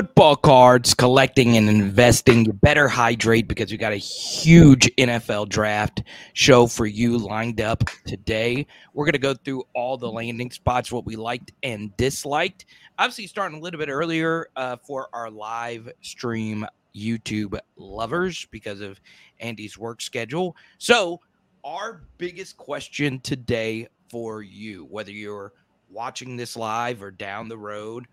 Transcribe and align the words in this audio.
football 0.00 0.34
cards, 0.34 0.94
collecting 0.94 1.58
and 1.58 1.68
investing, 1.68 2.46
you 2.46 2.54
better 2.54 2.88
hydrate 2.88 3.46
because 3.46 3.70
we 3.70 3.76
got 3.76 3.92
a 3.92 3.96
huge 3.96 4.90
NFL 4.96 5.46
draft 5.50 6.02
show 6.32 6.66
for 6.66 6.86
you 6.86 7.18
lined 7.18 7.60
up 7.60 7.84
today. 8.06 8.66
We're 8.94 9.04
going 9.04 9.12
to 9.12 9.18
go 9.18 9.34
through 9.34 9.64
all 9.74 9.98
the 9.98 10.10
landing 10.10 10.50
spots, 10.52 10.90
what 10.90 11.04
we 11.04 11.16
liked 11.16 11.52
and 11.62 11.94
disliked. 11.98 12.64
Obviously, 12.98 13.26
starting 13.26 13.58
a 13.58 13.60
little 13.60 13.76
bit 13.76 13.90
earlier 13.90 14.48
uh, 14.56 14.76
for 14.76 15.10
our 15.12 15.30
live 15.30 15.92
stream 16.00 16.64
YouTube 16.96 17.58
lovers 17.76 18.46
because 18.50 18.80
of 18.80 18.98
Andy's 19.38 19.76
work 19.76 20.00
schedule. 20.00 20.56
So, 20.78 21.20
our 21.62 22.00
biggest 22.16 22.56
question 22.56 23.20
today 23.20 23.86
for 24.08 24.42
you, 24.42 24.86
whether 24.86 25.12
you're 25.12 25.52
watching 25.90 26.38
this 26.38 26.56
live 26.56 27.02
or 27.02 27.10
down 27.10 27.50
the 27.50 27.58
road, 27.58 28.06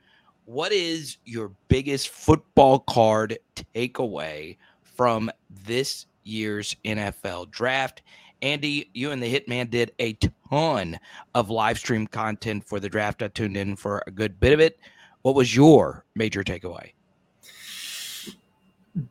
what 0.48 0.72
is 0.72 1.18
your 1.26 1.52
biggest 1.68 2.08
football 2.08 2.80
card 2.80 3.38
takeaway 3.76 4.56
from 4.82 5.30
this 5.66 6.06
year's 6.24 6.74
NFL 6.86 7.52
draft? 7.52 8.02
Andy, 8.42 8.90
you 8.94 9.12
and 9.12 9.22
the 9.22 9.34
Hitman 9.34 9.70
did 9.70 9.92
a 10.00 10.14
ton 10.50 10.98
of 11.36 11.50
live 11.50 11.78
stream 11.78 12.08
content 12.08 12.64
for 12.66 12.80
the 12.80 12.88
draft. 12.88 13.22
I 13.22 13.28
tuned 13.28 13.58
in 13.58 13.76
for 13.76 14.02
a 14.08 14.12
good 14.12 14.40
bit 14.40 14.54
of 14.54 14.62
it. 14.62 14.80
What 15.24 15.36
was 15.36 15.54
your 15.54 16.06
major 16.16 16.46
takeaway? 16.46 16.92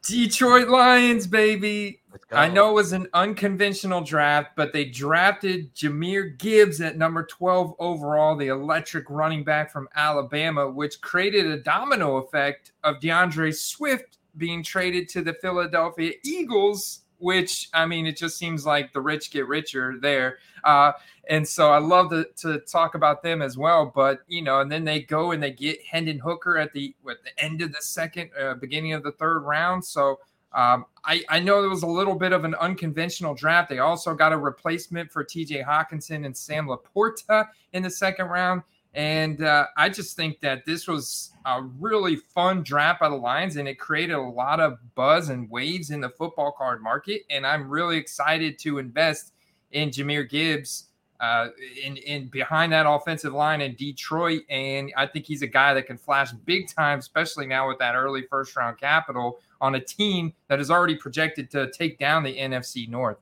Detroit 0.02 0.68
Lions, 0.68 1.26
baby. 1.26 2.00
I 2.32 2.48
know 2.48 2.70
it 2.70 2.74
was 2.74 2.92
an 2.92 3.08
unconventional 3.14 4.00
draft, 4.00 4.56
but 4.56 4.72
they 4.72 4.86
drafted 4.86 5.74
Jahmyr 5.74 6.36
Gibbs 6.38 6.80
at 6.80 6.96
number 6.96 7.24
12 7.24 7.74
overall, 7.78 8.36
the 8.36 8.48
electric 8.48 9.08
running 9.10 9.44
back 9.44 9.70
from 9.70 9.88
Alabama, 9.94 10.68
which 10.68 11.00
created 11.00 11.46
a 11.46 11.58
domino 11.58 12.16
effect 12.16 12.72
of 12.84 13.00
D'Andre 13.00 13.52
Swift 13.52 14.18
being 14.36 14.62
traded 14.62 15.08
to 15.10 15.22
the 15.22 15.34
Philadelphia 15.34 16.12
Eagles, 16.24 17.02
which, 17.18 17.68
I 17.72 17.86
mean, 17.86 18.06
it 18.06 18.16
just 18.16 18.38
seems 18.38 18.66
like 18.66 18.92
the 18.92 19.00
rich 19.00 19.30
get 19.30 19.48
richer 19.48 19.96
there. 20.00 20.38
Uh, 20.64 20.92
and 21.28 21.46
so 21.46 21.72
I 21.72 21.78
love 21.78 22.10
to, 22.10 22.26
to 22.38 22.60
talk 22.60 22.94
about 22.94 23.22
them 23.22 23.42
as 23.42 23.56
well. 23.56 23.90
But, 23.94 24.20
you 24.26 24.42
know, 24.42 24.60
and 24.60 24.70
then 24.70 24.84
they 24.84 25.00
go 25.00 25.32
and 25.32 25.42
they 25.42 25.52
get 25.52 25.82
Hendon 25.84 26.18
Hooker 26.18 26.58
at 26.58 26.72
the, 26.72 26.94
at 27.08 27.16
the 27.24 27.44
end 27.44 27.62
of 27.62 27.72
the 27.72 27.80
second, 27.80 28.30
uh, 28.40 28.54
beginning 28.54 28.92
of 28.92 29.02
the 29.02 29.12
third 29.12 29.40
round. 29.40 29.84
So, 29.84 30.18
um, 30.52 30.86
I, 31.04 31.22
I 31.28 31.38
know 31.38 31.60
there 31.60 31.70
was 31.70 31.82
a 31.82 31.86
little 31.86 32.14
bit 32.14 32.32
of 32.32 32.44
an 32.44 32.54
unconventional 32.54 33.34
draft. 33.34 33.68
They 33.68 33.78
also 33.78 34.14
got 34.14 34.32
a 34.32 34.38
replacement 34.38 35.12
for 35.12 35.22
TJ 35.22 35.64
Hockenson 35.66 36.24
and 36.24 36.34
Sam 36.34 36.66
LaPorta 36.66 37.48
in 37.74 37.82
the 37.82 37.90
second 37.90 38.26
round. 38.26 38.62
And 38.96 39.42
uh, 39.42 39.66
I 39.76 39.90
just 39.90 40.16
think 40.16 40.40
that 40.40 40.64
this 40.64 40.88
was 40.88 41.30
a 41.44 41.60
really 41.60 42.16
fun 42.16 42.62
draft 42.62 43.00
by 43.00 43.10
the 43.10 43.14
Lions, 43.14 43.56
and 43.56 43.68
it 43.68 43.78
created 43.78 44.14
a 44.14 44.22
lot 44.22 44.58
of 44.58 44.78
buzz 44.94 45.28
and 45.28 45.50
waves 45.50 45.90
in 45.90 46.00
the 46.00 46.08
football 46.08 46.50
card 46.50 46.82
market. 46.82 47.22
And 47.28 47.46
I'm 47.46 47.68
really 47.68 47.98
excited 47.98 48.58
to 48.60 48.78
invest 48.78 49.34
in 49.72 49.90
Jahmyr 49.90 50.28
Gibbs 50.28 50.86
uh, 51.20 51.48
in, 51.82 51.98
in 51.98 52.28
behind 52.28 52.72
that 52.72 52.86
offensive 52.88 53.34
line 53.34 53.60
in 53.60 53.74
Detroit. 53.74 54.42
And 54.48 54.90
I 54.96 55.06
think 55.06 55.26
he's 55.26 55.42
a 55.42 55.46
guy 55.46 55.74
that 55.74 55.86
can 55.86 55.98
flash 55.98 56.32
big 56.32 56.66
time, 56.68 56.98
especially 56.98 57.46
now 57.46 57.68
with 57.68 57.78
that 57.78 57.94
early 57.94 58.22
first 58.22 58.56
round 58.56 58.78
capital 58.78 59.40
on 59.60 59.74
a 59.74 59.80
team 59.80 60.32
that 60.48 60.58
is 60.58 60.70
already 60.70 60.96
projected 60.96 61.50
to 61.50 61.70
take 61.70 61.98
down 61.98 62.22
the 62.22 62.34
NFC 62.34 62.88
North. 62.88 63.18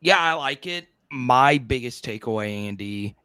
Yeah, 0.00 0.18
I 0.18 0.34
like 0.34 0.66
it. 0.68 0.86
My 1.10 1.58
biggest 1.58 2.04
takeaway, 2.04 2.68
Andy, 2.68 3.16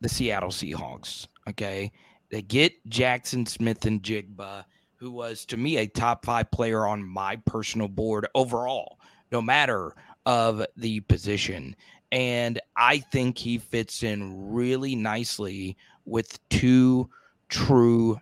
the 0.00 0.08
Seattle 0.08 0.50
Seahawks. 0.50 1.26
Okay. 1.48 1.92
They 2.30 2.42
get 2.42 2.72
Jaxon 2.88 3.48
Smith-Njigba, 3.48 4.64
who 4.96 5.10
was 5.10 5.44
to 5.46 5.56
me 5.56 5.78
a 5.78 5.86
top 5.86 6.24
five 6.24 6.50
player 6.50 6.86
on 6.86 7.02
my 7.02 7.36
personal 7.46 7.88
board 7.88 8.26
overall, 8.34 8.98
no 9.32 9.40
matter 9.40 9.94
of 10.26 10.64
the 10.76 11.00
position. 11.00 11.74
And 12.12 12.60
I 12.76 12.98
think 12.98 13.38
he 13.38 13.58
fits 13.58 14.02
in 14.02 14.50
really 14.50 14.94
nicely 14.94 15.76
with 16.04 16.38
two 16.48 17.08
true 17.48 18.18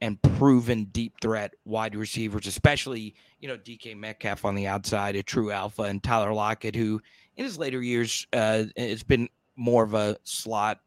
and 0.00 0.20
proven 0.22 0.84
deep 0.86 1.14
threat 1.20 1.54
wide 1.64 1.94
receivers, 1.94 2.46
especially, 2.46 3.14
you 3.40 3.48
know, 3.48 3.56
DK 3.56 3.96
Metcalf 3.96 4.44
on 4.44 4.54
the 4.54 4.66
outside, 4.66 5.14
a 5.14 5.22
true 5.22 5.52
alpha, 5.52 5.82
and 5.82 6.02
Tyler 6.02 6.32
Lockett, 6.32 6.74
who 6.74 7.00
in 7.36 7.44
his 7.44 7.58
later 7.58 7.80
years 7.80 8.26
uh, 8.32 8.64
has 8.76 9.02
been 9.02 9.28
more 9.56 9.84
of 9.84 9.94
a 9.94 10.16
slot 10.24 10.80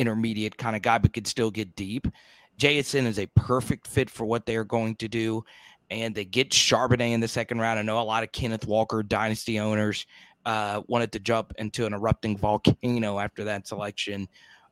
intermediate 0.00 0.56
kind 0.56 0.74
of 0.74 0.82
guy, 0.82 0.98
but 0.98 1.12
could 1.12 1.26
still 1.26 1.50
get 1.50 1.76
deep. 1.76 2.06
JSN 2.58 3.06
is 3.06 3.18
a 3.18 3.26
perfect 3.36 3.86
fit 3.86 4.10
for 4.10 4.24
what 4.24 4.46
they 4.46 4.56
are 4.56 4.64
going 4.64 4.96
to 4.96 5.08
do. 5.08 5.44
And 5.90 6.14
they 6.14 6.24
get 6.24 6.50
Charbonnet 6.50 7.12
in 7.12 7.20
the 7.20 7.28
second 7.28 7.58
round. 7.58 7.78
I 7.78 7.82
know 7.82 8.00
a 8.00 8.02
lot 8.02 8.22
of 8.22 8.32
Kenneth 8.32 8.66
Walker 8.66 9.02
dynasty 9.02 9.58
owners 9.58 10.06
uh, 10.46 10.82
wanted 10.86 11.12
to 11.12 11.18
jump 11.18 11.52
into 11.58 11.84
an 11.86 11.94
erupting 11.94 12.36
volcano 12.36 13.18
after 13.18 13.44
that 13.44 13.66
selection. 13.66 14.28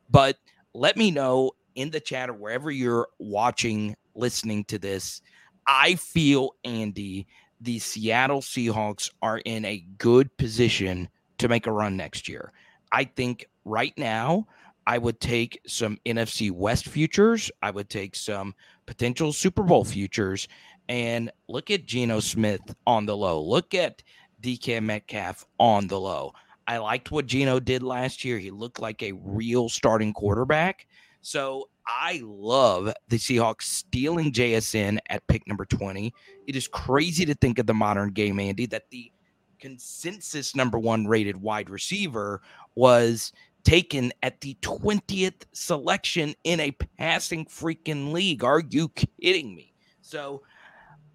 But 0.09 0.37
let 0.73 0.97
me 0.97 1.11
know 1.11 1.51
in 1.75 1.89
the 1.89 1.99
chat 1.99 2.29
or 2.29 2.33
wherever 2.33 2.71
you're 2.71 3.07
watching, 3.19 3.95
listening 4.15 4.63
to 4.65 4.79
this, 4.79 5.21
I 5.67 5.95
feel, 5.95 6.55
Andy, 6.63 7.27
the 7.61 7.79
Seattle 7.79 8.41
Seahawks 8.41 9.11
are 9.21 9.39
in 9.39 9.65
a 9.65 9.85
good 9.97 10.35
position 10.37 11.09
to 11.37 11.47
make 11.47 11.67
a 11.67 11.71
run 11.71 11.97
next 11.97 12.27
year. 12.27 12.53
I 12.91 13.03
think 13.03 13.45
right 13.65 13.93
now, 13.97 14.47
I 14.89 14.97
would 14.97 15.19
take 15.19 15.61
some 15.67 15.99
NFC 16.07 16.49
West 16.49 16.87
futures. 16.87 17.51
I 17.61 17.69
would 17.69 17.91
take 17.91 18.15
some 18.15 18.55
potential 18.87 19.31
Super 19.31 19.61
Bowl 19.61 19.85
futures 19.85 20.47
and 20.89 21.31
look 21.47 21.69
at 21.69 21.85
Geno 21.85 22.19
Smith 22.19 22.61
on 22.87 23.05
the 23.05 23.15
low. 23.15 23.39
Look 23.39 23.75
at 23.75 24.01
DK 24.41 24.81
Metcalf 24.81 25.45
on 25.59 25.85
the 25.85 25.99
low. 25.99 26.33
I 26.65 26.79
liked 26.79 27.11
what 27.11 27.27
Geno 27.27 27.59
did 27.59 27.83
last 27.83 28.25
year. 28.25 28.39
He 28.39 28.49
looked 28.49 28.79
like 28.79 29.03
a 29.03 29.11
real 29.11 29.69
starting 29.69 30.11
quarterback. 30.11 30.87
So 31.21 31.69
I 31.85 32.21
love 32.23 32.91
the 33.09 33.17
Seahawks 33.17 33.65
stealing 33.65 34.31
JSN 34.31 34.97
at 35.07 35.27
pick 35.27 35.47
number 35.47 35.65
20. 35.65 36.11
It 36.47 36.55
is 36.55 36.67
crazy 36.67 37.25
to 37.25 37.35
think 37.35 37.59
of 37.59 37.67
the 37.67 37.75
modern 37.75 38.09
game, 38.09 38.39
Andy, 38.39 38.65
that 38.65 38.89
the 38.89 39.11
consensus 39.59 40.55
number 40.55 40.79
one 40.79 41.05
rated 41.05 41.37
wide 41.37 41.69
receiver 41.69 42.41
was 42.73 43.33
taken 43.63 44.11
at 44.23 44.41
the 44.41 44.57
20th 44.61 45.43
selection 45.51 46.35
in 46.43 46.59
a 46.59 46.71
passing 46.97 47.45
freaking 47.45 48.11
league. 48.11 48.43
Are 48.43 48.61
you 48.61 48.89
kidding 48.89 49.55
me? 49.55 49.73
So 50.01 50.41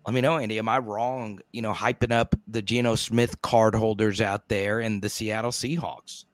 let 0.06 0.14
me 0.14 0.20
know, 0.20 0.36
Andy. 0.36 0.58
Am 0.58 0.68
I 0.68 0.78
wrong? 0.78 1.40
You 1.52 1.62
know, 1.62 1.72
hyping 1.72 2.12
up 2.12 2.34
the 2.46 2.62
Geno 2.62 2.94
Smith 2.94 3.40
card 3.42 3.74
holders 3.74 4.20
out 4.20 4.48
there 4.48 4.80
and 4.80 5.02
the 5.02 5.08
Seattle 5.08 5.50
Seahawks. 5.50 6.24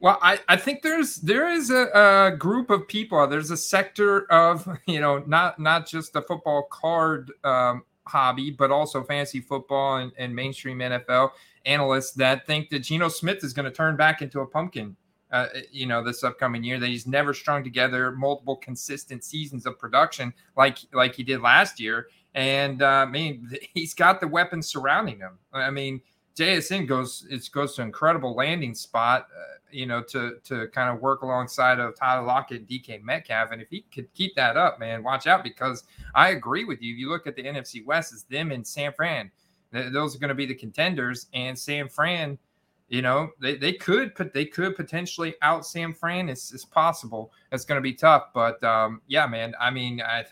Well, 0.00 0.18
I, 0.20 0.40
I 0.48 0.56
think 0.56 0.82
there's 0.82 1.16
there 1.16 1.48
is 1.48 1.70
a, 1.70 1.86
a, 1.94 2.36
group 2.36 2.70
of 2.70 2.88
people. 2.88 3.24
There's 3.28 3.52
a 3.52 3.56
sector 3.56 4.30
of 4.32 4.68
you 4.86 5.00
know 5.00 5.22
not 5.26 5.60
not 5.60 5.86
just 5.86 6.12
the 6.12 6.22
football 6.22 6.64
card 6.72 7.30
um, 7.44 7.84
hobby, 8.06 8.50
but 8.50 8.72
also 8.72 9.04
fantasy 9.04 9.40
football 9.40 9.98
and, 9.98 10.10
and, 10.18 10.34
mainstream 10.34 10.78
NFL 10.78 11.30
analysts 11.64 12.12
that 12.14 12.44
think 12.48 12.70
that 12.70 12.80
Geno 12.80 13.08
Smith 13.08 13.44
is 13.44 13.52
going 13.52 13.64
to 13.64 13.70
turn 13.70 13.96
back 13.96 14.22
into 14.22 14.40
a 14.40 14.46
pumpkin. 14.46 14.96
Uh, 15.32 15.48
you 15.70 15.86
know, 15.86 16.04
this 16.04 16.22
upcoming 16.22 16.62
year 16.62 16.78
that 16.78 16.88
he's 16.88 17.06
never 17.06 17.32
strung 17.32 17.64
together 17.64 18.12
multiple 18.12 18.54
consistent 18.56 19.24
seasons 19.24 19.64
of 19.64 19.78
production 19.78 20.32
like 20.58 20.78
like 20.92 21.14
he 21.14 21.22
did 21.22 21.40
last 21.40 21.80
year. 21.80 22.08
And 22.34 22.82
uh, 22.82 22.86
I 22.86 23.06
mean, 23.06 23.50
he's 23.74 23.94
got 23.94 24.20
the 24.20 24.28
weapons 24.28 24.68
surrounding 24.68 25.18
him. 25.18 25.38
I 25.52 25.70
mean, 25.70 26.02
JSN 26.36 26.86
goes 26.86 27.26
it 27.30 27.48
goes 27.50 27.74
to 27.76 27.82
an 27.82 27.88
incredible 27.88 28.34
landing 28.34 28.74
spot. 28.74 29.28
Uh, 29.34 29.52
you 29.72 29.86
know, 29.86 30.02
to 30.02 30.36
to 30.44 30.68
kind 30.68 30.94
of 30.94 31.00
work 31.00 31.22
alongside 31.22 31.80
of 31.80 31.96
Tyler 31.96 32.26
Lockett 32.26 32.60
and 32.60 32.68
DK 32.68 33.02
Metcalf. 33.02 33.50
And 33.50 33.62
if 33.62 33.68
he 33.70 33.86
could 33.92 34.12
keep 34.12 34.34
that 34.36 34.56
up, 34.56 34.78
man, 34.78 35.02
watch 35.02 35.26
out 35.26 35.42
because 35.42 35.84
I 36.14 36.30
agree 36.30 36.64
with 36.64 36.82
you. 36.82 36.92
If 36.92 36.98
you 36.98 37.08
look 37.08 37.26
at 37.26 37.36
the 37.36 37.42
NFC 37.42 37.84
West, 37.84 38.12
it's 38.12 38.24
them 38.24 38.52
and 38.52 38.66
San 38.66 38.92
Fran. 38.92 39.30
Those 39.72 40.14
are 40.14 40.18
going 40.18 40.28
to 40.28 40.34
be 40.34 40.46
the 40.46 40.54
contenders. 40.54 41.26
And 41.32 41.58
San 41.58 41.88
Fran, 41.88 42.38
you 42.92 43.00
know, 43.00 43.30
they, 43.40 43.56
they 43.56 43.72
could 43.72 44.14
put 44.14 44.34
they 44.34 44.44
could 44.44 44.76
potentially 44.76 45.34
out 45.40 45.64
San 45.64 45.94
Fran. 45.94 46.28
It's, 46.28 46.52
it's 46.52 46.66
possible. 46.66 47.32
It's 47.50 47.64
going 47.64 47.78
to 47.78 47.82
be 47.82 47.94
tough. 47.94 48.24
But 48.34 48.62
um, 48.62 49.00
yeah, 49.06 49.26
man, 49.26 49.54
I 49.58 49.70
mean, 49.70 50.02
I 50.02 50.26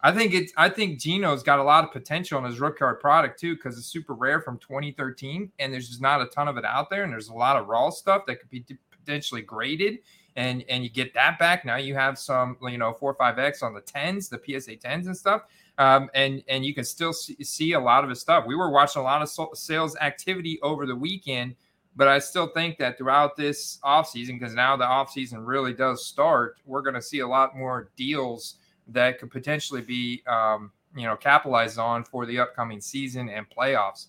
I 0.00 0.10
think 0.10 0.32
it's 0.32 0.54
I 0.56 0.70
think 0.70 0.98
Geno's 0.98 1.42
got 1.42 1.58
a 1.58 1.62
lot 1.62 1.84
of 1.84 1.92
potential 1.92 2.38
in 2.38 2.46
his 2.46 2.60
rook 2.60 2.78
card 2.78 2.98
product 2.98 3.38
too, 3.38 3.56
because 3.56 3.76
it's 3.76 3.88
super 3.88 4.14
rare 4.14 4.40
from 4.40 4.56
2013, 4.56 5.52
and 5.58 5.70
there's 5.70 5.90
just 5.90 6.00
not 6.00 6.22
a 6.22 6.26
ton 6.28 6.48
of 6.48 6.56
it 6.56 6.64
out 6.64 6.88
there, 6.88 7.04
and 7.04 7.12
there's 7.12 7.28
a 7.28 7.34
lot 7.34 7.58
of 7.58 7.66
raw 7.68 7.90
stuff 7.90 8.24
that 8.26 8.40
could 8.40 8.48
be 8.48 8.64
potentially 8.90 9.42
graded, 9.42 9.98
and 10.36 10.64
and 10.70 10.82
you 10.82 10.88
get 10.88 11.12
that 11.12 11.38
back. 11.38 11.66
Now 11.66 11.76
you 11.76 11.94
have 11.94 12.18
some 12.18 12.56
you 12.62 12.78
know 12.78 12.94
four 12.94 13.10
or 13.10 13.16
five 13.16 13.38
X 13.38 13.62
on 13.62 13.74
the 13.74 13.82
tens, 13.82 14.30
the 14.30 14.40
PSA 14.42 14.76
tens 14.76 15.08
and 15.08 15.16
stuff. 15.16 15.42
Um, 15.80 16.10
and 16.12 16.44
and 16.46 16.62
you 16.62 16.74
can 16.74 16.84
still 16.84 17.14
see, 17.14 17.42
see 17.42 17.72
a 17.72 17.80
lot 17.80 18.04
of 18.04 18.10
his 18.10 18.20
stuff. 18.20 18.44
We 18.46 18.54
were 18.54 18.68
watching 18.68 19.00
a 19.00 19.02
lot 19.02 19.22
of 19.22 19.56
sales 19.56 19.96
activity 19.96 20.60
over 20.60 20.84
the 20.84 20.94
weekend, 20.94 21.56
but 21.96 22.06
I 22.06 22.18
still 22.18 22.48
think 22.48 22.76
that 22.78 22.98
throughout 22.98 23.34
this 23.34 23.78
offseason, 23.82 24.38
because 24.38 24.54
now 24.54 24.76
the 24.76 24.84
offseason 24.84 25.46
really 25.46 25.72
does 25.72 26.04
start, 26.04 26.58
we're 26.66 26.82
going 26.82 26.96
to 26.96 27.02
see 27.02 27.20
a 27.20 27.26
lot 27.26 27.56
more 27.56 27.88
deals 27.96 28.56
that 28.88 29.18
could 29.18 29.30
potentially 29.30 29.80
be, 29.80 30.22
um, 30.26 30.70
you 30.94 31.06
know, 31.06 31.16
capitalized 31.16 31.78
on 31.78 32.04
for 32.04 32.26
the 32.26 32.38
upcoming 32.38 32.82
season 32.82 33.30
and 33.30 33.48
playoffs. 33.48 34.08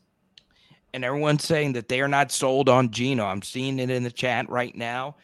And 0.93 1.05
everyone's 1.05 1.45
saying 1.45 1.71
that 1.73 1.87
they 1.87 2.01
are 2.01 2.09
not 2.09 2.33
sold 2.33 2.67
on 2.67 2.91
Geno. 2.91 3.25
I'm 3.25 3.41
seeing 3.41 3.79
it 3.79 3.89
in 3.89 4.03
the 4.03 4.11
chat 4.11 4.49
right 4.49 4.75
now. 4.75 5.15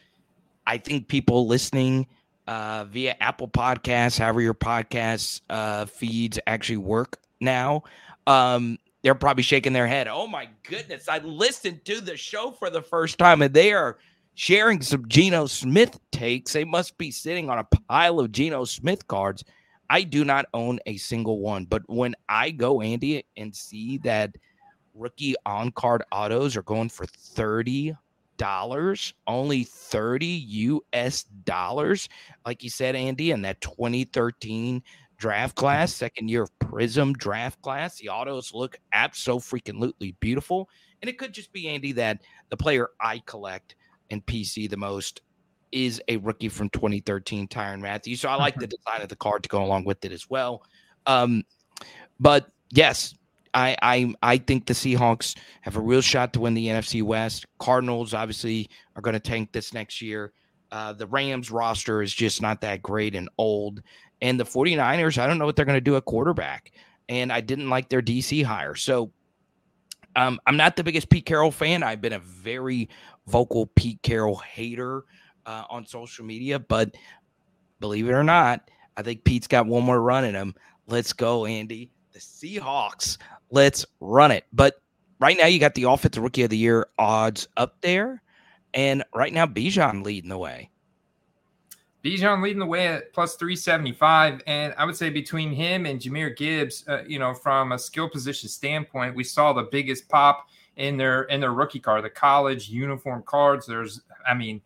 I 0.66 0.78
think 0.78 1.08
people 1.08 1.46
listening 1.46 2.06
uh, 2.48 2.84
via 2.84 3.14
Apple 3.20 3.46
Podcasts, 3.46 4.18
however 4.18 4.40
your 4.40 4.54
podcast 4.54 5.42
uh, 5.50 5.84
feeds 5.84 6.38
actually 6.46 6.78
work 6.78 7.18
now, 7.40 7.82
um, 8.26 8.78
they're 9.02 9.14
probably 9.14 9.42
shaking 9.42 9.74
their 9.74 9.86
head. 9.86 10.08
Oh 10.08 10.26
my 10.26 10.48
goodness! 10.62 11.08
I 11.08 11.18
listened 11.18 11.84
to 11.84 12.00
the 12.00 12.16
show 12.16 12.50
for 12.50 12.70
the 12.70 12.80
first 12.80 13.18
time, 13.18 13.42
and 13.42 13.52
they 13.52 13.72
are 13.72 13.98
sharing 14.34 14.80
some 14.80 15.06
Geno 15.08 15.46
Smith 15.46 16.00
takes. 16.10 16.54
They 16.54 16.64
must 16.64 16.96
be 16.96 17.10
sitting 17.10 17.50
on 17.50 17.58
a 17.58 17.64
pile 17.64 18.18
of 18.18 18.32
Geno 18.32 18.64
Smith 18.64 19.06
cards. 19.06 19.44
I 19.90 20.02
do 20.02 20.24
not 20.24 20.46
own 20.54 20.80
a 20.86 20.96
single 20.96 21.40
one, 21.40 21.66
but 21.66 21.82
when 21.86 22.14
I 22.30 22.50
go, 22.50 22.80
Andy, 22.80 23.24
and 23.36 23.54
see 23.54 23.98
that 23.98 24.34
rookie 24.94 25.34
on 25.44 25.70
card 25.72 26.02
autos 26.10 26.56
are 26.56 26.62
going 26.62 26.88
for 26.88 27.04
30 27.06 27.94
dollars, 28.38 29.12
only 29.26 29.64
30 29.64 30.26
US 30.26 31.24
dollars, 31.44 32.08
like 32.46 32.64
you 32.64 32.70
said, 32.70 32.96
Andy, 32.96 33.32
in 33.32 33.42
that 33.42 33.60
2013 33.60 34.82
draft 35.18 35.56
class, 35.56 35.92
second 35.92 36.28
year 36.28 36.44
of 36.44 36.58
Prizm 36.60 37.14
draft 37.16 37.60
class. 37.60 37.98
The 37.98 38.08
autos 38.08 38.54
look 38.54 38.78
absolutely 38.92 40.16
beautiful. 40.20 40.70
And 41.02 41.08
it 41.08 41.18
could 41.18 41.34
just 41.34 41.52
be, 41.52 41.68
Andy, 41.68 41.92
that 41.92 42.22
the 42.48 42.56
player 42.56 42.90
I 43.00 43.20
collect 43.26 43.74
and 44.10 44.24
PC 44.24 44.70
the 44.70 44.76
most 44.76 45.20
is 45.70 46.00
a 46.08 46.16
rookie 46.18 46.48
from 46.48 46.70
2013, 46.70 47.48
Tyrann 47.48 47.80
Mathieu. 47.80 48.16
So 48.16 48.28
I 48.28 48.36
like 48.36 48.56
the 48.56 48.66
design 48.66 49.02
of 49.02 49.08
the 49.08 49.16
card 49.16 49.42
to 49.42 49.48
go 49.48 49.62
along 49.62 49.84
with 49.84 50.04
it 50.04 50.12
as 50.12 50.30
well. 50.30 50.62
Um, 51.06 51.44
but 52.18 52.50
yes, 52.70 53.14
I, 53.54 53.76
I 53.82 54.14
I 54.22 54.38
think 54.38 54.66
the 54.66 54.74
Seahawks 54.74 55.36
have 55.62 55.76
a 55.76 55.80
real 55.80 56.00
shot 56.00 56.32
to 56.34 56.40
win 56.40 56.54
the 56.54 56.66
NFC 56.66 57.02
West. 57.02 57.46
Cardinals 57.58 58.14
obviously 58.14 58.68
are 58.96 59.02
going 59.02 59.14
to 59.14 59.20
tank 59.20 59.52
this 59.52 59.72
next 59.72 60.00
year. 60.02 60.32
Uh, 60.70 60.92
the 60.92 61.06
Rams 61.06 61.50
roster 61.50 62.02
is 62.02 62.12
just 62.12 62.42
not 62.42 62.60
that 62.60 62.82
great 62.82 63.14
and 63.14 63.28
old. 63.38 63.82
And 64.20 64.38
the 64.38 64.44
49ers, 64.44 65.18
I 65.18 65.26
don't 65.26 65.38
know 65.38 65.46
what 65.46 65.56
they're 65.56 65.64
going 65.64 65.76
to 65.76 65.80
do 65.80 65.96
at 65.96 66.04
quarterback. 66.04 66.72
And 67.08 67.32
I 67.32 67.40
didn't 67.40 67.70
like 67.70 67.88
their 67.88 68.02
DC 68.02 68.44
hire. 68.44 68.74
So 68.74 69.10
um, 70.16 70.40
I'm 70.46 70.56
not 70.56 70.76
the 70.76 70.84
biggest 70.84 71.08
Pete 71.08 71.24
Carroll 71.24 71.50
fan. 71.50 71.82
I've 71.82 72.00
been 72.00 72.12
a 72.12 72.18
very 72.18 72.88
vocal 73.26 73.66
Pete 73.76 74.02
Carroll 74.02 74.36
hater 74.36 75.04
uh, 75.46 75.64
on 75.70 75.86
social 75.86 76.24
media, 76.24 76.58
but 76.58 76.94
believe 77.80 78.08
it 78.08 78.12
or 78.12 78.24
not, 78.24 78.68
I 78.96 79.02
think 79.02 79.24
Pete's 79.24 79.46
got 79.46 79.66
one 79.66 79.84
more 79.84 80.00
run 80.00 80.24
in 80.24 80.34
him. 80.34 80.54
Let's 80.86 81.12
go, 81.12 81.46
Andy. 81.46 81.90
The 82.12 82.18
Seahawks. 82.18 83.18
Let's 83.50 83.86
run 84.00 84.30
it. 84.30 84.44
But 84.52 84.80
right 85.20 85.36
now, 85.36 85.46
you 85.46 85.58
got 85.58 85.74
the 85.74 85.84
offensive 85.84 86.22
rookie 86.22 86.42
of 86.42 86.50
the 86.50 86.56
year 86.56 86.86
odds 86.98 87.48
up 87.56 87.80
there. 87.80 88.22
And 88.74 89.02
right 89.14 89.32
now, 89.32 89.46
Bijan 89.46 90.04
leading 90.04 90.28
the 90.28 90.38
way. 90.38 90.70
Bijan 92.04 92.42
leading 92.42 92.60
the 92.60 92.66
way 92.66 92.86
at 92.88 93.12
plus 93.12 93.34
375. 93.36 94.42
And 94.46 94.74
I 94.78 94.84
would 94.84 94.96
say 94.96 95.10
between 95.10 95.52
him 95.52 95.86
and 95.86 96.00
Jahmyr 96.00 96.36
Gibbs, 96.36 96.84
uh, 96.88 97.02
you 97.06 97.18
know, 97.18 97.34
from 97.34 97.72
a 97.72 97.78
skill 97.78 98.08
position 98.08 98.48
standpoint, 98.48 99.16
we 99.16 99.24
saw 99.24 99.52
the 99.52 99.64
biggest 99.64 100.08
pop 100.08 100.48
in 100.76 100.96
their 100.96 101.22
in 101.24 101.40
their 101.40 101.52
rookie 101.52 101.80
card, 101.80 102.04
the 102.04 102.10
college 102.10 102.68
uniform 102.68 103.22
cards. 103.26 103.66
There's, 103.66 104.00
I 104.26 104.34
mean, 104.34 104.60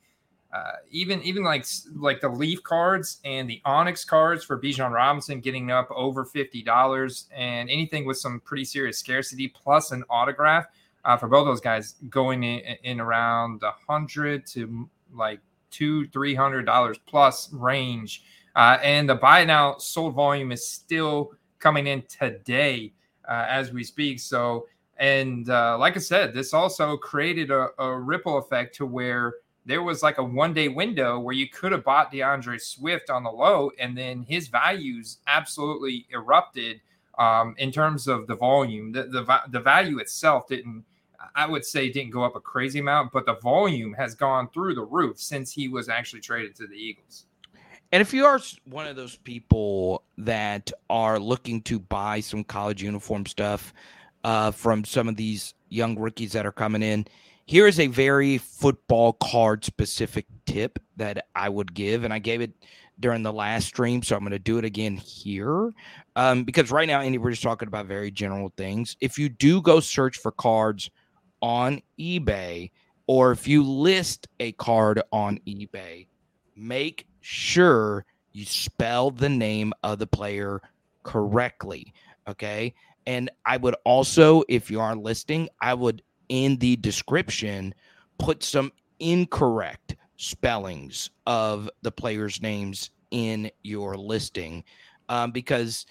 uh, 0.52 0.72
even 0.90 1.22
even 1.22 1.42
like 1.42 1.64
like 1.96 2.20
the 2.20 2.28
Leaf 2.28 2.62
cards 2.62 3.20
and 3.24 3.48
the 3.48 3.60
Onyx 3.64 4.04
cards 4.04 4.44
for 4.44 4.60
Bijan 4.60 4.92
Robinson 4.92 5.40
getting 5.40 5.70
up 5.70 5.88
over 5.90 6.24
fifty 6.24 6.62
dollars, 6.62 7.26
and 7.34 7.70
anything 7.70 8.04
with 8.04 8.18
some 8.18 8.40
pretty 8.40 8.64
serious 8.64 8.98
scarcity 8.98 9.48
plus 9.48 9.92
an 9.92 10.04
autograph 10.10 10.66
uh, 11.04 11.16
for 11.16 11.28
both 11.28 11.46
those 11.46 11.60
guys 11.60 11.94
going 12.10 12.42
in, 12.44 12.76
in 12.84 13.00
around 13.00 13.62
a 13.62 13.72
hundred 13.88 14.46
to 14.48 14.88
like 15.14 15.40
two 15.70 16.06
three 16.08 16.34
hundred 16.34 16.66
dollars 16.66 16.98
plus 17.06 17.52
range. 17.52 18.22
Uh, 18.54 18.78
and 18.82 19.08
the 19.08 19.14
buy 19.14 19.44
now 19.44 19.76
sold 19.78 20.14
volume 20.14 20.52
is 20.52 20.66
still 20.66 21.32
coming 21.58 21.86
in 21.86 22.02
today 22.02 22.92
uh, 23.26 23.46
as 23.48 23.72
we 23.72 23.82
speak. 23.82 24.20
So 24.20 24.66
and 24.98 25.48
uh, 25.48 25.78
like 25.78 25.96
I 25.96 26.00
said, 26.00 26.34
this 26.34 26.52
also 26.52 26.96
created 26.96 27.50
a, 27.50 27.68
a, 27.78 27.98
ripple 27.98 28.38
effect 28.38 28.74
to 28.76 28.86
where 28.86 29.34
there 29.64 29.82
was 29.82 30.02
like 30.02 30.18
a 30.18 30.24
one 30.24 30.52
day 30.52 30.68
window 30.68 31.18
where 31.18 31.34
you 31.34 31.48
could 31.48 31.72
have 31.72 31.84
bought 31.84 32.10
D'Andre 32.10 32.58
Swift 32.58 33.10
on 33.10 33.22
the 33.22 33.30
low, 33.30 33.70
and 33.78 33.96
then 33.96 34.22
his 34.22 34.48
values 34.48 35.18
absolutely 35.26 36.06
erupted 36.10 36.80
um, 37.18 37.54
in 37.58 37.70
terms 37.70 38.08
of 38.08 38.26
the 38.26 38.34
volume. 38.34 38.92
The, 38.92 39.04
the, 39.04 39.40
the 39.50 39.60
value 39.60 39.98
itself 39.98 40.48
didn't, 40.48 40.84
I 41.34 41.46
would 41.46 41.64
say, 41.64 41.90
didn't 41.90 42.10
go 42.10 42.24
up 42.24 42.34
a 42.34 42.40
crazy 42.40 42.80
amount, 42.80 43.12
but 43.12 43.26
the 43.26 43.36
volume 43.36 43.92
has 43.94 44.14
gone 44.14 44.48
through 44.52 44.74
the 44.74 44.84
roof 44.84 45.20
since 45.20 45.52
he 45.52 45.68
was 45.68 45.88
actually 45.88 46.20
traded 46.20 46.56
to 46.56 46.66
the 46.66 46.76
Eagles. 46.76 47.26
And 47.92 48.00
if 48.00 48.14
you 48.14 48.24
are 48.24 48.40
one 48.64 48.86
of 48.86 48.96
those 48.96 49.16
people 49.16 50.02
that 50.16 50.72
are 50.88 51.18
looking 51.18 51.60
to 51.62 51.78
buy 51.78 52.20
some 52.20 52.42
college 52.42 52.82
uniform 52.82 53.26
stuff, 53.26 53.74
uh, 54.24 54.50
from 54.50 54.84
some 54.84 55.08
of 55.08 55.16
these 55.16 55.54
young 55.68 55.98
rookies 55.98 56.32
that 56.32 56.46
are 56.46 56.52
coming 56.52 56.82
in. 56.82 57.06
Here 57.46 57.66
is 57.66 57.80
a 57.80 57.88
very 57.88 58.38
football 58.38 59.14
card 59.14 59.64
specific 59.64 60.26
tip 60.46 60.78
that 60.96 61.26
I 61.34 61.48
would 61.48 61.74
give, 61.74 62.04
and 62.04 62.12
I 62.12 62.18
gave 62.18 62.40
it 62.40 62.52
during 63.00 63.22
the 63.22 63.32
last 63.32 63.66
stream, 63.66 64.02
so 64.02 64.16
I'm 64.16 64.22
going 64.22 64.32
to 64.32 64.38
do 64.38 64.58
it 64.58 64.64
again 64.64 64.96
here. 64.96 65.72
Um, 66.14 66.44
because 66.44 66.70
right 66.70 66.86
now, 66.86 67.00
Andy, 67.00 67.18
we're 67.18 67.30
just 67.30 67.42
talking 67.42 67.68
about 67.68 67.86
very 67.86 68.10
general 68.10 68.52
things. 68.56 68.96
If 69.00 69.18
you 69.18 69.28
do 69.28 69.60
go 69.60 69.80
search 69.80 70.18
for 70.18 70.30
cards 70.30 70.90
on 71.40 71.82
eBay, 71.98 72.70
or 73.06 73.32
if 73.32 73.48
you 73.48 73.64
list 73.64 74.28
a 74.38 74.52
card 74.52 75.02
on 75.10 75.38
eBay, 75.46 76.06
make 76.54 77.06
sure 77.20 78.04
you 78.32 78.44
spell 78.44 79.10
the 79.10 79.28
name 79.28 79.72
of 79.82 79.98
the 79.98 80.06
player 80.06 80.60
correctly. 81.02 81.92
Okay. 82.28 82.72
And 83.06 83.30
I 83.44 83.56
would 83.56 83.74
also, 83.84 84.44
if 84.48 84.70
you 84.70 84.80
are 84.80 84.94
listing, 84.94 85.48
I 85.60 85.74
would 85.74 86.02
in 86.28 86.56
the 86.58 86.76
description 86.76 87.74
put 88.18 88.42
some 88.42 88.72
incorrect 89.00 89.96
spellings 90.16 91.10
of 91.26 91.68
the 91.82 91.90
players' 91.90 92.40
names 92.40 92.90
in 93.10 93.50
your 93.62 93.96
listing. 93.96 94.64
Um, 95.08 95.32
because 95.32 95.86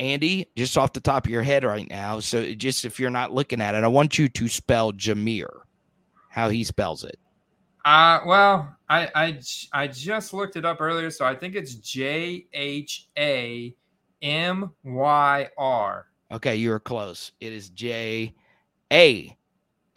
Andy, 0.00 0.48
just 0.56 0.76
off 0.76 0.92
the 0.92 1.00
top 1.00 1.26
of 1.26 1.30
your 1.30 1.42
head 1.42 1.64
right 1.64 1.88
now, 1.88 2.20
so 2.20 2.52
just 2.54 2.84
if 2.84 3.00
you're 3.00 3.10
not 3.10 3.32
looking 3.32 3.60
at 3.60 3.74
it, 3.74 3.84
I 3.84 3.88
want 3.88 4.18
you 4.18 4.28
to 4.28 4.48
spell 4.48 4.92
Jahmyr, 4.92 5.48
how 6.28 6.48
he 6.48 6.64
spells 6.64 7.04
it. 7.04 7.18
Uh, 7.84 8.20
well, 8.26 8.76
I, 8.90 9.08
I 9.14 9.40
I 9.72 9.86
just 9.86 10.34
looked 10.34 10.56
it 10.56 10.64
up 10.64 10.80
earlier, 10.80 11.10
so 11.10 11.24
I 11.24 11.34
think 11.34 11.54
it's 11.54 11.74
J 11.76 12.46
H 12.52 13.08
A 13.16 13.74
M 14.20 14.70
Y 14.84 15.48
R. 15.56 16.06
Okay, 16.30 16.56
you 16.56 16.70
were 16.70 16.80
close. 16.80 17.32
It 17.40 17.52
is 17.52 17.70
J 17.70 18.34
A 18.92 19.37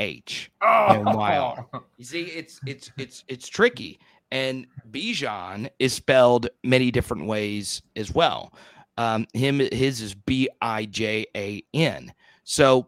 H 0.02 0.52
R. 0.62 1.66
You 1.98 2.06
see, 2.06 2.24
it's 2.24 2.60
it's 2.66 2.92
it's 2.98 3.24
it's 3.28 3.48
tricky. 3.48 4.00
And 4.32 4.66
Bijan 4.90 5.70
is 5.78 5.94
spelled 5.94 6.48
many 6.64 6.90
different 6.90 7.28
ways 7.28 7.82
as 7.96 8.12
well. 8.12 8.54
Um, 8.98 9.28
him 9.34 9.60
his 9.60 10.02
is 10.02 10.16
B 10.16 10.50
I 10.62 10.86
J 10.86 11.28
A 11.36 11.64
N. 11.74 12.12
So 12.44 12.88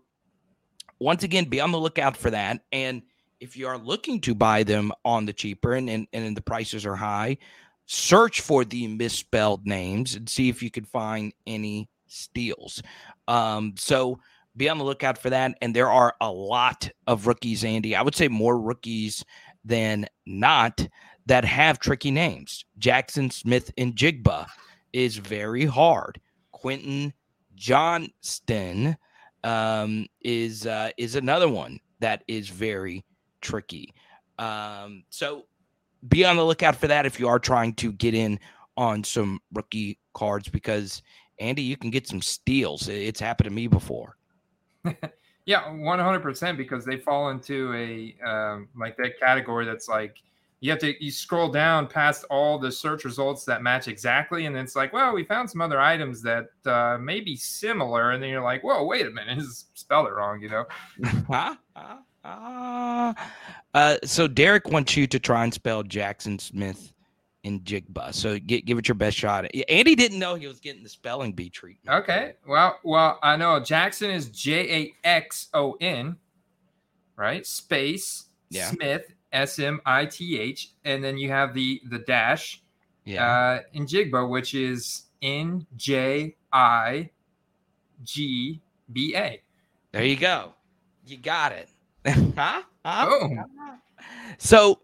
once 0.99 1.23
again, 1.23 1.45
be 1.45 1.61
on 1.61 1.71
the 1.71 1.79
lookout 1.79 2.17
for 2.17 2.31
that. 2.31 2.61
And 2.71 3.03
if 3.39 3.55
you 3.57 3.67
are 3.67 3.77
looking 3.77 4.19
to 4.21 4.33
buy 4.33 4.63
them 4.63 4.91
on 5.05 5.25
the 5.25 5.33
cheaper 5.33 5.73
and, 5.73 5.89
and, 5.89 6.07
and 6.13 6.35
the 6.35 6.41
prices 6.41 6.85
are 6.85 6.95
high, 6.95 7.37
search 7.85 8.41
for 8.41 8.63
the 8.63 8.87
misspelled 8.87 9.67
names 9.67 10.15
and 10.15 10.27
see 10.27 10.49
if 10.49 10.63
you 10.63 10.71
can 10.71 10.85
find 10.85 11.33
any 11.45 11.89
steals. 12.07 12.81
Um, 13.27 13.73
so 13.77 14.19
be 14.55 14.69
on 14.69 14.77
the 14.77 14.83
lookout 14.83 15.17
for 15.17 15.29
that. 15.29 15.57
And 15.61 15.75
there 15.75 15.89
are 15.89 16.15
a 16.21 16.31
lot 16.31 16.89
of 17.07 17.27
rookies, 17.27 17.63
Andy. 17.63 17.95
I 17.95 18.01
would 18.01 18.15
say 18.15 18.27
more 18.27 18.59
rookies 18.59 19.23
than 19.65 20.07
not 20.25 20.85
that 21.25 21.45
have 21.45 21.79
tricky 21.79 22.11
names. 22.11 22.65
Jaxon 22.79 23.31
Smith-Njigba 23.31 24.47
is 24.91 25.17
very 25.17 25.65
hard. 25.65 26.19
Quentin 26.51 27.13
Johnston 27.55 28.97
um, 29.43 30.05
is 30.21 30.65
uh, 30.67 30.91
is 30.97 31.15
another 31.15 31.49
one 31.49 31.79
that 31.99 32.23
is 32.27 32.49
very 32.49 33.03
tricky. 33.41 33.93
Um, 34.39 35.03
so 35.09 35.45
be 36.07 36.25
on 36.25 36.35
the 36.35 36.43
lookout 36.43 36.75
for 36.75 36.87
that 36.87 37.05
if 37.05 37.19
you 37.19 37.27
are 37.27 37.39
trying 37.39 37.73
to 37.75 37.91
get 37.93 38.13
in 38.13 38.39
on 38.75 39.03
some 39.03 39.39
rookie 39.53 39.99
cards 40.13 40.49
because 40.49 41.01
Andy, 41.39 41.61
you 41.61 41.77
can 41.77 41.89
get 41.89 42.07
some 42.07 42.21
steals. 42.21 42.87
It's 42.87 43.19
happened 43.19 43.45
to 43.45 43.51
me 43.51 43.67
before. 43.67 44.17
yeah, 45.45 45.71
one 45.71 45.99
hundred 45.99 46.21
percent 46.21 46.57
because 46.57 46.85
they 46.85 46.97
fall 46.97 47.29
into 47.29 47.73
a 47.73 48.15
um, 48.27 48.67
like 48.75 48.97
that 48.97 49.19
category 49.19 49.65
that's 49.65 49.87
like 49.87 50.21
you 50.63 50.71
have 50.71 50.79
to 50.79 51.03
you 51.03 51.11
scroll 51.11 51.49
down 51.49 51.87
past 51.87 52.23
all 52.29 52.57
the 52.57 52.71
search 52.71 53.03
results 53.03 53.43
that 53.43 53.61
match 53.61 53.89
exactly, 53.89 54.45
and 54.45 54.55
it's 54.55 54.77
like, 54.77 54.93
well, 54.93 55.13
we 55.13 55.23
found 55.25 55.49
some 55.49 55.59
other 55.59 55.81
items 55.81 56.21
that 56.21 56.47
uh, 56.65 56.97
may 56.97 57.19
be 57.19 57.35
similar, 57.35 58.11
and 58.11 58.23
then 58.23 58.29
you're 58.29 58.41
like, 58.41 58.63
whoa, 58.63 58.85
wait 58.85 59.05
a 59.05 59.09
minute, 59.09 59.37
this 59.39 59.65
spelled 59.73 60.07
it 60.07 60.13
wrong, 60.13 60.41
you 60.41 60.49
know? 60.49 60.65
huh? 61.27 61.55
Uh, 62.25 63.13
uh, 63.73 63.97
so 64.05 64.29
Derek 64.29 64.69
wants 64.69 64.95
you 64.95 65.05
to 65.07 65.19
try 65.19 65.43
and 65.43 65.53
spell 65.53 65.83
Jaxon 65.83 66.39
Smith 66.39 66.92
Njigba. 67.45 68.13
So 68.13 68.39
get, 68.39 68.65
give 68.65 68.77
it 68.77 68.87
your 68.87 68.95
best 68.95 69.17
shot. 69.17 69.45
Andy 69.67 69.95
didn't 69.95 70.19
know 70.19 70.35
he 70.35 70.47
was 70.47 70.59
getting 70.59 70.83
the 70.83 70.89
spelling 70.89 71.33
bee 71.33 71.49
treatment. 71.49 72.03
Okay. 72.03 72.35
Well, 72.47 72.79
well, 72.83 73.19
I 73.21 73.35
know 73.35 73.59
Jackson 73.59 74.09
is 74.09 74.29
J 74.29 74.93
A 75.03 75.07
X 75.07 75.49
O 75.53 75.75
N, 75.81 76.15
right? 77.17 77.45
Space 77.45 78.25
yeah. 78.49 78.69
Smith 78.69 79.13
S 79.33 79.59
M 79.59 79.81
I 79.85 80.05
T 80.05 80.39
H, 80.39 80.69
and 80.85 81.03
then 81.03 81.17
you 81.17 81.29
have 81.29 81.53
the 81.53 81.81
the 81.89 81.99
dash, 81.99 82.61
yeah, 83.03 83.25
uh, 83.25 83.59
in 83.73 83.85
Jigba, 83.85 84.29
which 84.29 84.53
is 84.53 85.03
N 85.21 85.65
J 85.75 86.35
I 86.51 87.09
G 88.03 88.61
B 88.91 89.15
A. 89.15 89.41
There 89.91 90.05
you 90.05 90.15
go. 90.15 90.53
You 91.05 91.17
got 91.17 91.51
it. 91.51 91.69
huh? 92.37 92.61
huh? 92.85 93.07
Oh. 93.09 93.29
So, 94.37 94.79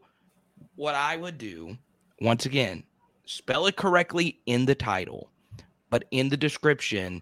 what 0.75 0.95
I 0.95 1.15
would 1.15 1.37
do, 1.37 1.77
once 2.21 2.45
again, 2.45 2.83
spell 3.25 3.67
it 3.67 3.75
correctly 3.75 4.39
in 4.45 4.65
the 4.65 4.75
title, 4.75 5.29
but 5.89 6.05
in 6.11 6.29
the 6.29 6.37
description, 6.37 7.21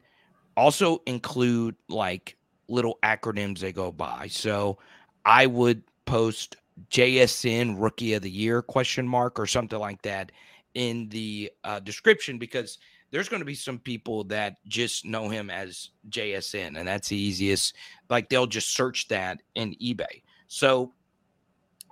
also 0.56 1.02
include 1.06 1.76
like 1.90 2.38
little 2.68 2.98
acronyms 3.04 3.60
they 3.60 3.72
go 3.72 3.92
by. 3.92 4.28
So, 4.28 4.78
I 5.26 5.46
would 5.46 5.84
post 6.06 6.56
JSN 6.90 7.76
Rookie 7.78 8.14
of 8.14 8.22
the 8.22 8.30
Year 8.30 8.62
question 8.62 9.08
mark 9.08 9.40
or 9.40 9.46
something 9.46 9.80
like 9.80 10.02
that 10.04 10.32
in 10.74 11.10
the 11.10 11.52
uh, 11.64 11.80
description 11.80 12.38
because 12.38 12.78
there's 13.12 13.30
going 13.30 13.40
to 13.42 13.46
be 13.46 13.56
some 13.56 13.80
people 13.80 14.24
that 14.26 14.58
just 14.68 15.06
know 15.06 15.30
him 15.30 15.50
as 15.50 15.90
JSN, 16.10 16.78
and 16.78 16.88
that's 16.88 17.08
the 17.10 17.18
easiest. 17.18 17.76
Like 18.10 18.30
they'll 18.30 18.48
just 18.48 18.74
search 18.74 19.08
that 19.08 19.42
in 19.56 19.76
eBay. 19.76 20.24
So 20.48 20.94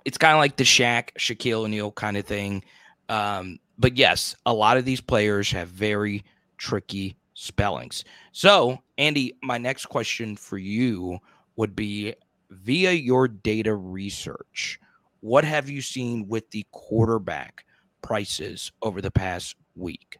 it's 0.04 0.18
kind 0.18 0.34
of 0.34 0.38
like 0.38 0.56
the 0.56 0.64
Shaq, 0.64 1.10
Shaquille 1.18 1.64
O'Neal 1.64 1.90
kind 1.92 2.16
of 2.16 2.26
thing. 2.26 2.64
Um, 3.08 3.58
but 3.78 3.96
yes, 3.96 4.34
a 4.46 4.52
lot 4.52 4.76
of 4.76 4.84
these 4.84 5.00
players 5.00 5.50
have 5.52 5.68
very 5.68 6.24
tricky 6.58 7.16
spellings. 7.34 8.04
So, 8.32 8.78
Andy, 8.98 9.36
my 9.42 9.58
next 9.58 9.86
question 9.86 10.36
for 10.36 10.58
you 10.58 11.18
would 11.56 11.76
be 11.76 12.14
via 12.50 12.92
your 12.92 13.28
data 13.28 13.74
research, 13.74 14.80
what 15.20 15.44
have 15.44 15.68
you 15.68 15.80
seen 15.80 16.28
with 16.28 16.50
the 16.50 16.64
quarterback 16.70 17.64
prices 18.02 18.72
over 18.82 19.00
the 19.00 19.10
past 19.10 19.56
week? 19.74 20.18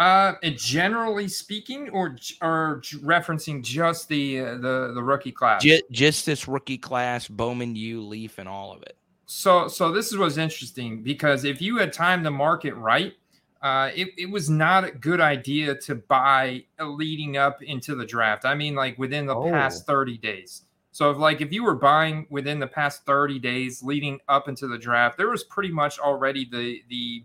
Uh, 0.00 0.32
generally 0.56 1.28
speaking, 1.28 1.88
or 1.90 2.18
or 2.42 2.82
referencing 3.04 3.62
just 3.62 4.08
the 4.08 4.40
uh, 4.40 4.54
the 4.56 4.90
the 4.92 5.02
rookie 5.02 5.30
class, 5.30 5.62
just, 5.62 5.84
just 5.92 6.26
this 6.26 6.48
rookie 6.48 6.78
class, 6.78 7.28
Bowman, 7.28 7.76
U, 7.76 8.02
Leaf, 8.02 8.38
and 8.38 8.48
all 8.48 8.72
of 8.72 8.82
it. 8.82 8.96
So 9.26 9.68
so 9.68 9.90
this 9.90 10.12
is 10.12 10.18
what's 10.18 10.36
interesting 10.36 11.02
because 11.02 11.44
if 11.44 11.62
you 11.62 11.78
had 11.78 11.92
timed 11.92 12.26
the 12.26 12.30
market 12.30 12.74
right, 12.74 13.14
uh, 13.62 13.90
it, 13.94 14.08
it 14.18 14.30
was 14.30 14.50
not 14.50 14.84
a 14.84 14.90
good 14.90 15.22
idea 15.22 15.74
to 15.74 15.94
buy 15.94 16.62
leading 16.78 17.38
up 17.38 17.62
into 17.62 17.94
the 17.94 18.04
draft. 18.04 18.44
I 18.44 18.54
mean, 18.54 18.74
like 18.74 18.98
within 18.98 19.24
the 19.24 19.34
oh. 19.34 19.50
past 19.50 19.86
30 19.86 20.18
days. 20.18 20.64
So 20.92 21.10
if 21.10 21.16
like 21.16 21.40
if 21.40 21.52
you 21.52 21.64
were 21.64 21.74
buying 21.74 22.26
within 22.30 22.60
the 22.60 22.66
past 22.66 23.04
30 23.06 23.38
days 23.38 23.82
leading 23.82 24.20
up 24.28 24.48
into 24.48 24.68
the 24.68 24.78
draft, 24.78 25.16
there 25.16 25.30
was 25.30 25.42
pretty 25.42 25.70
much 25.72 25.98
already 25.98 26.44
the 26.44 26.82
the 26.88 27.24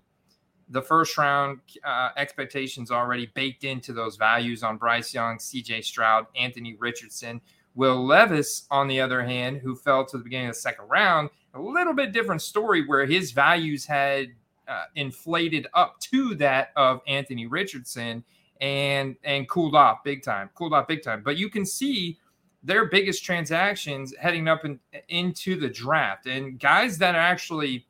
the 0.70 0.82
first 0.82 1.18
round 1.18 1.60
uh, 1.84 2.10
expectations 2.16 2.90
already 2.90 3.30
baked 3.36 3.64
into 3.64 3.92
those 3.92 4.16
values 4.16 4.64
on 4.64 4.78
Bryce 4.78 5.14
Young, 5.14 5.38
CJ 5.38 5.84
Stroud, 5.84 6.28
Anthony 6.36 6.76
Richardson. 6.80 7.42
Will 7.76 8.06
Levis, 8.06 8.66
on 8.72 8.88
the 8.88 9.00
other 9.00 9.24
hand, 9.24 9.58
who 9.58 9.76
fell 9.76 10.06
to 10.06 10.18
the 10.18 10.24
beginning 10.24 10.50
of 10.50 10.56
the 10.56 10.62
second 10.62 10.86
round, 10.90 11.30
a 11.60 11.62
little 11.62 11.94
bit 11.94 12.12
different 12.12 12.42
story 12.42 12.88
where 12.88 13.06
his 13.06 13.32
values 13.32 13.86
had 13.86 14.28
uh, 14.68 14.86
inflated 14.96 15.68
up 15.74 16.00
to 16.00 16.36
that 16.36 16.70
of 16.76 17.02
Anthony 17.08 17.48
Richardson 17.48 18.24
and 18.62 19.16
and 19.24 19.48
cooled 19.50 19.76
off 19.76 20.04
big 20.04 20.24
time, 20.24 20.50
cooled 20.54 20.74
off 20.74 20.88
big 20.88 21.04
time. 21.04 21.22
But 21.24 21.38
you 21.38 21.50
can 21.50 21.66
see 21.66 22.18
their 22.64 22.86
biggest 22.86 23.24
transactions 23.24 24.14
heading 24.20 24.48
up 24.48 24.66
in, 24.66 24.80
into 25.08 25.58
the 25.58 25.70
draft 25.70 26.26
and 26.26 26.60
guys 26.60 26.98
that 26.98 27.16
are 27.16 27.22
actually 27.22 27.88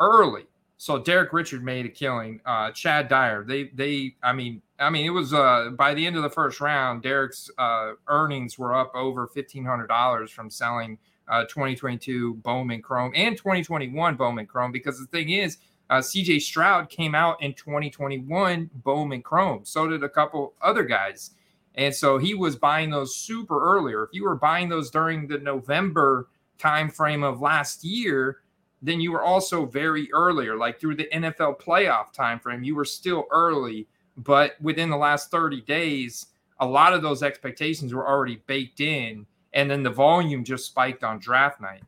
early. 0.00 0.44
So 0.76 0.98
Derek 0.98 1.32
Richard 1.32 1.62
made 1.62 1.86
a 1.86 1.88
killing. 1.88 2.40
Uh, 2.44 2.72
Chad 2.72 3.08
Dyer, 3.08 3.44
they 3.44 3.64
they 3.74 4.16
I 4.22 4.32
mean 4.32 4.62
I 4.78 4.90
mean 4.90 5.06
it 5.06 5.10
was 5.10 5.32
uh, 5.32 5.70
by 5.78 5.94
the 5.94 6.06
end 6.06 6.16
of 6.16 6.22
the 6.22 6.30
first 6.30 6.60
round, 6.60 7.02
Derek's 7.02 7.50
uh, 7.56 7.92
earnings 8.08 8.58
were 8.58 8.74
up 8.74 8.92
over 8.94 9.26
fifteen 9.28 9.64
hundred 9.64 9.88
dollars 9.88 10.30
from 10.30 10.50
selling 10.50 10.98
uh, 11.28 11.44
2022 11.44 12.34
Bowman 12.34 12.82
Chrome 12.82 13.12
and 13.14 13.36
2021 13.36 14.16
Bowman 14.16 14.46
Chrome 14.46 14.72
because 14.72 14.98
the 14.98 15.06
thing 15.06 15.30
is 15.30 15.58
uh, 15.90 15.98
CJ 15.98 16.40
Stroud 16.40 16.88
came 16.88 17.14
out 17.14 17.42
in 17.42 17.52
2021 17.54 18.70
Bowman 18.74 19.22
Chrome. 19.22 19.64
So 19.64 19.88
did 19.88 20.02
a 20.02 20.08
couple 20.08 20.54
other 20.62 20.84
guys. 20.84 21.32
And 21.74 21.94
so 21.94 22.18
he 22.18 22.34
was 22.34 22.56
buying 22.56 22.90
those 22.90 23.16
super 23.16 23.62
earlier. 23.62 24.04
If 24.04 24.10
you 24.12 24.24
were 24.24 24.36
buying 24.36 24.68
those 24.68 24.90
during 24.90 25.26
the 25.26 25.38
November 25.38 26.28
timeframe 26.58 27.24
of 27.24 27.40
last 27.40 27.84
year, 27.84 28.38
then 28.82 29.00
you 29.00 29.12
were 29.12 29.22
also 29.22 29.64
very 29.64 30.12
earlier, 30.12 30.56
like 30.56 30.80
through 30.80 30.96
the 30.96 31.08
NFL 31.12 31.60
playoff 31.60 32.14
timeframe, 32.14 32.64
you 32.64 32.74
were 32.74 32.84
still 32.84 33.26
early. 33.30 33.86
But 34.16 34.60
within 34.60 34.90
the 34.90 34.96
last 34.96 35.30
30 35.30 35.62
days, 35.62 36.26
a 36.58 36.66
lot 36.66 36.92
of 36.92 37.02
those 37.02 37.22
expectations 37.22 37.94
were 37.94 38.06
already 38.06 38.42
baked 38.46 38.80
in. 38.80 39.26
And 39.54 39.70
then 39.70 39.82
the 39.82 39.90
volume 39.90 40.44
just 40.44 40.66
spiked 40.66 41.04
on 41.04 41.18
draft 41.18 41.60
night. 41.60 41.82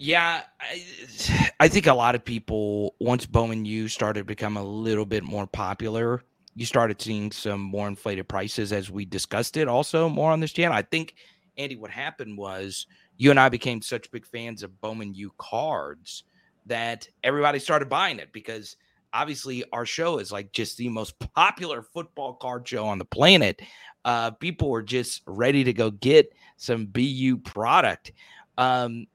Yeah, 0.00 0.42
I, 0.60 1.50
I, 1.58 1.68
think 1.68 1.88
a 1.88 1.92
lot 1.92 2.14
of 2.14 2.24
people 2.24 2.94
once 3.00 3.26
Bowman 3.26 3.64
U 3.64 3.88
started 3.88 4.20
to 4.20 4.24
become 4.24 4.56
a 4.56 4.62
little 4.62 5.04
bit 5.04 5.24
more 5.24 5.48
popular, 5.48 6.22
you 6.54 6.64
started 6.66 7.02
seeing 7.02 7.32
some 7.32 7.60
more 7.60 7.88
inflated 7.88 8.28
prices 8.28 8.72
as 8.72 8.92
we 8.92 9.04
discussed 9.04 9.56
it 9.56 9.66
also 9.66 10.08
more 10.08 10.30
on 10.30 10.38
this 10.38 10.52
channel. 10.52 10.76
I 10.76 10.82
think 10.82 11.14
Andy, 11.56 11.74
what 11.74 11.90
happened 11.90 12.38
was 12.38 12.86
you 13.16 13.30
and 13.30 13.40
I 13.40 13.48
became 13.48 13.82
such 13.82 14.10
big 14.12 14.24
fans 14.24 14.62
of 14.62 14.80
Bowman 14.80 15.14
U 15.14 15.32
cards 15.36 16.22
that 16.66 17.08
everybody 17.24 17.58
started 17.58 17.88
buying 17.88 18.20
it 18.20 18.32
because 18.32 18.76
obviously 19.12 19.64
our 19.72 19.84
show 19.84 20.18
is 20.18 20.30
like 20.30 20.52
just 20.52 20.76
the 20.76 20.88
most 20.88 21.18
popular 21.34 21.82
football 21.82 22.34
card 22.34 22.68
show 22.68 22.86
on 22.86 22.98
the 22.98 23.04
planet. 23.04 23.60
Uh, 24.08 24.30
people 24.30 24.70
were 24.70 24.82
just 24.82 25.20
ready 25.26 25.62
to 25.62 25.74
go 25.74 25.90
get 25.90 26.32
some 26.56 26.86
BU 26.86 27.36
product. 27.44 28.12
Um, 28.56 29.06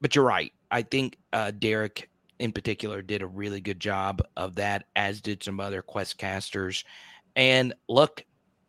but 0.00 0.14
you're 0.14 0.24
right. 0.24 0.52
I 0.70 0.82
think 0.82 1.18
uh, 1.32 1.50
Derek 1.50 2.08
in 2.38 2.52
particular 2.52 3.02
did 3.02 3.20
a 3.20 3.26
really 3.26 3.60
good 3.60 3.80
job 3.80 4.22
of 4.36 4.54
that, 4.54 4.84
as 4.94 5.20
did 5.20 5.42
some 5.42 5.58
other 5.58 5.82
quest 5.82 6.18
casters. 6.18 6.84
And 7.34 7.74
look, 7.88 8.24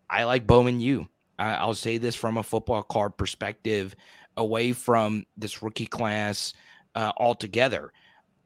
I 0.09 0.23
like 0.23 0.47
Bowman 0.47 0.79
U. 0.79 1.07
I, 1.37 1.63
will 1.63 1.75
say 1.75 1.99
this 1.99 2.15
from 2.15 2.37
a 2.37 2.43
football 2.43 2.81
card 2.81 3.15
perspective, 3.15 3.95
away 4.37 4.73
from 4.73 5.23
this 5.37 5.61
rookie 5.61 5.85
class 5.85 6.51
uh, 6.95 7.11
altogether. 7.15 7.93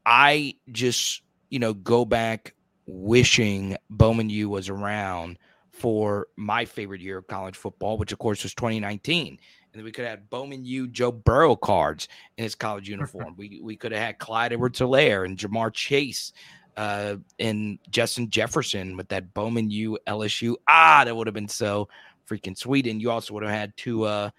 I 0.06 0.56
just, 0.74 1.22
you 1.50 1.60
know, 1.60 1.74
go 1.74 2.04
back 2.04 2.54
wishing 2.86 3.78
Bowman 3.90 4.30
U 4.30 4.50
was 4.50 4.68
around 4.68 5.38
for 5.84 6.28
my 6.38 6.64
favorite 6.64 7.02
year 7.02 7.18
of 7.18 7.28
college 7.28 7.58
football, 7.58 7.98
which 7.98 8.14
of 8.14 8.18
course 8.18 8.42
was 8.42 8.54
2019 8.54 9.28
and 9.28 9.38
then 9.74 9.84
we 9.84 9.92
could 9.92 10.06
have 10.06 10.30
Bowman 10.30 10.64
U 10.64 10.88
Joe 10.88 11.12
Burrow 11.12 11.58
cards 11.58 12.08
in 12.38 12.46
his 12.46 12.56
college 12.56 12.88
uniform. 12.96 13.34
we 13.36 13.60
we 13.62 13.76
could 13.76 13.92
have 13.92 14.00
had 14.02 14.18
Clyde 14.18 14.54
Edwards-Helaire 14.54 15.26
and 15.26 15.38
Ja'Marr 15.38 15.74
Chase 15.74 16.32
uh, 16.78 17.18
and 17.38 17.80
Justin 17.90 18.30
Jefferson 18.30 18.96
with 18.96 19.10
that 19.10 19.34
Bowman 19.34 19.70
U 19.72 20.00
LSU. 20.08 20.56
Ah, 20.70 21.04
that 21.04 21.14
would 21.14 21.28
have 21.28 21.34
been 21.34 21.50
so 21.50 21.90
freaking 22.26 22.58
sweet. 22.58 22.88
And 22.88 23.02
you 23.02 23.12
also 23.12 23.34
would 23.34 23.44
have 23.44 23.52
had 23.52 23.76
Tua 23.76 24.32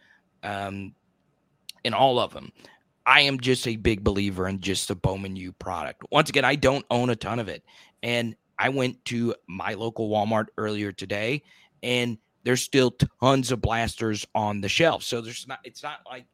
um, 0.43 0.95
in 1.85 1.93
all 1.93 2.19
of 2.19 2.33
them. 2.33 2.51
I 3.05 3.21
am 3.21 3.39
just 3.39 3.69
a 3.69 3.77
big 3.77 4.03
believer 4.03 4.49
in 4.49 4.61
just 4.61 4.89
the 4.89 4.95
Bowman 4.95 5.37
U 5.37 5.53
product. 5.53 6.05
Once 6.11 6.31
again, 6.31 6.47
I 6.47 6.55
don't 6.55 6.87
own 6.91 7.11
a 7.11 7.17
ton 7.17 7.39
of 7.39 7.49
it. 7.49 7.63
And 8.03 8.35
I 8.59 8.69
went 8.69 9.05
to 9.07 9.35
my 9.47 9.75
local 9.75 10.09
Walmart 10.09 10.47
earlier 10.57 10.93
today 10.93 11.43
and 11.83 12.19
there's 12.45 12.63
still 12.63 12.95
tons 13.21 13.51
of 13.51 13.61
blasters 13.61 14.27
on 14.35 14.61
the 14.61 14.69
shelf. 14.69 15.03
So 15.03 15.21
there's 15.21 15.47
not 15.47 15.61
it's 15.65 15.83
not 15.83 16.01
like 16.07 16.27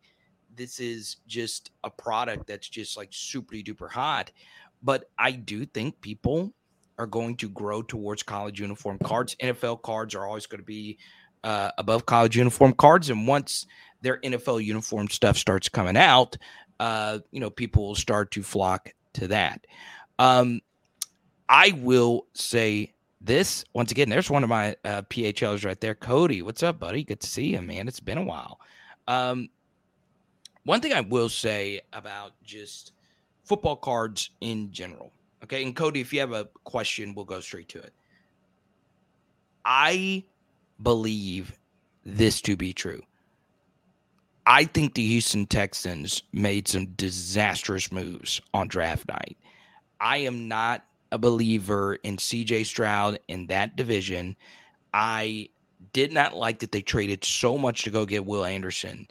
this 0.57 0.81
is 0.81 1.17
just 1.27 1.71
a 1.85 1.91
product 1.91 2.47
that's 2.47 2.69
just 2.69 2.97
like 2.97 3.09
super 3.13 3.57
duper 3.57 3.91
hot. 3.91 4.31
But 4.83 5.11
I 5.19 5.33
do 5.33 5.65
think 5.65 6.01
people 6.01 6.53
are 6.99 7.07
going 7.07 7.37
to 7.39 7.49
grow 7.49 7.83
towards 7.83 8.23
college 8.23 8.61
uniform 8.61 8.99
cards. 9.03 9.35
NFL 9.37 9.83
cards 9.83 10.15
are 10.15 10.27
always 10.27 10.47
going 10.47 10.61
to 10.61 10.67
be 10.67 10.99
uh, 11.45 11.71
above 11.79 12.05
college 12.07 12.37
uniform 12.37 12.75
cards. 12.75 13.09
And 13.11 13.27
once 13.27 13.67
their 14.03 14.19
NFL 14.21 14.65
uniform 14.65 15.09
stuff 15.09 15.39
starts 15.39 15.69
coming 15.69 15.97
out, 15.97 16.37
uh, 16.79 17.21
you 17.31 17.41
know, 17.41 17.51
people 17.51 17.87
will 17.87 17.95
start 17.95 18.31
to 18.33 18.43
flock 18.43 18.93
to 19.15 19.29
that. 19.29 19.67
Um, 20.19 20.61
I 21.51 21.73
will 21.79 22.27
say 22.33 22.93
this 23.21 23.65
once 23.75 23.91
again. 23.91 24.09
There's 24.09 24.31
one 24.31 24.45
of 24.45 24.49
my 24.49 24.77
uh, 24.85 25.03
PHLs 25.03 25.65
right 25.65 25.81
there, 25.81 25.97
Cody. 25.97 26.43
What's 26.43 26.63
up, 26.63 26.79
buddy? 26.79 27.03
Good 27.03 27.19
to 27.21 27.27
see 27.27 27.49
you, 27.49 27.61
man. 27.61 27.89
It's 27.89 27.99
been 27.99 28.19
a 28.19 28.23
while. 28.23 28.61
Um, 29.09 29.49
one 30.63 30.81
thing 30.81 30.93
I 30.93 31.01
will 31.01 31.29
say 31.29 31.81
about 31.93 32.33
just 32.45 32.93
football 33.43 33.75
cards 33.75 34.31
in 34.41 34.71
general. 34.71 35.13
Okay, 35.43 35.65
and 35.65 35.75
Cody, 35.75 36.01
if 36.01 36.13
you 36.13 36.21
have 36.21 36.33
a 36.33 36.49
question, 36.63 37.15
we'll 37.17 37.25
go 37.25 37.41
straight 37.41 37.69
to 37.71 37.81
it. 37.81 37.93
I 39.65 40.23
believe 40.81 41.59
this 42.07 42.41
to 42.43 42.57
be 42.57 42.73
true. 42.73 43.03
I 44.47 44.67
think 44.67 44.95
the 44.95 45.07
Houston 45.07 45.47
Texans 45.47 46.23
made 46.33 46.69
some 46.69 46.87
disastrous 46.87 47.91
moves 47.91 48.41
on 48.55 48.69
draft 48.69 49.09
night. 49.09 49.37
I 50.01 50.19
am 50.19 50.47
not 50.47 50.85
a 51.13 51.19
believer 51.19 51.95
in 52.03 52.17
CJ 52.17 52.67
Stroud 52.67 53.19
in 53.29 53.47
that 53.49 53.77
division. 53.77 54.37
I 54.93 55.49
did 55.93 56.13
not 56.13 56.37
like 56.37 56.59
that 56.61 56.73
they 56.73 56.83
traded 56.83 57.25
so 57.25 57.57
much 57.57 57.83
to 57.85 57.91
go 57.91 58.05
get 58.07 58.27
Will 58.27 58.45
Anderson. 58.45 59.07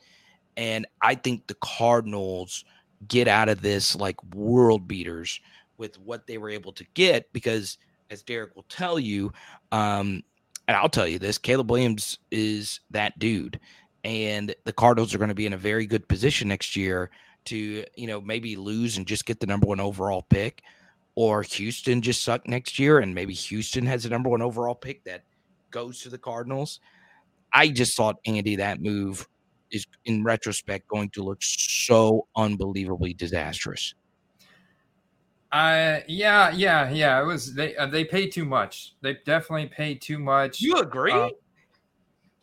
And 0.57 0.85
I 1.01 1.15
think 1.15 1.47
the 1.47 1.57
Cardinals 1.61 2.65
get 3.07 3.27
out 3.27 3.49
of 3.49 3.61
this 3.61 3.95
like 3.95 4.21
world 4.33 4.87
beaters 4.87 5.39
with 5.77 5.97
what 5.99 6.27
they 6.27 6.37
were 6.37 6.49
able 6.49 6.73
to 6.73 6.85
get 6.93 7.31
because, 7.31 7.77
as 8.09 8.21
Derek 8.23 8.55
will 8.55 8.65
tell 8.69 8.99
you, 8.99 9.31
um, 9.71 10.23
and 10.67 10.77
I'll 10.77 10.89
tell 10.89 11.07
you 11.07 11.17
this 11.17 11.37
Caleb 11.37 11.71
Williams 11.71 12.19
is 12.29 12.81
that 12.91 13.17
dude 13.17 13.59
and 14.03 14.53
the 14.65 14.73
Cardinals 14.73 15.13
are 15.13 15.17
going 15.17 15.29
to 15.29 15.35
be 15.35 15.45
in 15.45 15.53
a 15.53 15.57
very 15.57 15.85
good 15.85 16.07
position 16.07 16.47
next 16.47 16.75
year 16.75 17.09
to, 17.45 17.83
you 17.95 18.07
know, 18.07 18.21
maybe 18.21 18.55
lose 18.55 18.97
and 18.97 19.07
just 19.07 19.25
get 19.25 19.39
the 19.39 19.47
number 19.47 19.67
one 19.67 19.79
overall 19.79 20.21
pick, 20.29 20.61
or 21.19 21.43
Houston 21.43 22.01
just 22.01 22.23
suck 22.23 22.47
next 22.47 22.79
year 22.79 22.99
and 22.99 23.13
maybe 23.13 23.33
Houston 23.33 23.85
has 23.85 24.03
the 24.03 24.09
number 24.09 24.29
one 24.29 24.41
overall 24.41 24.73
pick 24.73 25.03
that 25.03 25.25
goes 25.69 25.99
to 25.99 26.09
the 26.09 26.17
Cardinals. 26.17 26.79
I 27.51 27.67
just 27.67 27.97
thought 27.97 28.15
Andy 28.25 28.55
that 28.55 28.81
move 28.81 29.27
is 29.69 29.85
in 30.05 30.23
retrospect 30.23 30.87
going 30.87 31.09
to 31.09 31.21
look 31.21 31.39
so 31.41 32.25
unbelievably 32.37 33.15
disastrous. 33.15 33.95
Uh 35.51 35.99
yeah, 36.07 36.51
yeah, 36.51 36.89
yeah. 36.89 37.21
It 37.21 37.25
was 37.25 37.53
they 37.53 37.75
uh, 37.75 37.87
they 37.87 38.05
pay 38.05 38.29
too 38.29 38.45
much. 38.45 38.95
They 39.01 39.17
definitely 39.25 39.67
pay 39.67 39.95
too 39.95 40.19
much. 40.19 40.61
You 40.61 40.77
agree? 40.77 41.11
Uh, 41.11 41.31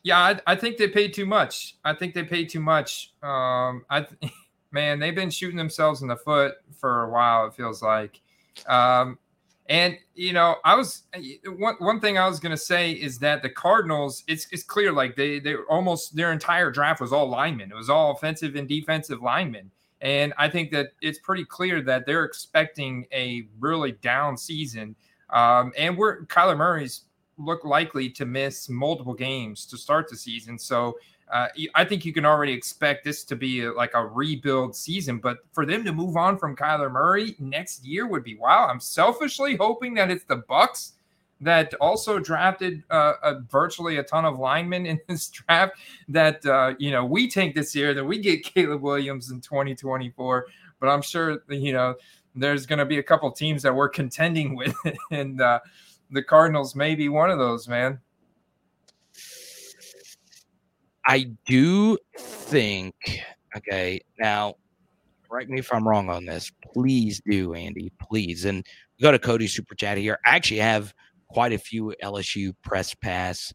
yeah, 0.02 0.18
I, 0.18 0.40
I, 0.48 0.54
think 0.54 0.76
they 0.76 0.88
paid 0.88 1.14
too 1.14 1.24
much. 1.24 1.78
I 1.82 1.94
think 1.94 2.12
they 2.12 2.24
paid 2.24 2.50
too 2.50 2.60
much. 2.60 3.14
Um, 3.22 3.86
I, 3.88 4.06
man, 4.70 4.98
they've 4.98 5.14
been 5.14 5.30
shooting 5.30 5.56
themselves 5.56 6.02
in 6.02 6.08
the 6.08 6.16
foot 6.16 6.56
for 6.78 7.04
a 7.04 7.10
while. 7.10 7.46
It 7.46 7.54
feels 7.54 7.82
like, 7.82 8.20
um, 8.66 9.18
and 9.68 9.96
you 10.14 10.32
know, 10.32 10.56
I 10.64 10.74
was 10.74 11.02
one 11.46 11.74
one 11.78 12.00
thing 12.00 12.18
I 12.18 12.28
was 12.28 12.38
gonna 12.38 12.56
say 12.56 12.92
is 12.92 13.18
that 13.18 13.42
the 13.42 13.50
Cardinals, 13.50 14.22
it's 14.28 14.46
it's 14.52 14.62
clear 14.62 14.92
like 14.92 15.16
they 15.16 15.38
they 15.38 15.56
almost 15.68 16.14
their 16.14 16.32
entire 16.32 16.70
draft 16.70 17.00
was 17.00 17.12
all 17.12 17.28
linemen. 17.28 17.70
It 17.70 17.76
was 17.76 17.90
all 17.90 18.12
offensive 18.12 18.54
and 18.54 18.68
defensive 18.68 19.22
linemen. 19.22 19.70
And 20.00 20.34
I 20.38 20.48
think 20.48 20.70
that 20.72 20.90
it's 21.00 21.18
pretty 21.18 21.44
clear 21.44 21.80
that 21.82 22.06
they're 22.06 22.24
expecting 22.24 23.06
a 23.12 23.48
really 23.58 23.92
down 23.92 24.36
season. 24.36 24.94
Um, 25.30 25.72
and 25.76 25.96
we're 25.96 26.26
Kyler 26.26 26.56
Murray's 26.56 27.02
look 27.38 27.64
likely 27.64 28.08
to 28.10 28.24
miss 28.24 28.68
multiple 28.68 29.14
games 29.14 29.66
to 29.66 29.76
start 29.76 30.08
the 30.08 30.16
season. 30.16 30.58
So 30.58 30.96
uh, 31.32 31.48
I 31.74 31.84
think 31.84 32.04
you 32.04 32.12
can 32.12 32.24
already 32.24 32.52
expect 32.52 33.04
this 33.04 33.24
to 33.24 33.36
be 33.36 33.64
a, 33.64 33.72
like 33.72 33.92
a 33.94 34.06
rebuild 34.06 34.76
season. 34.76 35.18
But 35.18 35.38
for 35.52 35.66
them 35.66 35.84
to 35.84 35.92
move 35.92 36.16
on 36.16 36.38
from 36.38 36.54
Kyler 36.54 36.90
Murray 36.90 37.34
next 37.38 37.84
year 37.84 38.06
would 38.06 38.22
be 38.22 38.36
wow. 38.36 38.68
I'm 38.68 38.80
selfishly 38.80 39.56
hoping 39.56 39.94
that 39.94 40.10
it's 40.10 40.24
the 40.24 40.36
Bucks 40.36 40.92
that 41.40 41.74
also 41.74 42.18
drafted 42.18 42.82
uh, 42.90 43.14
a, 43.22 43.40
virtually 43.40 43.98
a 43.98 44.02
ton 44.02 44.24
of 44.24 44.38
linemen 44.38 44.86
in 44.86 45.00
this 45.08 45.28
draft. 45.28 45.74
That 46.08 46.44
uh, 46.46 46.74
you 46.78 46.92
know 46.92 47.04
we 47.04 47.28
take 47.28 47.54
this 47.54 47.74
year 47.74 47.92
that 47.94 48.04
we 48.04 48.18
get 48.18 48.44
Caleb 48.44 48.82
Williams 48.82 49.30
in 49.30 49.40
2024. 49.40 50.46
But 50.78 50.88
I'm 50.88 51.02
sure 51.02 51.42
you 51.48 51.72
know 51.72 51.96
there's 52.36 52.66
going 52.66 52.78
to 52.78 52.84
be 52.84 52.98
a 52.98 53.02
couple 53.02 53.30
teams 53.32 53.62
that 53.62 53.74
we're 53.74 53.88
contending 53.88 54.54
with, 54.56 54.76
and 55.10 55.40
uh, 55.40 55.58
the 56.10 56.22
Cardinals 56.22 56.76
may 56.76 56.94
be 56.94 57.08
one 57.08 57.30
of 57.30 57.38
those, 57.38 57.66
man. 57.66 58.00
I 61.06 61.30
do 61.46 61.98
think, 62.18 62.94
okay, 63.56 64.00
now 64.18 64.54
correct 65.28 65.50
me 65.50 65.60
if 65.60 65.72
I'm 65.72 65.86
wrong 65.86 66.10
on 66.10 66.24
this. 66.24 66.50
Please 66.72 67.20
do, 67.28 67.54
Andy, 67.54 67.92
please. 68.00 68.44
And 68.44 68.66
go 69.00 69.12
to 69.12 69.18
Cody 69.18 69.46
Super 69.46 69.74
Chat 69.74 69.98
here. 69.98 70.18
I 70.26 70.36
actually 70.36 70.60
have 70.60 70.94
quite 71.28 71.52
a 71.52 71.58
few 71.58 71.94
LSU 72.02 72.54
press 72.62 72.94
pass 72.94 73.52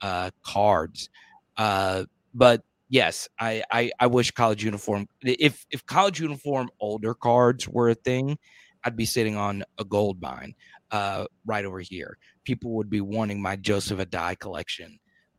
uh, 0.00 0.30
cards. 0.42 1.10
Uh, 1.56 2.04
but 2.34 2.62
yes, 2.88 3.28
I, 3.38 3.62
I, 3.72 3.90
I 4.00 4.06
wish 4.06 4.30
college 4.30 4.64
uniform 4.64 5.06
if 5.22 5.66
if 5.70 5.84
college 5.86 6.20
uniform 6.20 6.68
older 6.80 7.14
cards 7.14 7.68
were 7.68 7.90
a 7.90 7.94
thing, 7.94 8.38
I'd 8.84 8.96
be 8.96 9.06
sitting 9.06 9.36
on 9.36 9.64
a 9.78 9.84
gold 9.84 10.20
mine 10.20 10.54
uh, 10.90 11.26
right 11.46 11.64
over 11.64 11.80
here. 11.80 12.18
People 12.44 12.72
would 12.72 12.90
be 12.90 13.00
wanting 13.00 13.40
my 13.40 13.56
Joseph 13.56 13.98
Addai 13.98 14.38
collection, 14.38 14.98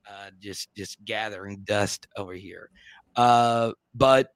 uh, 0.09 0.31
just 0.39 0.73
just 0.75 1.03
gathering 1.05 1.61
dust 1.63 2.07
over 2.17 2.33
here. 2.33 2.69
Uh, 3.15 3.71
but 3.93 4.33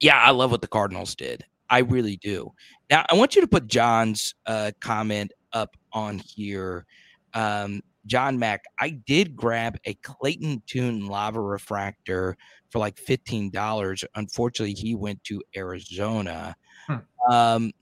yeah, 0.00 0.18
I 0.18 0.30
love 0.30 0.50
what 0.50 0.60
the 0.60 0.68
Cardinals 0.68 1.14
did. 1.14 1.44
I 1.70 1.80
really 1.80 2.16
do. 2.16 2.52
Now, 2.90 3.04
I 3.10 3.14
want 3.14 3.34
you 3.34 3.42
to 3.42 3.48
put 3.48 3.66
John's 3.66 4.34
uh, 4.46 4.72
comment 4.80 5.32
up 5.52 5.76
on 5.92 6.18
here. 6.18 6.86
Um, 7.34 7.82
John 8.06 8.38
Mack, 8.38 8.62
I 8.80 8.90
did 8.90 9.36
grab 9.36 9.76
a 9.84 9.94
Clayton 9.94 10.62
Tune 10.66 11.06
lava 11.06 11.40
refractor 11.40 12.36
for 12.70 12.78
like 12.78 12.96
$15. 12.96 14.04
Unfortunately, 14.14 14.74
he 14.74 14.94
went 14.94 15.22
to 15.24 15.42
Arizona. 15.54 16.56
Hmm. 16.86 16.96
Um, 17.30 17.72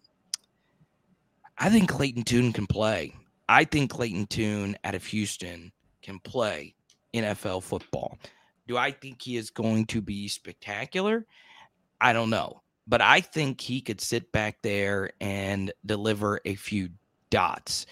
I 1.58 1.70
think 1.70 1.88
Clayton 1.88 2.24
Tune 2.24 2.52
can 2.52 2.66
play. 2.66 3.14
I 3.48 3.64
think 3.64 3.90
Clayton 3.90 4.26
Tune 4.26 4.76
out 4.82 4.96
of 4.96 5.04
Houston 5.06 5.72
can 6.06 6.20
play 6.20 6.74
NFL 7.12 7.62
football. 7.62 8.18
Do 8.66 8.76
I 8.76 8.90
think 8.90 9.20
he 9.20 9.36
is 9.36 9.50
going 9.50 9.86
to 9.86 10.00
be 10.00 10.28
spectacular? 10.28 11.26
I 12.00 12.12
don't 12.12 12.30
know. 12.30 12.62
But 12.86 13.00
I 13.00 13.20
think 13.20 13.60
he 13.60 13.80
could 13.80 14.00
sit 14.00 14.30
back 14.30 14.58
there 14.62 15.10
and 15.20 15.72
deliver 15.84 16.40
a 16.44 16.54
few 16.54 16.88
dots. 17.30 17.86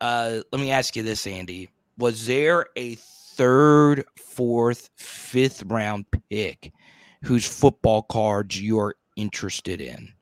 Uh, 0.00 0.40
let 0.50 0.60
me 0.60 0.72
ask 0.72 0.96
you 0.96 1.04
this, 1.04 1.26
Andy. 1.26 1.70
Was 1.96 2.26
there 2.26 2.66
a 2.76 2.96
third, 2.96 4.04
fourth, 4.16 4.90
fifth 4.96 5.62
round 5.64 6.06
pick 6.28 6.72
whose 7.22 7.46
football 7.46 8.02
cards 8.02 8.60
you're 8.60 8.96
interested 9.14 9.80
in? 9.80 10.12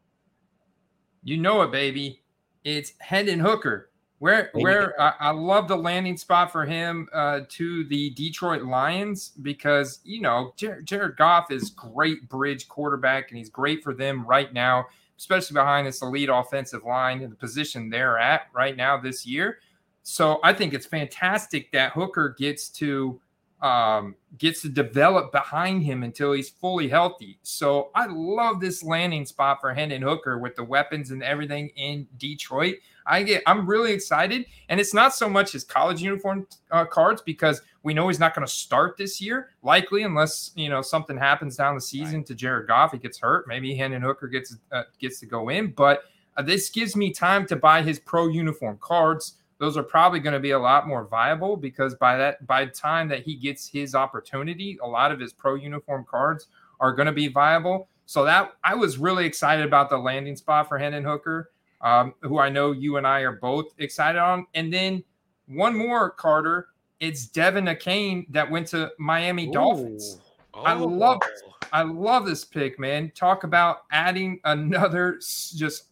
You 1.23 1.39
know 1.39 1.63
it, 1.63 1.73
baby 1.73 2.21
it's 2.65 2.93
Hendon 2.99 3.41
Hooker. 3.41 3.90
Where 4.21 4.51
where 4.53 5.01
I, 5.01 5.15
I, 5.19 5.31
love 5.31 5.67
the 5.67 5.77
landing 5.77 6.19
spot 6.19 6.53
for 6.53 6.67
him 6.67 7.09
uh, 7.11 7.41
to 7.49 7.85
the 7.85 8.11
Detroit 8.11 8.63
Lions 8.63 9.33
because 9.41 10.01
you 10.05 10.21
know 10.21 10.53
Jared, 10.57 10.85
Jared 10.85 11.17
Goff 11.17 11.51
is 11.51 11.71
great 11.71 12.29
bridge 12.29 12.69
quarterback 12.69 13.31
and 13.31 13.39
he's 13.39 13.49
great 13.49 13.83
for 13.83 13.95
them 13.95 14.27
right 14.27 14.53
now, 14.53 14.85
especially 15.17 15.55
behind 15.55 15.87
this 15.87 16.03
elite 16.03 16.29
offensive 16.31 16.85
line 16.85 17.23
in 17.23 17.31
the 17.31 17.37
position 17.37 17.89
they're 17.89 18.19
at 18.19 18.43
right 18.53 18.77
now 18.77 19.01
this 19.01 19.25
year. 19.25 19.61
So 20.03 20.39
I 20.45 20.53
think 20.53 20.75
it's 20.75 20.85
fantastic 20.87 21.73
that 21.73 21.93
Hooker 21.93 22.35
gets 22.39 22.69
to 22.73 23.19
um, 23.63 24.17
gets 24.39 24.63
to 24.63 24.69
develop 24.69 25.33
behind 25.33 25.83
him 25.83 26.03
until 26.03 26.33
he's 26.33 26.49
fully 26.49 26.89
healthy. 26.89 27.39
So 27.43 27.91
I 27.95 28.07
love 28.07 28.61
this 28.61 28.83
landing 28.83 29.27
spot 29.27 29.59
for 29.61 29.73
Hendon 29.75 30.03
Hooker 30.03 30.39
with 30.39 30.57
the 30.57 30.65
weapons 30.65 31.11
and 31.11 31.23
everything 31.23 31.69
in 31.77 32.07
Detroit. 32.17 32.77
I 33.11 33.23
get, 33.23 33.43
I'm 33.47 33.67
really 33.67 33.93
excited, 33.93 34.47
and 34.69 34.81
it's 34.81 34.95
not 34.95 35.15
so 35.15 35.29
much 35.29 35.53
his 35.53 35.65
college 35.65 36.01
uniform 36.01 36.47
uh, 36.71 36.85
cards 36.85 37.21
because 37.21 37.61
we 37.83 37.93
know 37.93 38.09
he's 38.09 38.21
not 38.21 38.35
going 38.35 38.47
to 38.47 38.53
start 38.53 38.97
this 38.97 39.21
year, 39.21 39.51
likely 39.63 40.03
unless 40.05 40.53
you 40.55 40.69
know 40.69 40.81
something 40.81 41.17
happens 41.17 41.57
down 41.57 41.75
the 41.75 41.81
season 41.81 42.19
right. 42.19 42.27
to 42.27 42.35
Jared 42.35 42.69
Goff. 42.69 42.93
He 42.93 42.99
gets 42.99 43.19
hurt, 43.19 43.47
maybe 43.49 43.75
Hendon 43.75 44.03
Hooker 44.03 44.29
gets 44.29 44.57
uh, 44.73 44.85
gets 44.99 45.21
to 45.21 45.27
go 45.27 45.49
in, 45.49 45.73
but 45.73 46.05
uh, 46.37 46.43
this 46.43 46.71
gives 46.71 46.97
me 46.97 47.13
time 47.13 47.47
to 47.47 47.57
buy 47.57 47.83
his 47.83 47.99
pro 47.99 48.29
uniform 48.29 48.79
cards 48.81 49.35
those 49.61 49.77
are 49.77 49.83
probably 49.83 50.21
going 50.21 50.33
to 50.33 50.41
be 50.41 50.53
a 50.53 50.59
lot 50.59 50.89
more 50.89 51.05
viable 51.05 51.55
because 51.55 51.95
by 51.95 52.17
that 52.17 52.45
by 52.47 52.65
the 52.65 52.71
time 52.71 53.09
that 53.09 53.23
he 53.23 53.37
gets 53.37 53.69
his 53.69 53.95
opportunity, 53.95 54.79
a 54.83 54.87
lot 54.87 55.13
of 55.13 55.21
his 55.21 55.35
pro 55.35 55.55
uniform 55.55 56.05
cards 56.11 56.47
are 56.81 56.95
going 56.95 57.07
to 57.07 57.13
be 57.13 57.29
viable. 57.29 57.89
So 58.07 58.25
that 58.25 58.55
I 58.65 58.75
was 58.75 58.97
really 58.97 59.27
excited 59.27 59.65
about 59.65 59.91
the 59.91 59.99
landing 59.99 60.35
spot 60.35 60.67
for 60.67 60.79
Hendon 60.79 61.05
Hooker, 61.05 61.51
um, 61.81 62.15
who 62.23 62.39
I 62.39 62.49
know 62.49 62.73
you 62.73 62.97
and 62.97 63.07
I 63.07 63.21
are 63.21 63.37
both 63.37 63.73
excited 63.79 64.19
on. 64.19 64.47
And 64.55 64.73
then 64.73 65.03
one 65.47 65.77
more, 65.77 66.11
Carter. 66.11 66.69
It's 67.01 67.29
De'Von 67.29 67.75
Achane 67.75 68.27
that 68.31 68.51
went 68.51 68.67
to 68.69 68.91
Miami 68.99 69.49
Ooh. 69.49 69.53
Dolphins. 69.53 70.21
Oh. 70.53 70.63
I 70.63 70.75
love 70.75 71.21
I 71.73 71.83
love 71.83 72.27
this 72.27 72.45
pick, 72.45 72.79
man. 72.79 73.13
Talk 73.15 73.45
about 73.45 73.83
adding 73.91 74.41
another 74.45 75.21
just 75.55 75.85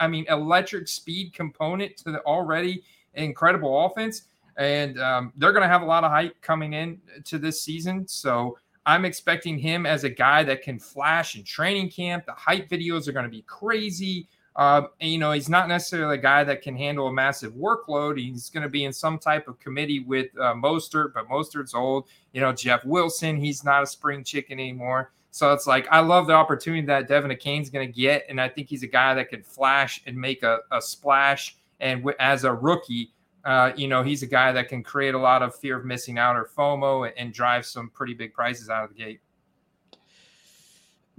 I 0.00 0.08
mean 0.08 0.24
electric 0.28 0.88
speed 0.88 1.32
component 1.32 1.96
to 1.98 2.10
the 2.10 2.20
already 2.22 2.82
incredible 3.14 3.86
offense. 3.86 4.22
And 4.56 5.00
um, 5.00 5.32
they're 5.36 5.52
going 5.52 5.62
to 5.62 5.68
have 5.68 5.82
a 5.82 5.86
lot 5.86 6.04
of 6.04 6.10
hype 6.10 6.40
coming 6.42 6.74
in 6.74 7.00
to 7.24 7.38
this 7.38 7.62
season. 7.62 8.06
So 8.06 8.58
I'm 8.84 9.04
expecting 9.04 9.58
him 9.58 9.86
as 9.86 10.04
a 10.04 10.10
guy 10.10 10.42
that 10.44 10.62
can 10.62 10.78
flash 10.78 11.36
in 11.36 11.44
training 11.44 11.90
camp. 11.90 12.26
The 12.26 12.32
hype 12.32 12.68
videos 12.68 13.08
are 13.08 13.12
going 13.12 13.24
to 13.24 13.30
be 13.30 13.42
crazy. 13.42 14.28
Uh, 14.54 14.82
and, 15.00 15.10
you 15.10 15.18
know, 15.18 15.32
he's 15.32 15.48
not 15.48 15.66
necessarily 15.68 16.16
a 16.18 16.20
guy 16.20 16.44
that 16.44 16.60
can 16.60 16.76
handle 16.76 17.06
a 17.06 17.12
massive 17.12 17.54
workload. 17.54 18.18
He's 18.18 18.50
going 18.50 18.62
to 18.62 18.68
be 18.68 18.84
in 18.84 18.92
some 18.92 19.18
type 19.18 19.48
of 19.48 19.58
committee 19.58 20.00
with 20.00 20.26
uh, 20.38 20.52
Mostert, 20.54 21.14
but 21.14 21.28
Mostert's 21.28 21.74
old. 21.74 22.08
You 22.32 22.42
know, 22.42 22.52
Jeff 22.52 22.84
Wilson, 22.84 23.36
he's 23.36 23.64
not 23.64 23.82
a 23.82 23.86
spring 23.86 24.24
chicken 24.24 24.60
anymore. 24.60 25.12
So 25.30 25.54
it's 25.54 25.66
like 25.66 25.88
I 25.90 26.00
love 26.00 26.26
the 26.26 26.34
opportunity 26.34 26.86
that 26.88 27.08
De'Von 27.08 27.32
Achane's 27.32 27.70
going 27.70 27.90
to 27.90 27.92
get, 27.92 28.26
and 28.28 28.38
I 28.38 28.50
think 28.50 28.68
he's 28.68 28.82
a 28.82 28.86
guy 28.86 29.14
that 29.14 29.30
can 29.30 29.42
flash 29.42 30.02
and 30.06 30.14
make 30.14 30.42
a, 30.42 30.58
a 30.70 30.82
splash. 30.82 31.56
And 31.80 32.00
w- 32.00 32.16
as 32.20 32.44
a 32.44 32.52
rookie, 32.52 33.12
uh, 33.46 33.72
you 33.74 33.88
know, 33.88 34.02
he's 34.02 34.22
a 34.22 34.26
guy 34.26 34.52
that 34.52 34.68
can 34.68 34.82
create 34.82 35.14
a 35.14 35.18
lot 35.18 35.42
of 35.42 35.54
fear 35.54 35.78
of 35.78 35.86
missing 35.86 36.18
out 36.18 36.36
or 36.36 36.50
FOMO 36.54 37.08
and, 37.08 37.16
and 37.16 37.32
drive 37.32 37.64
some 37.64 37.88
pretty 37.88 38.12
big 38.12 38.34
prices 38.34 38.68
out 38.68 38.84
of 38.84 38.90
the 38.90 38.96
gate. 38.96 39.20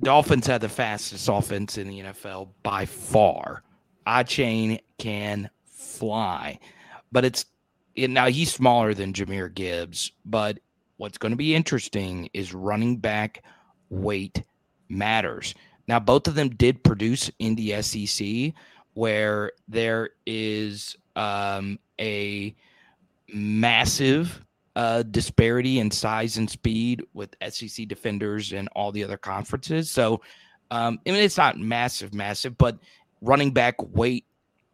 Dolphins 0.03 0.47
had 0.47 0.61
the 0.61 0.69
fastest 0.69 1.29
offense 1.29 1.77
in 1.77 1.87
the 1.87 1.99
NFL 2.01 2.49
by 2.61 2.85
far. 2.85 3.63
Achane 4.05 4.79
can 4.97 5.49
fly, 5.65 6.59
but 7.11 7.23
it's 7.23 7.45
it, 7.95 8.09
now 8.09 8.27
he's 8.27 8.51
smaller 8.51 8.93
than 8.93 9.13
Jahmyr 9.13 9.53
Gibbs. 9.53 10.11
But 10.25 10.59
what's 10.97 11.17
going 11.17 11.31
to 11.31 11.37
be 11.37 11.55
interesting 11.55 12.29
is 12.33 12.53
running 12.53 12.97
back 12.97 13.43
weight 13.89 14.43
matters. 14.89 15.55
Now, 15.87 15.99
both 15.99 16.27
of 16.27 16.35
them 16.35 16.49
did 16.49 16.83
produce 16.83 17.29
in 17.39 17.55
the 17.55 17.81
SEC, 17.81 18.53
where 18.93 19.51
there 19.67 20.11
is 20.25 20.95
um, 21.15 21.79
a 21.99 22.55
massive 23.33 24.43
uh, 24.75 25.03
disparity 25.03 25.79
in 25.79 25.91
size 25.91 26.37
and 26.37 26.49
speed 26.49 27.03
with 27.13 27.35
SEC 27.49 27.87
defenders 27.87 28.53
and 28.53 28.67
all 28.75 28.91
the 28.91 29.03
other 29.03 29.17
conferences. 29.17 29.89
So, 29.89 30.21
um, 30.71 30.99
I 31.05 31.11
mean, 31.11 31.21
it's 31.21 31.37
not 31.37 31.59
massive, 31.59 32.13
massive, 32.13 32.57
but 32.57 32.77
running 33.21 33.51
back 33.51 33.75
weight, 33.93 34.25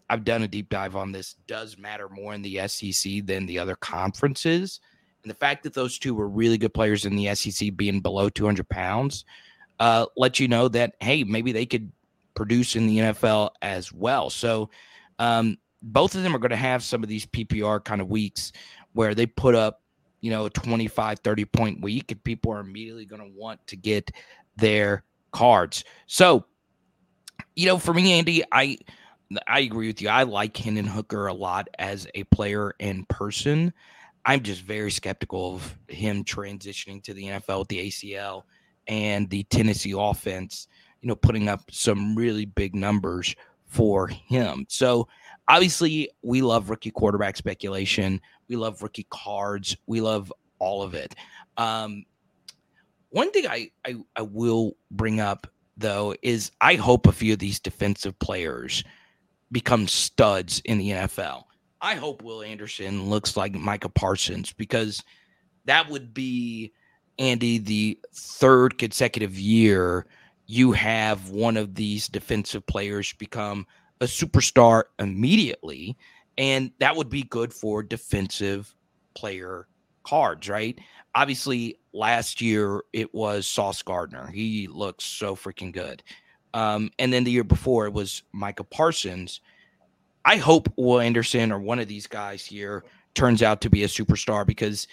I've 0.10 0.24
done 0.24 0.42
a 0.44 0.48
deep 0.48 0.70
dive 0.70 0.96
on 0.96 1.12
this, 1.12 1.36
does 1.48 1.78
matter 1.78 2.10
more 2.10 2.34
in 2.34 2.42
the 2.42 2.68
SEC 2.68 3.26
than 3.26 3.46
the 3.46 3.60
other 3.60 3.76
conferences. 3.76 4.80
And 5.24 5.30
the 5.30 5.36
fact 5.36 5.64
that 5.64 5.74
those 5.74 6.00
two 6.00 6.16
were 6.16 6.30
really 6.30 6.58
good 6.58 6.74
players 6.74 7.06
in 7.06 7.16
the 7.16 7.36
SEC 7.36 7.76
being 7.76 8.00
below 8.00 8.30
200 8.30 8.68
pounds 8.70 9.26
uh, 9.80 10.06
let 10.18 10.40
you 10.40 10.48
know 10.48 10.68
that, 10.70 10.96
hey, 11.00 11.24
maybe 11.24 11.52
they 11.52 11.66
could 11.66 11.92
produce 12.36 12.76
in 12.76 12.88
the 12.88 12.98
NFL 12.98 13.52
as 13.62 13.92
well. 13.92 14.30
So, 14.30 14.70
um, 15.20 15.58
both 15.82 16.16
of 16.16 16.24
them 16.24 16.36
are 16.36 16.40
going 16.40 16.50
to 16.50 16.58
have 16.58 16.84
some 16.84 17.04
of 17.04 17.10
these 17.10 17.26
PPR 17.26 17.84
kind 17.84 18.02
of 18.02 18.10
weeks 18.10 18.52
where 18.94 19.16
they 19.16 19.26
put 19.26 19.56
up, 19.56 19.82
you 20.22 20.32
know, 20.32 20.46
a 20.46 20.50
25, 20.50 21.20
30 21.20 21.46
point 21.46 21.82
week, 21.82 22.12
and 22.12 22.24
people 22.24 22.52
are 22.52 22.60
immediately 22.60 23.06
going 23.06 23.22
to 23.22 23.38
want 23.38 23.66
to 23.68 23.76
get 23.76 24.12
their 24.58 25.04
cards. 25.32 25.84
So, 26.08 26.46
you 27.56 27.68
know, 27.68 27.78
for 27.78 27.94
me, 27.94 28.14
Andy, 28.14 28.44
I 28.52 28.78
I 29.48 29.60
agree 29.60 29.88
with 29.88 30.02
you. 30.02 30.10
I 30.10 30.24
like 30.24 30.58
Hendon 30.58 30.88
Hooker 30.88 31.28
a 31.28 31.34
lot 31.34 31.68
as 31.78 32.08
a 32.16 32.24
player 32.26 32.74
in 32.80 33.06
person. 33.06 33.74
I'm 34.26 34.42
just 34.42 34.62
very 34.62 34.92
skeptical 34.92 35.56
of 35.56 35.78
him 35.88 36.24
transitioning 36.24 37.04
to 37.04 37.14
the 37.14 37.26
NFL 37.26 37.60
with 37.60 37.68
the 37.68 37.88
ACL 37.88 38.44
and 38.88 39.30
the 39.30 39.44
Tennessee 39.44 39.94
offense, 39.96 40.68
you 41.02 41.08
know, 41.08 41.16
putting 41.16 41.48
up 41.48 41.62
some 41.72 42.16
really 42.16 42.46
big 42.46 42.76
numbers 42.76 43.36
for 43.68 44.08
him. 44.08 44.66
So 44.68 45.08
obviously, 45.48 46.10
we 46.24 46.42
love 46.42 46.70
rookie 46.70 46.92
quarterback 46.92 47.38
speculation. 47.38 48.20
We 48.50 48.56
love 48.56 48.82
rookie 48.82 49.08
cards. 49.10 49.78
We 49.88 50.02
love 50.02 50.34
all 50.60 50.82
of 50.82 50.94
it. 50.94 51.16
Um, 51.58 52.06
one 53.10 53.32
thing 53.32 53.48
I, 53.48 53.72
I, 53.86 53.96
I 54.16 54.22
will 54.24 54.76
bring 54.92 55.20
up 55.20 55.48
though 55.78 56.14
is 56.22 56.52
I 56.60 56.76
hope 56.76 57.08
a 57.08 57.12
few 57.12 57.34
of 57.34 57.40
these 57.40 57.60
defensive 57.60 58.18
players 58.20 58.84
become 59.52 59.88
studs 59.88 60.62
in 60.66 60.78
the 60.78 60.90
NFL. 60.90 61.44
I 61.82 61.96
hope 61.96 62.22
Will 62.22 62.44
Anderson 62.44 63.10
looks 63.10 63.38
like 63.38 63.54
Micah 63.54 63.90
Parsons 63.90 64.52
because 64.52 65.02
that 65.66 65.90
would 65.90 66.14
be 66.14 66.74
Andy 67.18 67.58
the 67.58 67.98
third 68.14 68.78
consecutive 68.78 69.40
year 69.40 70.06
you 70.52 70.72
have 70.72 71.30
one 71.30 71.58
of 71.58 71.76
these 71.76 72.08
defensive 72.08 72.66
players 72.66 73.14
become 73.14 73.68
a 74.02 74.06
superstar 74.06 74.86
immediately, 74.98 75.96
and 76.40 76.72
that 76.80 76.96
would 76.96 77.10
be 77.10 77.24
good 77.24 77.54
for 77.54 77.84
defensive 77.84 78.74
player 79.14 79.68
cards, 80.04 80.48
right? 80.48 80.80
Obviously, 81.14 81.78
last 81.94 82.40
year 82.40 82.82
it 82.94 83.14
was 83.14 83.46
Sauce 83.46 83.84
Gardner. 83.84 84.28
He 84.28 84.68
looks 84.68 85.04
so 85.04 85.36
freaking 85.36 85.74
good. 85.74 86.02
Um, 86.54 86.92
and 86.98 87.12
then 87.12 87.26
the 87.26 87.32
year 87.32 87.44
before 87.44 87.86
it 87.88 87.94
was 87.94 88.24
Micah 88.32 88.64
Parsons. 88.64 89.42
I 90.24 90.38
hope 90.38 90.72
Will 90.78 91.02
Anderson 91.02 91.52
or 91.52 91.60
one 91.60 91.80
of 91.80 91.90
these 91.90 92.08
guys 92.08 92.46
here 92.46 92.86
turns 93.16 93.44
out 93.44 93.60
to 93.62 93.70
be 93.70 93.84
a 93.84 93.88
superstar 93.88 94.48
because 94.48 94.88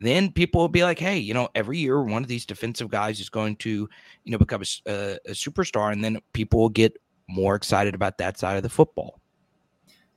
then 0.00 0.30
people 0.30 0.60
will 0.60 0.68
be 0.68 0.82
like, 0.82 0.98
hey, 0.98 1.16
you 1.16 1.32
know, 1.32 1.48
every 1.54 1.78
year 1.78 2.02
one 2.02 2.22
of 2.22 2.28
these 2.28 2.44
defensive 2.44 2.90
guys 2.90 3.20
is 3.20 3.28
going 3.30 3.56
to, 3.56 3.88
you 4.24 4.32
know, 4.32 4.38
become 4.38 4.62
a, 4.62 4.90
a, 4.90 5.18
a 5.26 5.30
superstar, 5.32 5.92
and 5.92 6.02
then 6.04 6.18
people 6.32 6.60
will 6.60 6.68
get 6.68 6.96
more 7.28 7.54
excited 7.54 7.94
about 7.94 8.18
that 8.18 8.38
side 8.38 8.56
of 8.56 8.62
the 8.62 8.68
football. 8.68 9.19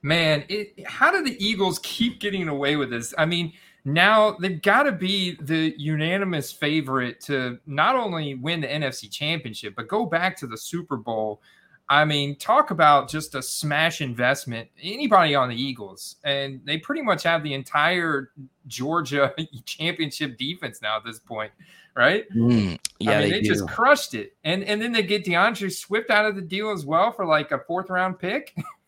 Man, 0.04 0.44
it, 0.50 0.86
how 0.86 1.12
do 1.12 1.24
the 1.24 1.44
Eagles 1.44 1.80
keep 1.82 2.20
getting 2.20 2.50
away 2.50 2.76
with 2.76 2.90
this? 2.90 3.14
I 3.18 3.26
mean, 3.26 3.54
now 3.86 4.32
they've 4.32 4.62
got 4.62 4.84
to 4.84 4.92
be 4.92 5.38
the 5.42 5.74
unanimous 5.78 6.52
favorite 6.52 7.22
to 7.22 7.58
not 7.66 7.96
only 7.96 8.36
win 8.36 8.62
the 8.62 8.68
NFC 8.68 9.10
championship, 9.10 9.76
but 9.76 9.88
go 9.88 10.06
back 10.06 10.38
to 10.38 10.48
the 10.48 10.58
Super 10.58 10.98
Bowl. 10.98 11.42
I 11.90 12.04
mean, 12.04 12.36
talk 12.38 12.72
about 12.72 13.10
just 13.10 13.34
a 13.36 13.42
smash 13.42 14.02
investment. 14.02 14.70
Anybody 14.82 15.36
on 15.36 15.50
the 15.50 15.56
Eagles, 15.56 16.18
and 16.24 16.62
they 16.66 16.78
pretty 16.78 17.02
much 17.02 17.24
have 17.24 17.42
the 17.42 17.54
entire 17.54 18.32
Georgia 18.68 19.34
championship 19.66 20.38
defense 20.38 20.82
now 20.82 20.98
at 20.98 21.06
this 21.06 21.20
point 21.20 21.52
right? 21.96 22.28
Mm, 22.32 22.80
yeah, 23.00 23.12
I 23.12 23.22
mean, 23.22 23.30
they, 23.30 23.42
they 23.42 23.48
just 23.48 23.68
crushed 23.68 24.16
it, 24.16 24.36
and 24.44 24.64
and 24.64 24.82
then 24.82 24.92
they 24.92 25.04
get 25.04 25.26
D'Andre 25.26 25.70
Swift 25.70 26.10
out 26.10 26.26
of 26.26 26.36
the 26.36 26.42
deal 26.42 26.72
as 26.72 26.86
well 26.86 27.12
for 27.12 27.26
like 27.26 27.52
a 27.52 27.60
fourth 27.60 27.90
round 27.90 28.18
pick. 28.20 28.56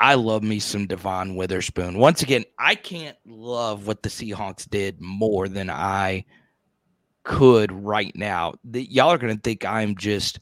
I 0.00 0.14
love 0.14 0.42
me 0.42 0.58
some 0.58 0.86
Devon 0.86 1.36
Witherspoon. 1.36 1.98
Once 1.98 2.22
again, 2.22 2.44
I 2.58 2.74
can't 2.74 3.16
love 3.26 3.86
what 3.86 4.02
the 4.02 4.08
Seahawks 4.08 4.68
did 4.68 5.00
more 5.00 5.46
than 5.46 5.68
I 5.68 6.24
could 7.22 7.70
right 7.70 8.14
now. 8.16 8.54
The, 8.64 8.90
y'all 8.90 9.10
are 9.10 9.18
going 9.18 9.36
to 9.36 9.40
think 9.40 9.64
I'm 9.64 9.94
just 9.96 10.40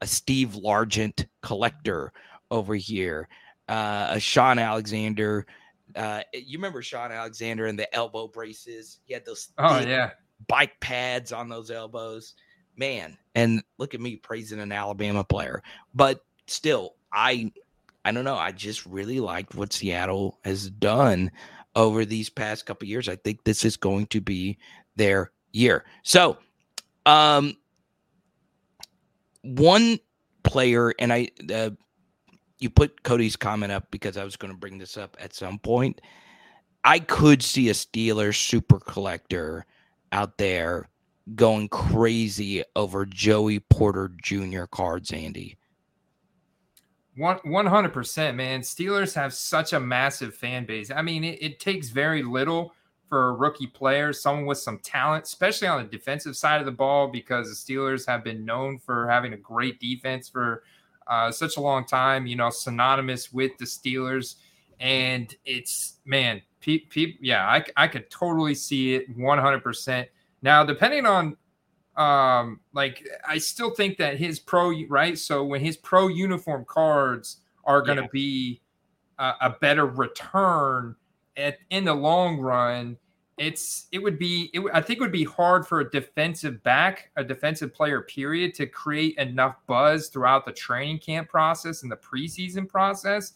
a 0.00 0.06
Steve 0.06 0.58
Largent 0.62 1.26
collector 1.40 2.12
over 2.50 2.74
here, 2.74 3.28
uh, 3.68 4.08
a 4.10 4.20
Shaun 4.20 4.58
Alexander 4.58 5.46
uh, 5.94 6.22
you 6.32 6.58
remember 6.58 6.82
Shaun 6.82 7.12
Alexander 7.12 7.66
and 7.66 7.78
the 7.78 7.92
elbow 7.94 8.28
braces? 8.28 8.98
He 9.04 9.14
had 9.14 9.24
those 9.24 9.48
oh 9.58 9.80
yeah 9.80 10.10
bike 10.48 10.78
pads 10.80 11.32
on 11.32 11.48
those 11.48 11.70
elbows, 11.70 12.34
man. 12.76 13.16
And 13.34 13.62
look 13.78 13.94
at 13.94 14.00
me 14.00 14.16
praising 14.16 14.60
an 14.60 14.72
Alabama 14.72 15.24
player, 15.24 15.62
but 15.94 16.24
still, 16.46 16.94
I 17.12 17.52
I 18.06 18.12
don't 18.12 18.24
know. 18.24 18.36
I 18.36 18.52
just 18.52 18.86
really 18.86 19.18
liked 19.18 19.56
what 19.56 19.72
Seattle 19.72 20.38
has 20.44 20.70
done 20.70 21.28
over 21.74 22.04
these 22.04 22.30
past 22.30 22.64
couple 22.64 22.86
years. 22.86 23.08
I 23.08 23.16
think 23.16 23.42
this 23.42 23.64
is 23.64 23.76
going 23.76 24.06
to 24.06 24.20
be 24.20 24.58
their 24.94 25.32
year. 25.52 25.84
So, 26.04 26.38
um, 27.04 27.56
one 29.42 29.98
player, 30.44 30.94
and 31.00 31.12
I 31.12 31.30
uh, 31.52 31.70
you 32.60 32.70
put 32.70 33.02
Cody's 33.02 33.34
comment 33.34 33.72
up 33.72 33.90
because 33.90 34.16
I 34.16 34.22
was 34.22 34.36
going 34.36 34.52
to 34.52 34.58
bring 34.58 34.78
this 34.78 34.96
up 34.96 35.16
at 35.18 35.34
some 35.34 35.58
point. 35.58 36.00
I 36.84 37.00
could 37.00 37.42
see 37.42 37.70
a 37.70 37.72
Steelers 37.72 38.36
super 38.36 38.78
collector 38.78 39.66
out 40.12 40.38
there 40.38 40.88
going 41.34 41.68
crazy 41.70 42.62
over 42.76 43.04
Joey 43.04 43.58
Porter 43.58 44.12
Jr. 44.22 44.66
cards, 44.70 45.10
Andy. 45.10 45.58
One 47.16 47.66
hundred 47.66 47.94
percent, 47.94 48.36
man. 48.36 48.60
Steelers 48.60 49.14
have 49.14 49.32
such 49.32 49.72
a 49.72 49.80
massive 49.80 50.34
fan 50.34 50.66
base. 50.66 50.90
I 50.90 51.00
mean, 51.00 51.24
it, 51.24 51.42
it 51.42 51.60
takes 51.60 51.88
very 51.88 52.22
little 52.22 52.74
for 53.08 53.28
a 53.28 53.32
rookie 53.32 53.66
player, 53.68 54.12
someone 54.12 54.46
with 54.46 54.58
some 54.58 54.78
talent, 54.80 55.24
especially 55.24 55.68
on 55.68 55.82
the 55.82 55.88
defensive 55.88 56.36
side 56.36 56.60
of 56.60 56.66
the 56.66 56.72
ball, 56.72 57.08
because 57.08 57.48
the 57.48 57.74
Steelers 57.74 58.06
have 58.06 58.22
been 58.22 58.44
known 58.44 58.78
for 58.78 59.08
having 59.08 59.32
a 59.32 59.36
great 59.36 59.80
defense 59.80 60.28
for 60.28 60.64
uh, 61.06 61.30
such 61.30 61.56
a 61.56 61.60
long 61.60 61.86
time, 61.86 62.26
you 62.26 62.36
know, 62.36 62.50
synonymous 62.50 63.32
with 63.32 63.56
the 63.58 63.64
Steelers. 63.64 64.36
And 64.80 65.34
it's, 65.44 66.00
man, 66.04 66.42
pe- 66.60 66.80
pe- 66.80 67.16
yeah, 67.20 67.48
I, 67.48 67.64
I 67.76 67.88
could 67.88 68.10
totally 68.10 68.54
see 68.54 68.94
it 68.94 69.16
100%. 69.16 70.06
Now, 70.42 70.64
depending 70.64 71.06
on 71.06 71.36
um 71.96 72.60
like 72.74 73.06
I 73.26 73.38
still 73.38 73.70
think 73.70 73.96
that 73.98 74.18
his 74.18 74.38
pro 74.38 74.72
right 74.88 75.18
so 75.18 75.44
when 75.44 75.60
his 75.60 75.76
pro 75.76 76.08
uniform 76.08 76.64
cards 76.66 77.38
are 77.64 77.80
going 77.80 77.96
to 77.96 78.04
yeah. 78.04 78.08
be 78.12 78.60
a, 79.18 79.32
a 79.42 79.56
better 79.60 79.86
return 79.86 80.94
at 81.36 81.58
in 81.70 81.84
the 81.84 81.94
long 81.94 82.38
run 82.38 82.98
it's 83.38 83.86
it 83.92 83.98
would 83.98 84.18
be 84.18 84.50
it, 84.54 84.62
I 84.72 84.80
think 84.80 84.98
it 84.98 85.02
would 85.02 85.12
be 85.12 85.24
hard 85.24 85.66
for 85.66 85.80
a 85.80 85.90
defensive 85.90 86.62
back, 86.62 87.10
a 87.16 87.24
defensive 87.24 87.74
player, 87.74 88.00
period, 88.02 88.54
to 88.54 88.66
create 88.66 89.18
enough 89.18 89.56
buzz 89.66 90.08
throughout 90.08 90.46
the 90.46 90.52
training 90.52 91.00
camp 91.00 91.28
process 91.28 91.82
and 91.82 91.92
the 91.92 91.96
preseason 91.96 92.66
process 92.66 93.34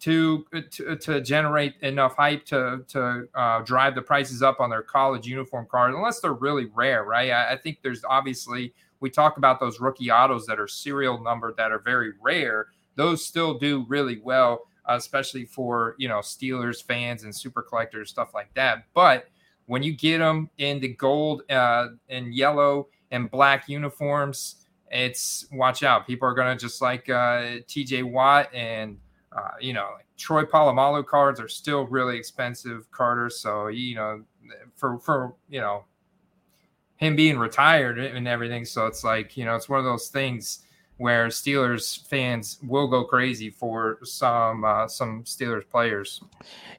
to 0.00 0.44
to, 0.70 0.96
to 0.96 1.20
generate 1.20 1.74
enough 1.82 2.16
hype 2.16 2.44
to 2.46 2.84
to 2.88 3.28
uh, 3.34 3.60
drive 3.60 3.94
the 3.94 4.02
prices 4.02 4.42
up 4.42 4.60
on 4.60 4.70
their 4.70 4.82
college 4.82 5.26
uniform 5.26 5.66
cards, 5.70 5.94
unless 5.94 6.20
they're 6.20 6.32
really 6.32 6.66
rare, 6.74 7.04
right? 7.04 7.30
I, 7.30 7.52
I 7.52 7.56
think 7.56 7.78
there's 7.82 8.02
obviously 8.04 8.74
we 9.00 9.10
talk 9.10 9.36
about 9.36 9.60
those 9.60 9.80
rookie 9.80 10.10
autos 10.10 10.46
that 10.46 10.58
are 10.58 10.68
serial 10.68 11.22
numbered 11.22 11.56
that 11.56 11.72
are 11.72 11.78
very 11.78 12.12
rare. 12.20 12.68
Those 12.96 13.24
still 13.24 13.54
do 13.54 13.84
really 13.88 14.20
well, 14.22 14.66
uh, 14.88 14.94
especially 14.94 15.44
for 15.44 15.94
you 15.98 16.08
know 16.08 16.18
Steelers 16.18 16.82
fans 16.82 17.24
and 17.24 17.34
super 17.34 17.62
collectors, 17.62 18.10
stuff 18.10 18.34
like 18.34 18.52
that. 18.54 18.84
But 18.94 19.26
when 19.66 19.82
you 19.82 19.92
get 19.92 20.18
them 20.18 20.50
in 20.58 20.80
the 20.80 20.88
gold 20.88 21.42
uh, 21.50 21.88
and 22.08 22.34
yellow 22.34 22.88
and 23.10 23.30
black 23.30 23.68
uniforms, 23.68 24.66
it's 24.90 25.46
watch 25.52 25.82
out. 25.82 26.06
People 26.06 26.26
are 26.26 26.34
gonna 26.34 26.56
just 26.56 26.80
like 26.80 27.08
uh, 27.08 27.56
T.J. 27.68 28.02
Watt 28.02 28.52
and 28.54 28.98
uh, 29.32 29.52
you 29.60 29.72
know 29.72 29.90
like 29.96 30.06
Troy 30.16 30.44
Polamalu 30.44 31.06
cards 31.06 31.40
are 31.40 31.48
still 31.48 31.86
really 31.86 32.16
expensive 32.16 32.90
Carter. 32.90 33.30
So 33.30 33.68
you 33.68 33.94
know 33.94 34.22
for 34.76 34.98
for 34.98 35.34
you 35.48 35.60
know 35.60 35.84
him 36.96 37.16
being 37.16 37.38
retired 37.38 37.98
and 37.98 38.28
everything. 38.28 38.64
So 38.64 38.86
it's 38.86 39.04
like 39.04 39.36
you 39.36 39.44
know 39.44 39.56
it's 39.56 39.68
one 39.68 39.78
of 39.78 39.84
those 39.84 40.08
things 40.08 40.60
where 40.98 41.28
Steelers 41.28 42.06
fans 42.08 42.58
will 42.62 42.86
go 42.86 43.04
crazy 43.04 43.48
for 43.48 43.98
some 44.02 44.64
uh, 44.64 44.86
some 44.86 45.24
Steelers 45.24 45.68
players. 45.68 46.22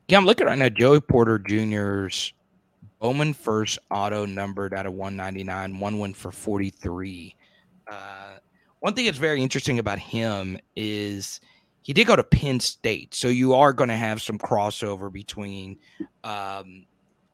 Yeah, 0.08 0.18
I'm 0.18 0.26
looking 0.26 0.46
right 0.46 0.58
now. 0.58 0.70
Joey 0.70 1.02
Porter 1.02 1.40
Jr.'s 1.40 2.34
Bowman 3.02 3.34
first 3.34 3.80
auto 3.90 4.28
numbered 4.28 4.76
out 4.76 4.86
of 4.86 4.94
199, 4.94 5.80
one 5.80 5.98
win 5.98 6.14
for 6.14 6.32
43. 6.32 7.36
Uh, 7.92 8.34
one 8.80 8.94
thing 8.94 9.06
that's 9.06 9.18
very 9.18 9.42
interesting 9.42 9.80
about 9.80 9.98
him 9.98 10.56
is 10.76 11.42
he 11.82 11.94
did 11.94 12.08
go 12.08 12.16
to 12.16 12.24
Penn 12.24 12.60
State, 12.60 13.14
so 13.14 13.28
you 13.28 13.54
are 13.54 13.74
going 13.74 13.90
to 13.90 13.96
have 13.96 14.22
some 14.22 14.38
crossover 14.38 15.12
between 15.12 15.78
um, 16.24 16.86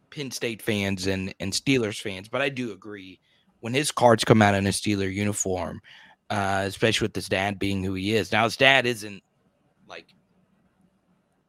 Penn 0.10 0.32
State 0.32 0.62
fans 0.62 1.08
and 1.08 1.34
and 1.40 1.52
Steelers 1.52 2.02
fans. 2.02 2.28
But 2.30 2.42
I 2.42 2.50
do 2.50 2.72
agree 2.72 3.20
when 3.60 3.74
his 3.74 3.92
cards 3.92 4.24
come 4.24 4.42
out 4.42 4.56
in 4.56 4.66
a 4.66 4.72
Steeler 4.72 5.14
uniform, 5.14 5.82
uh, 6.30 6.64
especially 6.66 7.06
with 7.06 7.16
his 7.16 7.28
dad 7.28 7.60
being 7.60 7.84
who 7.84 7.94
he 7.94 8.16
is. 8.16 8.32
Now 8.32 8.46
his 8.46 8.58
dad 8.58 8.86
isn't 8.86 9.22
like 9.88 10.08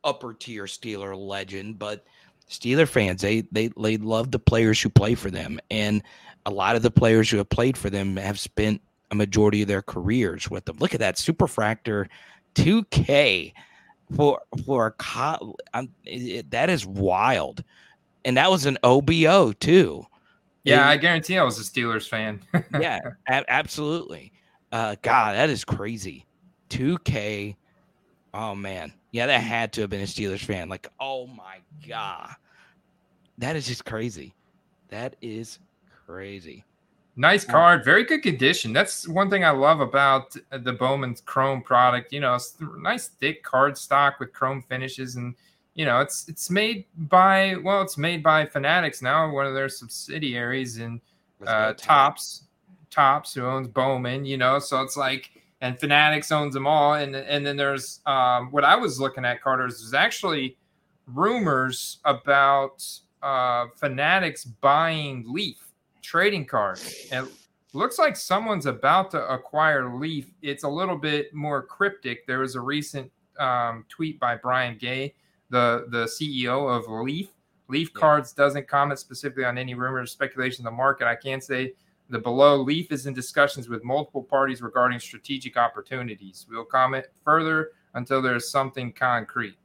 upper 0.03 0.35
tier 0.35 0.65
Steeler 0.65 1.17
legend, 1.17 1.79
but 1.79 2.05
Steeler 2.51 2.89
fans, 2.89 3.23
they 3.23 3.43
they 3.53 3.69
they 3.81 3.97
love 3.97 4.31
the 4.31 4.39
players 4.39 4.81
who 4.81 4.89
play 4.89 5.15
for 5.15 5.31
them, 5.31 5.61
and 5.71 6.03
a 6.47 6.51
lot 6.51 6.77
of 6.77 6.83
the 6.83 6.91
players 6.91 7.31
who 7.31 7.37
have 7.37 7.49
played 7.49 7.77
for 7.77 7.91
them 7.91 8.17
have 8.17 8.41
spent 8.41 8.81
a 9.11 9.15
majority 9.15 9.63
of 9.63 9.69
their 9.69 9.83
careers 9.83 10.51
with 10.51 10.65
them. 10.65 10.77
Look 10.79 10.95
at 10.95 11.01
that 11.01 11.17
Superfractor 11.17 12.09
2K 12.55 13.53
for 14.17 14.41
for 14.65 14.87
a 14.87 14.93
co- 14.93 15.57
it, 16.05 16.51
that 16.51 16.71
is 16.71 16.87
wild, 16.87 17.63
and 18.25 18.37
that 18.37 18.51
was 18.51 18.67
an 18.67 18.79
OBO 18.83 19.53
too. 19.53 20.07
Yeah, 20.65 20.87
it, 20.87 20.93
I 20.93 20.97
guarantee 20.97 21.39
I 21.39 21.45
was 21.45 21.59
a 21.59 21.63
Steelers 21.63 22.09
fan. 22.09 22.41
yeah, 22.81 23.01
a- 23.29 23.51
absolutely. 23.51 24.33
Uh, 24.71 24.97
God, 25.03 25.35
that 25.35 25.51
is 25.51 25.65
crazy. 25.65 26.27
2K. 26.71 27.57
Oh 28.35 28.55
man, 28.55 28.93
yeah, 29.11 29.27
that 29.27 29.41
had 29.41 29.73
to 29.75 29.81
have 29.83 29.91
been 29.91 30.03
a 30.03 30.05
Steelers 30.05 30.45
fan. 30.45 30.69
Like, 30.69 30.87
oh 31.01 31.27
my 31.27 31.59
god, 31.89 32.35
that 33.39 33.57
is 33.57 33.67
just 33.67 33.85
crazy. 33.85 34.35
That 34.89 35.17
is 35.23 35.59
crazy. 36.07 36.65
Nice 37.19 37.45
card, 37.45 37.85
very 37.85 38.05
good 38.05 38.23
condition. 38.23 38.73
That's 38.73 39.09
one 39.09 39.29
thing 39.29 39.45
I 39.45 39.51
love 39.51 39.81
about 39.81 40.37
the 40.53 40.73
Bowman's 40.73 41.21
Chrome 41.21 41.63
product. 41.63 42.13
You 42.13 42.21
know, 42.21 42.37
it's 42.37 42.57
nice 42.79 43.09
thick 43.09 43.43
card 43.43 43.77
stock 43.77 44.21
with 44.21 44.33
chrome 44.33 44.63
finishes, 44.63 45.17
and 45.17 45.35
you 45.75 45.85
know, 45.85 45.99
it's 45.99 46.29
it's 46.29 46.49
made 46.49 46.85
by 46.97 47.57
well, 47.65 47.83
it's 47.83 47.99
made 47.99 48.23
by 48.23 48.47
Fanatics 48.47 49.03
now, 49.03 49.33
one 49.33 49.47
of 49.47 49.55
their 49.55 49.69
subsidiaries, 49.69 50.79
and 50.79 51.01
uh, 51.45 51.73
Tops, 51.73 52.45
Topps, 52.89 53.35
who 53.35 53.45
owns 53.45 53.67
Bowman. 53.67 54.25
You 54.25 54.37
know, 54.37 54.61
so 54.61 54.81
it's 54.83 54.97
like 54.97 55.31
and 55.61 55.77
Fanatics 55.81 56.31
owns 56.31 56.55
them 56.55 56.69
all. 56.69 56.95
And 56.95 57.17
and 57.17 57.45
then 57.45 57.57
there's 57.57 58.01
um, 58.07 58.53
what 58.53 58.63
I 58.63 58.77
was 58.77 59.01
looking 59.01 59.25
at, 59.25 59.43
Carter's. 59.43 59.81
There's 59.81 59.93
actually 59.93 60.57
rumors 61.09 61.99
about 62.05 62.85
uh, 63.25 63.67
Fanatics 63.77 64.45
buying 64.45 65.25
Leaf 65.27 65.68
trading 66.09 66.47
cards. 66.47 67.07
It 67.13 67.29
looks 67.75 67.99
like 67.99 68.17
someone's 68.17 68.65
about 68.65 69.11
to 69.11 69.23
acquire 69.29 69.95
Leaf. 69.95 70.33
It's 70.41 70.65
a 70.65 70.69
little 70.69 70.97
bit 70.97 71.35
more 71.35 71.63
cryptic. 71.63 72.27
There 72.27 72.39
was 72.39 72.55
a 72.55 72.63
recent 72.63 73.13
um, 73.39 73.85
tweet 73.91 74.19
by 74.19 74.37
Brian 74.37 74.79
Gray, 74.79 75.15
the 75.51 75.87
the 75.91 76.05
CEO 76.05 76.75
of 76.75 76.89
Leaf. 76.89 77.29
Leaf 77.69 77.91
yeah. 77.95 78.01
Cards 78.01 78.33
doesn't 78.33 78.67
comment 78.67 78.99
specifically 78.99 79.45
on 79.45 79.59
any 79.59 79.75
rumors 79.75 80.05
or 80.05 80.11
speculation 80.11 80.63
in 80.63 80.65
the 80.65 80.71
market. 80.71 81.07
I 81.07 81.15
can 81.15 81.43
say 81.43 81.75
the 82.09 82.19
below 82.19 82.57
Leaf 82.57 82.91
is 82.91 83.05
in 83.05 83.13
discussions 83.13 83.69
with 83.69 83.85
multiple 83.85 84.23
parties 84.23 84.63
regarding 84.63 84.99
strategic 85.01 85.59
opportunities. 85.59 86.47
We'll 86.49 86.65
comment 86.65 87.05
further 87.23 87.73
until 87.93 88.23
there's 88.23 88.51
something 88.51 88.95
concrete. 88.95 89.59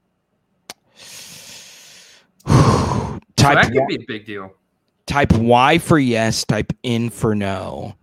so 2.46 3.20
that 3.40 3.72
could 3.72 3.88
be 3.88 3.96
a 3.96 4.06
big 4.06 4.26
deal. 4.26 4.54
Type 5.13 5.34
Y 5.34 5.78
for 5.78 5.99
yes, 5.99 6.43
type 6.43 6.73
in 6.82 7.12
for 7.12 7.36
no. 7.36 7.93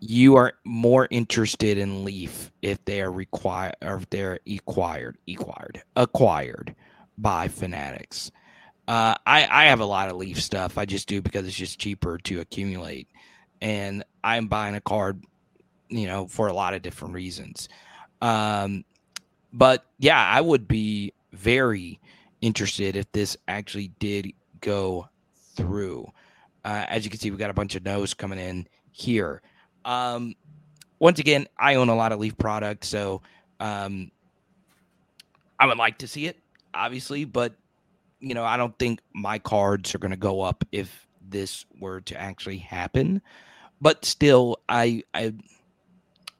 You 0.00 0.36
are 0.36 0.52
more 0.66 1.08
interested 1.10 1.78
in 1.78 2.04
Leaf 2.04 2.52
if 2.60 2.84
they 2.84 3.00
are 3.00 3.10
required 3.10 3.76
or 3.80 3.96
if 3.96 4.10
they're 4.10 4.38
acquired, 4.46 5.16
acquired, 5.26 5.82
acquired 5.96 6.74
by 7.16 7.48
Fanatics. 7.48 8.30
Uh, 8.86 9.14
I 9.24 9.48
I 9.50 9.64
have 9.68 9.80
a 9.80 9.86
lot 9.86 10.10
of 10.10 10.16
Leaf 10.16 10.42
stuff. 10.42 10.76
I 10.76 10.84
just 10.84 11.08
do 11.08 11.22
because 11.22 11.46
it's 11.46 11.56
just 11.56 11.78
cheaper 11.78 12.18
to 12.18 12.40
accumulate, 12.40 13.08
and 13.62 14.04
I'm 14.22 14.48
buying 14.48 14.74
a 14.74 14.80
card, 14.82 15.24
you 15.88 16.06
know, 16.06 16.26
for 16.26 16.48
a 16.48 16.52
lot 16.52 16.74
of 16.74 16.82
different 16.82 17.14
reasons. 17.14 17.70
Um, 18.20 18.84
but 19.54 19.86
yeah, 19.98 20.22
I 20.22 20.42
would 20.42 20.68
be 20.68 21.14
very 21.32 21.98
interested 22.42 22.94
if 22.94 23.10
this 23.12 23.38
actually 23.48 23.88
did 23.98 24.34
go 24.60 25.08
through. 25.54 26.10
Uh, 26.64 26.84
as 26.88 27.04
you 27.04 27.10
can 27.10 27.18
see, 27.18 27.30
we 27.30 27.36
got 27.36 27.50
a 27.50 27.54
bunch 27.54 27.74
of 27.74 27.84
no's 27.84 28.14
coming 28.14 28.38
in 28.38 28.66
here. 28.92 29.42
Um, 29.84 30.34
once 30.98 31.18
again, 31.18 31.46
I 31.58 31.74
own 31.74 31.88
a 31.88 31.94
lot 31.94 32.12
of 32.12 32.20
Leaf 32.20 32.36
products, 32.38 32.88
so 32.88 33.22
um, 33.58 34.10
I 35.58 35.66
would 35.66 35.78
like 35.78 35.98
to 35.98 36.08
see 36.08 36.26
it, 36.26 36.38
obviously, 36.74 37.24
but 37.24 37.54
you 38.20 38.34
know, 38.34 38.44
I 38.44 38.56
don't 38.56 38.78
think 38.78 39.00
my 39.12 39.38
cards 39.38 39.94
are 39.94 39.98
going 39.98 40.12
to 40.12 40.16
go 40.16 40.40
up 40.40 40.64
if 40.70 41.06
this 41.28 41.66
were 41.80 42.00
to 42.02 42.20
actually 42.20 42.58
happen. 42.58 43.20
But 43.80 44.04
still, 44.04 44.60
I 44.68 45.02
I 45.12 45.34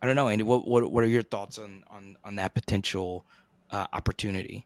I 0.00 0.06
don't 0.06 0.16
know, 0.16 0.28
Andy. 0.28 0.44
What 0.44 0.66
what 0.66 0.90
what 0.90 1.02
are 1.02 1.08
your 1.08 1.24
thoughts 1.24 1.58
on 1.58 1.82
on 1.90 2.16
on 2.24 2.36
that 2.36 2.54
potential 2.54 3.24
uh, 3.72 3.86
opportunity? 3.92 4.64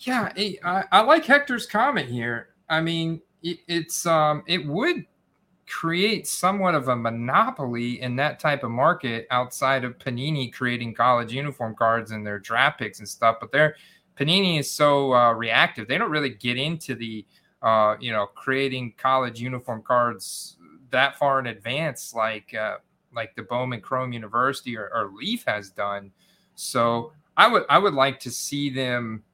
Yeah, 0.00 0.32
I, 0.36 0.84
I 0.92 1.00
like 1.02 1.24
Hector's 1.24 1.66
comment 1.66 2.10
here. 2.10 2.48
I 2.68 2.80
mean, 2.80 3.20
it, 3.42 3.58
it's 3.68 4.06
um 4.06 4.42
it 4.46 4.66
would 4.66 5.06
create 5.66 6.26
somewhat 6.26 6.74
of 6.74 6.88
a 6.88 6.96
monopoly 6.96 8.00
in 8.02 8.16
that 8.16 8.38
type 8.38 8.62
of 8.64 8.70
market 8.70 9.26
outside 9.30 9.82
of 9.84 9.98
Panini 9.98 10.52
creating 10.52 10.94
college 10.94 11.32
uniform 11.32 11.74
cards 11.74 12.10
and 12.10 12.26
their 12.26 12.38
draft 12.38 12.78
picks 12.78 12.98
and 12.98 13.08
stuff. 13.08 13.36
But 13.40 13.50
they're 13.50 13.76
Panini 14.16 14.60
is 14.60 14.70
so 14.70 15.12
uh, 15.14 15.32
reactive. 15.32 15.88
They 15.88 15.98
don't 15.98 16.10
really 16.10 16.30
get 16.30 16.56
into 16.56 16.94
the, 16.94 17.26
uh, 17.62 17.96
you 17.98 18.12
know, 18.12 18.26
creating 18.26 18.94
college 18.96 19.40
uniform 19.40 19.82
cards 19.82 20.56
that 20.90 21.18
far 21.18 21.40
in 21.40 21.46
advance, 21.46 22.14
like 22.14 22.54
uh, 22.54 22.76
like 23.14 23.34
the 23.34 23.42
Bowman 23.42 23.80
Chrome 23.80 24.12
University 24.12 24.76
or, 24.76 24.90
or 24.94 25.10
Leaf 25.12 25.44
has 25.46 25.70
done. 25.70 26.12
So 26.54 27.12
I 27.36 27.48
would 27.48 27.64
I 27.68 27.78
would 27.78 27.94
like 27.94 28.20
to 28.20 28.30
see 28.30 28.70
them. 28.70 29.24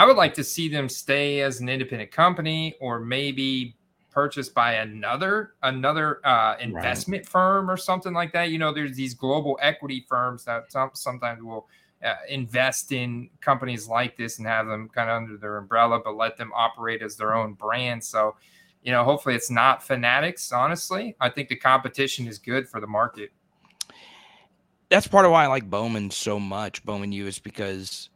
I 0.00 0.06
would 0.06 0.16
like 0.16 0.32
to 0.34 0.44
see 0.44 0.70
them 0.70 0.88
stay 0.88 1.42
as 1.42 1.60
an 1.60 1.68
independent 1.68 2.10
company, 2.10 2.74
or 2.80 3.00
maybe 3.00 3.76
purchased 4.10 4.54
by 4.54 4.76
another 4.76 5.52
another 5.62 6.26
uh, 6.26 6.56
investment 6.58 7.24
right. 7.24 7.28
firm 7.28 7.70
or 7.70 7.76
something 7.76 8.14
like 8.14 8.32
that. 8.32 8.48
You 8.48 8.56
know, 8.56 8.72
there's 8.72 8.96
these 8.96 9.12
global 9.12 9.58
equity 9.60 10.06
firms 10.08 10.46
that 10.46 10.72
sometimes 10.94 11.42
will 11.42 11.68
uh, 12.02 12.14
invest 12.30 12.92
in 12.92 13.28
companies 13.42 13.88
like 13.88 14.16
this 14.16 14.38
and 14.38 14.46
have 14.46 14.66
them 14.66 14.88
kind 14.88 15.10
of 15.10 15.16
under 15.18 15.36
their 15.36 15.58
umbrella, 15.58 16.00
but 16.02 16.16
let 16.16 16.38
them 16.38 16.50
operate 16.54 17.02
as 17.02 17.16
their 17.16 17.34
own 17.34 17.52
brand. 17.52 18.02
So, 18.02 18.36
you 18.82 18.92
know, 18.92 19.04
hopefully 19.04 19.34
it's 19.34 19.50
not 19.50 19.82
fanatics. 19.82 20.50
Honestly, 20.50 21.14
I 21.20 21.28
think 21.28 21.50
the 21.50 21.56
competition 21.56 22.26
is 22.26 22.38
good 22.38 22.66
for 22.66 22.80
the 22.80 22.86
market. 22.86 23.32
That's 24.88 25.06
part 25.06 25.26
of 25.26 25.32
why 25.32 25.44
I 25.44 25.48
like 25.48 25.68
Bowman 25.68 26.10
so 26.10 26.40
much. 26.40 26.82
Bowman 26.86 27.12
U 27.12 27.26
is 27.26 27.38
because 27.38 28.09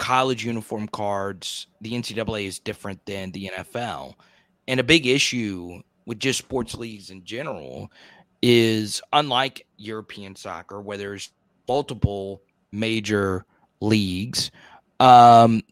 college 0.00 0.44
uniform 0.44 0.88
cards, 0.88 1.66
the 1.82 1.92
NCAA 1.92 2.46
is 2.46 2.58
different 2.58 3.04
than 3.04 3.30
the 3.30 3.52
NFL. 3.54 4.14
And 4.66 4.80
a 4.80 4.82
big 4.82 5.06
issue 5.06 5.82
with 6.06 6.18
just 6.18 6.38
sports 6.38 6.74
leagues 6.74 7.10
in 7.10 7.22
general 7.22 7.92
is 8.42 9.02
unlike 9.12 9.66
European 9.76 10.34
soccer, 10.34 10.80
where 10.80 10.96
there's 10.96 11.30
multiple 11.68 12.42
major 12.72 13.44
leagues. 13.80 14.50
Um, 15.00 15.62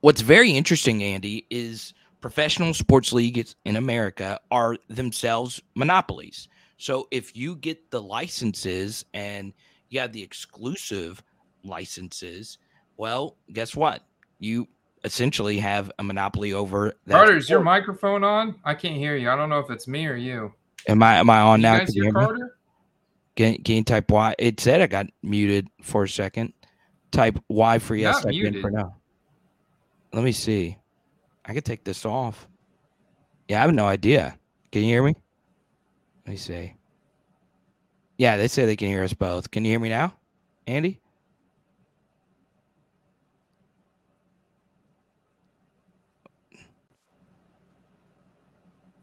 what's 0.00 0.22
very 0.22 0.52
interesting, 0.52 1.02
Andy, 1.02 1.46
is 1.50 1.92
professional 2.22 2.72
sports 2.72 3.12
leagues 3.12 3.54
in 3.66 3.76
America 3.76 4.40
are 4.50 4.78
themselves 4.88 5.60
monopolies. 5.74 6.48
So 6.78 7.08
if 7.10 7.36
you 7.36 7.56
get 7.56 7.90
the 7.90 8.00
licenses 8.00 9.04
and 9.12 9.52
you 9.90 10.00
have 10.00 10.12
the 10.12 10.22
exclusive 10.22 11.22
licenses, 11.62 12.56
well, 12.96 13.36
guess 13.52 13.74
what? 13.74 14.02
You 14.38 14.68
essentially 15.04 15.58
have 15.58 15.90
a 15.98 16.02
monopoly 16.02 16.52
over 16.52 16.94
that. 17.06 17.14
Carter, 17.14 17.36
is 17.36 17.48
your 17.48 17.60
microphone 17.60 18.24
on? 18.24 18.54
I 18.64 18.74
can't 18.74 18.96
hear 18.96 19.16
you. 19.16 19.30
I 19.30 19.36
don't 19.36 19.48
know 19.48 19.58
if 19.58 19.70
it's 19.70 19.88
me 19.88 20.06
or 20.06 20.16
you. 20.16 20.52
Am 20.88 21.02
I 21.02 21.16
am 21.16 21.30
I 21.30 21.40
on 21.40 21.60
you 21.60 21.62
now? 21.62 21.78
Can 21.84 21.94
hear 21.94 22.12
Carter? 22.12 22.58
Can, 23.34 23.56
can 23.62 23.76
you 23.76 23.84
type 23.84 24.10
Y? 24.10 24.34
It 24.38 24.60
said 24.60 24.82
I 24.82 24.86
got 24.86 25.06
muted 25.22 25.68
for 25.80 26.04
a 26.04 26.08
second. 26.08 26.52
Type 27.10 27.38
Y 27.48 27.78
for 27.78 27.94
yes. 27.94 28.22
Type 28.22 28.34
in 28.34 28.60
for 28.60 28.70
no. 28.70 28.94
Let 30.12 30.24
me 30.24 30.32
see. 30.32 30.76
I 31.44 31.54
could 31.54 31.64
take 31.64 31.84
this 31.84 32.04
off. 32.04 32.46
Yeah, 33.48 33.58
I 33.58 33.62
have 33.62 33.74
no 33.74 33.86
idea. 33.86 34.38
Can 34.70 34.82
you 34.82 34.88
hear 34.88 35.02
me? 35.02 35.16
Let 36.26 36.30
me 36.30 36.36
see. 36.36 36.74
Yeah, 38.18 38.36
they 38.36 38.48
say 38.48 38.66
they 38.66 38.76
can 38.76 38.88
hear 38.88 39.02
us 39.02 39.14
both. 39.14 39.50
Can 39.50 39.64
you 39.64 39.72
hear 39.72 39.80
me 39.80 39.88
now, 39.88 40.14
Andy? 40.66 41.01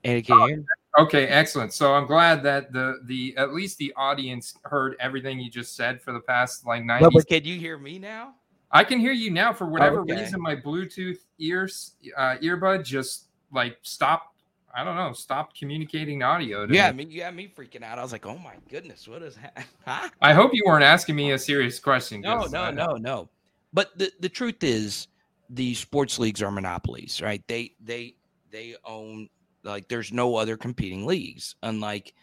Andy, 0.03 0.21
can 0.21 0.49
you? 0.49 0.65
Okay, 0.97 1.27
excellent. 1.27 1.73
So 1.73 1.93
I'm 1.93 2.07
glad 2.07 2.43
that 2.43 2.73
the 2.73 2.99
the 3.05 3.35
at 3.37 3.53
least 3.53 3.77
the 3.77 3.93
audience 3.95 4.55
heard 4.63 4.95
everything 4.99 5.39
you 5.39 5.49
just 5.49 5.75
said 5.75 6.01
for 6.01 6.11
the 6.11 6.19
past 6.19 6.65
like 6.65 6.83
90 6.83 7.03
no, 7.03 7.11
but 7.11 7.27
can 7.27 7.43
you 7.45 7.59
hear 7.59 7.77
me 7.77 7.99
now? 7.99 8.33
I 8.71 8.83
can 8.83 8.99
hear 8.99 9.11
you 9.11 9.31
now 9.31 9.53
for 9.53 9.65
whatever 9.65 10.01
okay. 10.01 10.15
reason. 10.15 10.41
My 10.41 10.55
Bluetooth 10.55 11.19
ears 11.39 11.95
uh, 12.17 12.37
earbud 12.41 12.83
just 12.83 13.25
like 13.51 13.77
stopped. 13.81 14.35
I 14.73 14.83
don't 14.83 14.95
know, 14.95 15.13
stopped 15.13 15.57
communicating 15.57 16.21
audio. 16.21 16.61
yeah, 16.61 16.67
me. 16.67 16.79
I 16.81 16.91
mean, 16.91 17.11
you 17.11 17.23
had 17.23 17.35
me 17.35 17.51
freaking 17.55 17.81
out. 17.81 17.97
I 17.97 18.03
was 18.03 18.11
like, 18.11 18.27
"Oh 18.27 18.37
my 18.37 18.53
goodness, 18.69 19.07
what 19.07 19.23
is 19.23 19.35
that?" 19.35 19.65
huh? 19.85 20.09
I 20.21 20.33
hope 20.33 20.51
you 20.53 20.63
weren't 20.65 20.83
asking 20.83 21.15
me 21.15 21.31
a 21.31 21.39
serious 21.39 21.79
question. 21.79 22.21
No, 22.21 22.45
no, 22.45 22.65
uh, 22.65 22.71
no, 22.71 22.93
no. 22.93 23.29
But 23.73 23.97
the 23.97 24.11
the 24.19 24.29
truth 24.29 24.63
is, 24.63 25.07
the 25.49 25.73
sports 25.73 26.19
leagues 26.19 26.43
are 26.43 26.51
monopolies, 26.51 27.19
right? 27.21 27.43
They 27.47 27.73
they 27.79 28.15
they 28.51 28.75
own 28.85 29.29
like 29.63 29.87
there's 29.87 30.11
no 30.11 30.35
other 30.35 30.57
competing 30.57 31.05
leagues, 31.05 31.55
unlike 31.63 32.13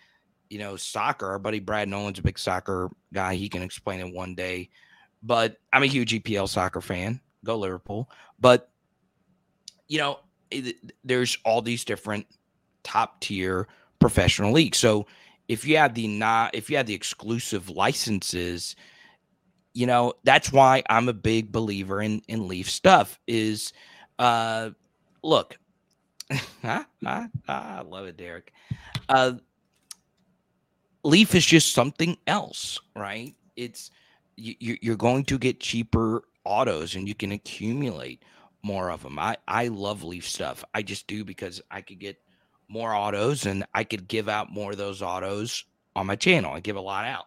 you 0.50 0.58
know 0.58 0.76
soccer. 0.76 1.26
Our 1.26 1.38
buddy 1.38 1.60
Brad 1.60 1.88
Nolan's 1.88 2.18
a 2.18 2.22
big 2.22 2.38
soccer 2.38 2.90
guy. 3.12 3.34
He 3.34 3.48
can 3.48 3.62
explain 3.62 4.00
it 4.00 4.14
one 4.14 4.34
day 4.34 4.70
but 5.26 5.56
I'm 5.72 5.82
a 5.82 5.86
huge 5.86 6.12
EPL 6.12 6.48
soccer 6.48 6.80
fan. 6.80 7.20
Go 7.44 7.58
Liverpool. 7.58 8.08
But 8.38 8.70
you 9.88 9.98
know, 9.98 10.20
it, 10.50 10.76
there's 11.04 11.36
all 11.44 11.62
these 11.62 11.84
different 11.84 12.26
top 12.84 13.20
tier 13.20 13.66
professional 13.98 14.52
leagues. 14.52 14.78
So 14.78 15.06
if 15.48 15.66
you 15.66 15.76
have 15.76 15.94
the 15.94 16.06
not 16.06 16.54
if 16.54 16.70
you 16.70 16.76
have 16.76 16.86
the 16.86 16.94
exclusive 16.94 17.68
licenses, 17.70 18.76
you 19.74 19.86
know, 19.86 20.14
that's 20.24 20.52
why 20.52 20.82
I'm 20.88 21.08
a 21.08 21.12
big 21.12 21.50
believer 21.50 22.00
in 22.00 22.22
in 22.28 22.46
Leaf 22.46 22.70
stuff 22.70 23.18
is 23.26 23.72
uh 24.18 24.70
look. 25.22 25.58
I 26.64 27.80
love 27.82 28.06
it, 28.06 28.16
Derek. 28.16 28.52
Uh 29.08 29.34
Leaf 31.04 31.36
is 31.36 31.46
just 31.46 31.72
something 31.72 32.16
else, 32.26 32.80
right? 32.96 33.32
It's 33.54 33.92
you, 34.36 34.76
you're 34.82 34.96
going 34.96 35.24
to 35.26 35.38
get 35.38 35.60
cheaper 35.60 36.24
autos 36.44 36.96
and 36.96 37.06
you 37.06 37.14
can 37.14 37.32
accumulate 37.32 38.22
more 38.62 38.90
of 38.90 39.02
them. 39.02 39.18
I, 39.18 39.36
I 39.46 39.68
love 39.68 40.02
Leaf 40.02 40.28
stuff. 40.28 40.64
I 40.74 40.82
just 40.82 41.06
do 41.06 41.24
because 41.24 41.62
I 41.70 41.80
could 41.80 42.00
get 42.00 42.20
more 42.68 42.92
autos 42.92 43.46
and 43.46 43.64
I 43.72 43.84
could 43.84 44.08
give 44.08 44.28
out 44.28 44.50
more 44.50 44.72
of 44.72 44.78
those 44.78 45.00
autos 45.00 45.64
on 45.94 46.06
my 46.06 46.16
channel. 46.16 46.52
I 46.52 46.60
give 46.60 46.76
a 46.76 46.80
lot 46.80 47.04
out. 47.04 47.26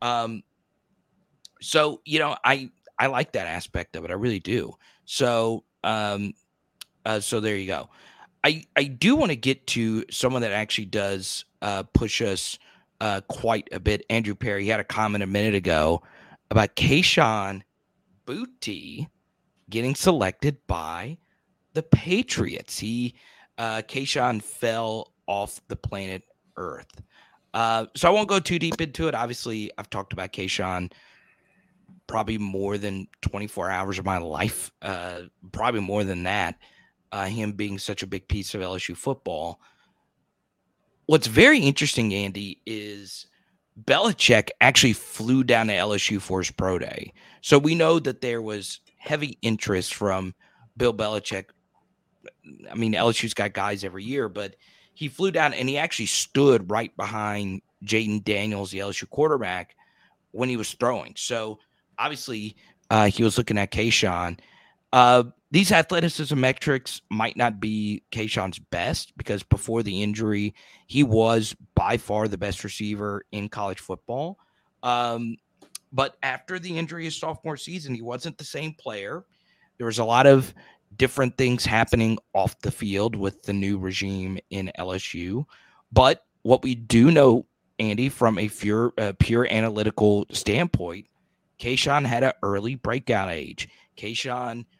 Um, 0.00 0.42
so 1.60 2.00
you 2.06 2.18
know, 2.18 2.36
I 2.42 2.70
I 2.98 3.06
like 3.08 3.32
that 3.32 3.46
aspect 3.46 3.96
of 3.96 4.04
it. 4.04 4.10
I 4.10 4.14
really 4.14 4.40
do. 4.40 4.74
So 5.04 5.64
um, 5.84 6.32
uh, 7.04 7.20
so 7.20 7.40
there 7.40 7.56
you 7.56 7.66
go. 7.66 7.90
I 8.44 8.64
I 8.76 8.84
do 8.84 9.16
want 9.16 9.30
to 9.30 9.36
get 9.36 9.66
to 9.68 10.04
someone 10.10 10.42
that 10.42 10.52
actually 10.52 10.86
does 10.86 11.44
uh, 11.62 11.82
push 11.94 12.22
us 12.22 12.58
uh, 13.00 13.20
quite 13.28 13.68
a 13.72 13.80
bit. 13.80 14.04
Andrew 14.10 14.34
Perry 14.34 14.66
had 14.66 14.80
a 14.80 14.84
comment 14.84 15.22
a 15.22 15.26
minute 15.26 15.54
ago 15.54 16.02
about 16.50 16.76
Kayshon 16.76 17.62
Boutte 18.26 19.06
getting 19.68 19.94
selected 19.94 20.56
by 20.66 21.18
the 21.74 21.82
Patriots. 21.82 22.78
He 22.78 23.14
uh 23.58 23.82
Kayshon 23.86 24.42
fell 24.42 25.12
off 25.26 25.60
the 25.68 25.76
planet 25.76 26.24
Earth. 26.56 27.02
Uh, 27.52 27.86
so 27.96 28.08
I 28.08 28.12
won't 28.12 28.28
go 28.28 28.38
too 28.38 28.58
deep 28.58 28.80
into 28.80 29.08
it. 29.08 29.14
Obviously, 29.14 29.70
I've 29.76 29.90
talked 29.90 30.12
about 30.12 30.32
Kayshon 30.32 30.92
probably 32.06 32.38
more 32.38 32.78
than 32.78 33.08
24 33.22 33.70
hours 33.70 33.98
of 33.98 34.04
my 34.04 34.18
life, 34.18 34.70
uh, 34.82 35.22
probably 35.52 35.80
more 35.80 36.04
than 36.04 36.24
that. 36.24 36.56
Uh, 37.12 37.26
him 37.26 37.52
being 37.52 37.78
such 37.78 38.02
a 38.02 38.06
big 38.06 38.28
piece 38.28 38.54
of 38.54 38.60
LSU 38.60 38.96
football. 38.96 39.60
What's 41.06 41.26
very 41.26 41.58
interesting, 41.58 42.14
Andy, 42.14 42.62
is 42.66 43.26
Belichick 43.84 44.50
actually 44.60 44.92
flew 44.92 45.42
down 45.42 45.66
to 45.66 45.72
LSU 45.72 46.20
for 46.20 46.38
his 46.38 46.50
pro 46.50 46.78
day. 46.78 47.12
So 47.40 47.58
we 47.58 47.74
know 47.74 47.98
that 47.98 48.20
there 48.20 48.42
was 48.42 48.80
heavy 48.96 49.38
interest 49.42 49.94
from 49.94 50.34
Bill 50.76 50.94
Belichick. 50.94 51.46
I 52.70 52.74
mean, 52.74 52.92
LSU's 52.92 53.34
got 53.34 53.54
guys 53.54 53.82
every 53.82 54.04
year, 54.04 54.28
but 54.28 54.56
he 54.94 55.08
flew 55.08 55.30
down 55.30 55.54
and 55.54 55.68
he 55.68 55.78
actually 55.78 56.06
stood 56.06 56.70
right 56.70 56.94
behind 56.96 57.62
Jayden 57.84 58.22
Daniels, 58.22 58.70
the 58.70 58.78
LSU 58.78 59.08
quarterback, 59.08 59.74
when 60.32 60.48
he 60.48 60.56
was 60.56 60.72
throwing. 60.74 61.14
So 61.16 61.58
obviously, 61.98 62.56
uh, 62.90 63.06
he 63.06 63.22
was 63.22 63.38
looking 63.38 63.58
at 63.58 63.72
Kayshon. 63.72 64.38
Uh, 64.92 65.24
these 65.52 65.72
athleticism 65.72 66.38
metrics 66.38 67.02
might 67.10 67.36
not 67.36 67.58
be 67.58 68.02
Kayshon's 68.12 68.58
best 68.58 69.12
because 69.16 69.42
before 69.42 69.82
the 69.82 70.02
injury, 70.02 70.54
he 70.86 71.02
was 71.02 71.56
by 71.74 71.96
far 71.96 72.28
the 72.28 72.38
best 72.38 72.62
receiver 72.62 73.24
in 73.32 73.48
college 73.48 73.80
football. 73.80 74.38
Um, 74.84 75.36
but 75.92 76.16
after 76.22 76.60
the 76.60 76.78
injury 76.78 77.04
his 77.04 77.16
sophomore 77.16 77.56
season, 77.56 77.94
he 77.94 78.02
wasn't 78.02 78.38
the 78.38 78.44
same 78.44 78.74
player. 78.74 79.24
There 79.78 79.86
was 79.86 79.98
a 79.98 80.04
lot 80.04 80.26
of 80.26 80.54
different 80.96 81.36
things 81.36 81.64
happening 81.64 82.18
off 82.32 82.58
the 82.60 82.70
field 82.70 83.16
with 83.16 83.42
the 83.42 83.52
new 83.52 83.76
regime 83.76 84.38
in 84.50 84.70
LSU. 84.78 85.44
But 85.90 86.24
what 86.42 86.62
we 86.62 86.76
do 86.76 87.10
know, 87.10 87.46
Andy, 87.80 88.08
from 88.08 88.38
a 88.38 88.48
pure, 88.48 88.92
uh, 88.98 89.14
pure 89.18 89.48
analytical 89.50 90.26
standpoint, 90.30 91.06
Kayshon 91.58 92.06
had 92.06 92.22
an 92.22 92.32
early 92.44 92.76
breakout 92.76 93.30
age. 93.30 93.68
Kayshon– 93.96 94.64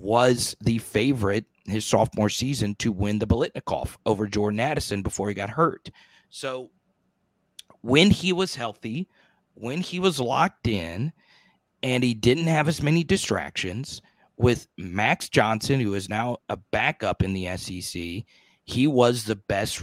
was 0.00 0.56
the 0.60 0.78
favorite 0.78 1.44
his 1.66 1.84
sophomore 1.84 2.28
season 2.28 2.74
to 2.76 2.92
win 2.92 3.18
the 3.18 3.26
Biletnikoff 3.26 3.96
over 4.04 4.26
Jordan 4.26 4.60
Addison 4.60 5.02
before 5.02 5.28
he 5.28 5.34
got 5.34 5.48
hurt. 5.48 5.90
So 6.30 6.70
when 7.80 8.10
he 8.10 8.32
was 8.32 8.54
healthy, 8.54 9.08
when 9.54 9.80
he 9.80 10.00
was 10.00 10.20
locked 10.20 10.66
in, 10.66 11.12
and 11.82 12.02
he 12.02 12.14
didn't 12.14 12.46
have 12.46 12.66
as 12.66 12.82
many 12.82 13.04
distractions 13.04 14.02
with 14.36 14.66
Max 14.76 15.28
Johnson, 15.28 15.80
who 15.80 15.94
is 15.94 16.08
now 16.08 16.38
a 16.48 16.56
backup 16.56 17.22
in 17.22 17.34
the 17.34 17.56
SEC, 17.56 18.24
he 18.64 18.86
was 18.86 19.24
the 19.24 19.36
best. 19.36 19.82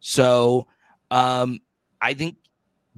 So 0.00 0.66
um, 1.10 1.60
I 2.00 2.14
think 2.14 2.36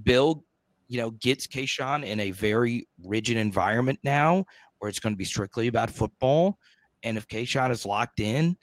Bill, 0.03 0.45
you 0.89 0.99
know, 0.99 1.11
gets 1.11 1.47
Kayshon 1.47 2.05
in 2.05 2.21
a 2.21 2.31
very 2.31 2.89
rigid 3.05 3.37
environment 3.37 3.99
now 4.03 4.47
where 4.79 4.89
it's 4.89 5.01
going 5.01 5.13
to 5.13 5.19
be 5.19 5.25
strictly 5.25 5.69
about 5.69 5.91
football. 5.91 6.59
And 7.03 7.17
if 7.17 7.29
Kayshon 7.29 7.71
is 7.71 7.87
locked 7.87 8.21
in, 8.21 8.57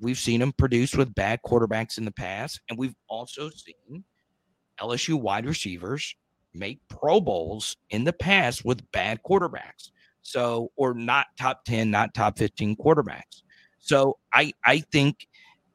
we've 0.00 0.18
seen 0.18 0.42
him 0.42 0.52
produce 0.52 0.94
with 0.94 1.14
bad 1.14 1.40
quarterbacks 1.44 1.98
in 1.98 2.04
the 2.04 2.12
past. 2.12 2.60
And 2.68 2.78
we've 2.78 2.94
also 3.08 3.50
seen 3.50 4.04
LSU 4.80 5.14
wide 5.14 5.46
receivers 5.46 6.14
make 6.54 6.80
Pro 6.88 7.20
Bowls 7.20 7.76
in 7.90 8.04
the 8.04 8.12
past 8.12 8.64
with 8.64 8.90
bad 8.92 9.20
quarterbacks. 9.22 9.90
So, 10.22 10.70
or 10.76 10.94
not 10.94 11.26
top 11.38 11.64
10, 11.64 11.90
not 11.90 12.14
top 12.14 12.38
15 12.38 12.76
quarterbacks. 12.76 13.42
So 13.82 14.18
I 14.32 14.52
I 14.64 14.78
think 14.78 15.26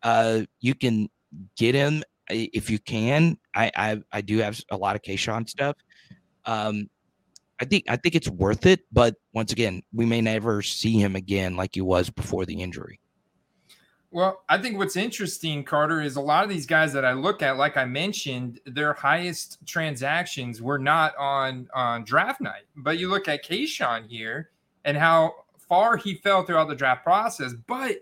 uh, 0.01 0.41
you 0.61 0.73
can 0.73 1.09
get 1.57 1.75
him 1.75 2.03
if 2.29 2.69
you 2.69 2.79
can. 2.79 3.38
I 3.53 3.71
I, 3.75 4.01
I 4.11 4.21
do 4.21 4.38
have 4.39 4.59
a 4.71 4.77
lot 4.77 4.95
of 4.95 5.01
Kayshon 5.01 5.49
stuff. 5.49 5.75
Um, 6.45 6.89
I 7.59 7.65
think 7.65 7.85
I 7.89 7.95
think 7.95 8.15
it's 8.15 8.29
worth 8.29 8.65
it, 8.65 8.81
but 8.91 9.15
once 9.33 9.51
again, 9.51 9.81
we 9.93 10.05
may 10.05 10.21
never 10.21 10.61
see 10.61 10.99
him 10.99 11.15
again 11.15 11.55
like 11.55 11.71
he 11.73 11.81
was 11.81 12.09
before 12.09 12.45
the 12.45 12.61
injury. 12.61 12.99
Well, 14.11 14.43
I 14.47 14.57
think 14.57 14.77
what's 14.77 14.95
interesting, 14.95 15.63
Carter, 15.63 16.01
is 16.01 16.15
a 16.15 16.21
lot 16.21 16.43
of 16.43 16.49
these 16.49 16.65
guys 16.65 16.93
that 16.93 17.03
I 17.03 17.11
look 17.11 17.41
at, 17.41 17.57
like 17.57 17.75
I 17.75 17.85
mentioned, 17.85 18.59
their 18.65 18.93
highest 18.93 19.57
transactions 19.65 20.61
were 20.61 20.79
not 20.79 21.15
on 21.17 21.67
on 21.73 22.03
draft 22.03 22.39
night. 22.39 22.63
But 22.75 22.99
you 22.99 23.09
look 23.09 23.27
at 23.27 23.43
Kayshon 23.43 24.07
here 24.07 24.51
and 24.85 24.95
how 24.95 25.33
far 25.57 25.97
he 25.97 26.15
fell 26.15 26.43
throughout 26.43 26.69
the 26.69 26.75
draft 26.75 27.03
process. 27.03 27.53
But 27.53 27.97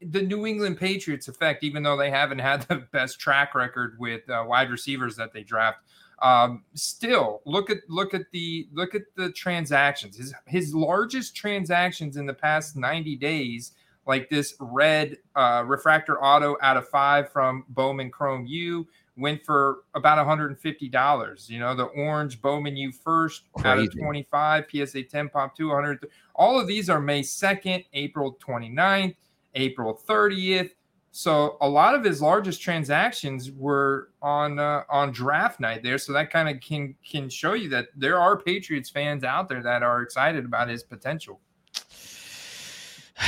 the 0.00 0.22
New 0.22 0.46
England 0.46 0.78
Patriots 0.78 1.26
effect, 1.26 1.64
even 1.64 1.82
though 1.82 1.96
they 1.96 2.10
haven't 2.10 2.38
had 2.38 2.62
the 2.62 2.76
best 2.92 3.18
track 3.18 3.54
record 3.54 3.96
with 3.98 4.28
uh, 4.30 4.44
wide 4.46 4.70
receivers 4.70 5.16
that 5.16 5.32
they 5.32 5.42
draft, 5.42 5.78
um, 6.20 6.64
still 6.74 7.42
look 7.44 7.70
at 7.70 7.78
look 7.88 8.14
at 8.14 8.30
the 8.32 8.68
look 8.72 8.94
at 8.94 9.02
the 9.14 9.30
transactions. 9.32 10.16
His 10.16 10.34
his 10.46 10.74
largest 10.74 11.36
transactions 11.36 12.16
in 12.16 12.26
the 12.26 12.34
past 12.34 12.76
90 12.76 13.16
days 13.16 13.72
like 14.06 14.28
this 14.30 14.54
red 14.58 15.18
uh, 15.36 15.62
refractor 15.66 16.22
auto 16.22 16.56
out 16.62 16.76
of 16.76 16.88
five 16.88 17.30
from 17.30 17.64
Bowman 17.68 18.10
Chrome 18.10 18.46
U 18.46 18.86
went 19.18 19.44
for 19.44 19.80
about 19.94 20.24
$150. 20.24 21.50
You 21.50 21.58
know, 21.58 21.74
the 21.74 21.84
orange 21.84 22.40
Bowman 22.40 22.76
U 22.76 22.90
first 22.90 23.42
Crazy. 23.52 23.68
out 23.68 23.78
of 23.78 23.98
25, 23.98 24.64
PSA 24.70 25.02
10 25.02 25.28
pop 25.28 25.56
200. 25.56 26.08
All 26.34 26.58
of 26.58 26.66
these 26.66 26.88
are 26.88 27.00
May 27.00 27.20
2nd, 27.20 27.84
April 27.92 28.38
29th, 28.44 29.16
April 29.54 30.00
30th. 30.08 30.70
So 31.18 31.56
a 31.60 31.68
lot 31.68 31.96
of 31.96 32.04
his 32.04 32.22
largest 32.22 32.62
transactions 32.62 33.50
were 33.50 34.10
on 34.22 34.60
uh, 34.60 34.84
on 34.88 35.10
draft 35.10 35.58
night 35.58 35.82
there. 35.82 35.98
So 35.98 36.12
that 36.12 36.30
kind 36.30 36.48
of 36.48 36.60
can 36.62 36.94
can 37.04 37.28
show 37.28 37.54
you 37.54 37.68
that 37.70 37.88
there 37.96 38.20
are 38.20 38.36
Patriots 38.40 38.88
fans 38.88 39.24
out 39.24 39.48
there 39.48 39.60
that 39.60 39.82
are 39.82 40.00
excited 40.00 40.44
about 40.44 40.68
his 40.68 40.84
potential. 40.84 41.40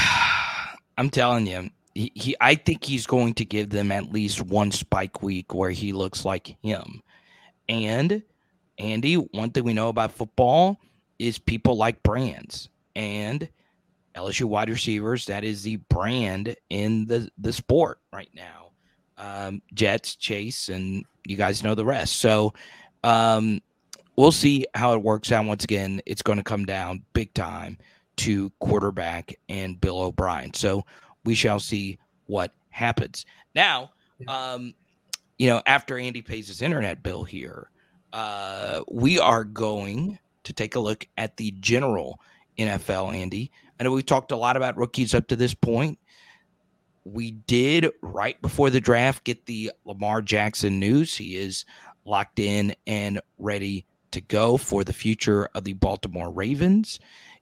I'm 0.98 1.10
telling 1.10 1.48
you, 1.48 1.68
he, 1.96 2.12
he, 2.14 2.36
I 2.40 2.54
think 2.54 2.84
he's 2.84 3.08
going 3.08 3.34
to 3.34 3.44
give 3.44 3.70
them 3.70 3.90
at 3.90 4.12
least 4.12 4.40
one 4.40 4.70
spike 4.70 5.20
week 5.20 5.52
where 5.52 5.70
he 5.70 5.92
looks 5.92 6.24
like 6.24 6.56
him. 6.62 7.02
And 7.68 8.22
Andy, 8.78 9.16
one 9.16 9.50
thing 9.50 9.64
we 9.64 9.74
know 9.74 9.88
about 9.88 10.12
football 10.12 10.78
is 11.18 11.40
people 11.40 11.76
like 11.76 12.00
brands 12.04 12.68
and 12.94 13.48
LSU 14.14 14.44
wide 14.44 14.70
receivers. 14.70 15.26
That 15.26 15.44
is 15.44 15.62
the 15.62 15.76
brand 15.76 16.56
in 16.68 17.06
the 17.06 17.30
the 17.38 17.52
sport 17.52 18.00
right 18.12 18.30
now. 18.34 18.70
Um, 19.18 19.62
Jets, 19.74 20.16
Chase, 20.16 20.68
and 20.68 21.04
you 21.24 21.36
guys 21.36 21.62
know 21.62 21.74
the 21.74 21.84
rest. 21.84 22.16
So 22.16 22.54
um, 23.04 23.60
we'll 24.16 24.32
see 24.32 24.66
how 24.74 24.94
it 24.94 25.02
works 25.02 25.30
out. 25.30 25.44
Once 25.44 25.64
again, 25.64 26.00
it's 26.06 26.22
going 26.22 26.38
to 26.38 26.44
come 26.44 26.64
down 26.64 27.02
big 27.12 27.32
time 27.34 27.78
to 28.16 28.50
quarterback 28.58 29.38
and 29.48 29.80
Bill 29.80 30.00
O'Brien. 30.00 30.52
So 30.54 30.84
we 31.24 31.34
shall 31.34 31.60
see 31.60 31.98
what 32.26 32.52
happens. 32.70 33.26
Now, 33.54 33.92
um, 34.28 34.74
you 35.38 35.48
know, 35.48 35.62
after 35.66 35.98
Andy 35.98 36.22
pays 36.22 36.48
his 36.48 36.62
internet 36.62 37.02
bill 37.02 37.24
here, 37.24 37.70
uh, 38.12 38.82
we 38.90 39.18
are 39.18 39.44
going 39.44 40.18
to 40.44 40.52
take 40.52 40.74
a 40.74 40.80
look 40.80 41.06
at 41.16 41.36
the 41.36 41.52
general 41.60 42.20
NFL, 42.58 43.14
Andy. 43.14 43.50
I 43.78 43.84
know 43.84 43.92
we 43.92 44.02
talked 44.02 44.32
a 44.32 44.36
lot 44.36 44.56
about 44.56 44.76
rookies 44.76 45.14
up 45.14 45.28
to 45.28 45.36
this 45.36 45.54
point. 45.54 45.98
We 47.04 47.32
did 47.32 47.90
right 48.02 48.40
before 48.42 48.70
the 48.70 48.80
draft 48.80 49.24
get 49.24 49.46
the 49.46 49.72
Lamar 49.84 50.20
Jackson 50.22 50.78
news. 50.78 51.16
He 51.16 51.36
is 51.36 51.64
locked 52.04 52.38
in 52.38 52.74
and 52.86 53.20
ready 53.38 53.86
to 54.10 54.20
go 54.20 54.56
for 54.56 54.84
the 54.84 54.92
future 54.92 55.48
of 55.54 55.64
the 55.64 55.72
Baltimore 55.72 56.30
Ravens 56.30 57.00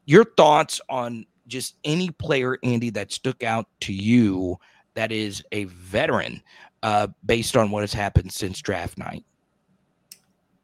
your 0.09 0.25
thoughts 0.25 0.81
on 0.89 1.27
just 1.47 1.77
any 1.85 2.09
player, 2.09 2.57
Andy, 2.63 2.89
that 2.89 3.13
stuck 3.13 3.43
out 3.43 3.67
to 3.81 3.93
you 3.93 4.57
that 4.95 5.13
is 5.13 5.45
a 5.53 5.65
veteran 5.65 6.43
uh, 6.83 7.09
based 7.27 7.59
on 7.59 7.71
what 7.71 7.83
has 7.83 7.93
happened 7.93 8.33
since 8.33 8.63
draft 8.63 8.97
night? 8.97 9.23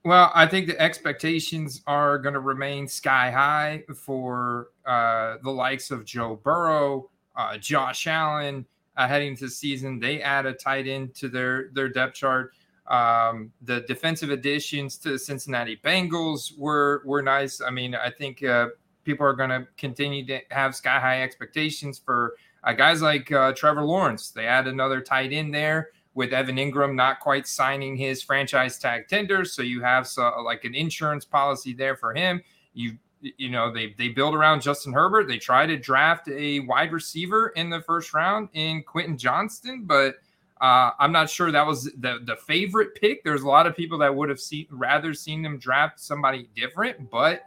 Well, 0.04 0.30
I 0.34 0.46
think 0.46 0.66
the 0.66 0.78
expectations 0.78 1.80
are 1.86 2.18
going 2.18 2.34
to 2.34 2.40
remain 2.40 2.86
sky 2.86 3.30
high 3.30 3.84
for 3.96 4.68
uh, 4.84 5.38
the 5.42 5.50
likes 5.50 5.90
of 5.90 6.04
Joe 6.04 6.36
Burrow, 6.36 7.10
uh, 7.36 7.56
Josh 7.56 8.06
Allen. 8.06 8.66
Uh, 8.96 9.08
heading 9.08 9.28
into 9.28 9.46
the 9.46 9.50
season, 9.50 9.98
they 9.98 10.22
add 10.22 10.46
a 10.46 10.52
tight 10.52 10.86
end 10.86 11.14
to 11.16 11.28
their 11.28 11.70
their 11.72 11.88
depth 11.88 12.14
chart. 12.14 12.52
Um, 12.86 13.50
the 13.62 13.80
defensive 13.88 14.30
additions 14.30 14.98
to 14.98 15.12
the 15.12 15.18
Cincinnati 15.18 15.80
Bengals 15.82 16.56
were 16.56 17.02
were 17.04 17.22
nice. 17.22 17.60
I 17.60 17.70
mean, 17.70 17.94
I 17.96 18.10
think 18.10 18.44
uh, 18.44 18.68
people 19.04 19.26
are 19.26 19.32
going 19.32 19.50
to 19.50 19.66
continue 19.78 20.24
to 20.26 20.38
have 20.50 20.76
sky 20.76 21.00
high 21.00 21.22
expectations 21.22 21.98
for 21.98 22.36
uh, 22.62 22.72
guys 22.74 23.02
like 23.02 23.32
uh, 23.32 23.52
Trevor 23.52 23.82
Lawrence. 23.82 24.30
They 24.30 24.46
add 24.46 24.68
another 24.68 25.00
tight 25.00 25.32
end 25.32 25.52
there 25.52 25.88
with 26.14 26.32
Evan 26.32 26.56
Engram 26.56 26.94
not 26.94 27.20
quite 27.20 27.46
signing 27.46 27.96
his 27.96 28.22
franchise 28.22 28.78
tag 28.78 29.08
tender, 29.08 29.44
so 29.44 29.62
you 29.62 29.82
have 29.82 30.06
so, 30.06 30.42
like 30.44 30.64
an 30.64 30.74
insurance 30.74 31.24
policy 31.24 31.72
there 31.72 31.96
for 31.96 32.14
him. 32.14 32.42
You 32.72 32.96
you 33.20 33.48
know 33.48 33.72
they 33.72 33.94
they 33.98 34.08
build 34.08 34.34
around 34.34 34.62
Justin 34.62 34.92
Herbert. 34.92 35.28
They 35.28 35.38
try 35.38 35.66
to 35.66 35.76
draft 35.76 36.28
a 36.28 36.60
wide 36.60 36.92
receiver 36.92 37.48
in 37.50 37.70
the 37.70 37.80
first 37.80 38.14
round 38.14 38.48
in 38.52 38.82
Quentin 38.82 39.18
Johnston, 39.18 39.84
but 39.84 40.16
uh, 40.60 40.90
I'm 40.98 41.12
not 41.12 41.28
sure 41.28 41.50
that 41.50 41.66
was 41.66 41.84
the 41.98 42.20
the 42.24 42.36
favorite 42.46 42.94
pick. 42.94 43.24
There's 43.24 43.42
a 43.42 43.48
lot 43.48 43.66
of 43.66 43.76
people 43.76 43.98
that 43.98 44.14
would 44.14 44.28
have 44.28 44.40
seen 44.40 44.66
rather 44.70 45.14
seen 45.14 45.42
them 45.42 45.58
draft 45.58 46.00
somebody 46.00 46.48
different, 46.54 47.10
but 47.10 47.44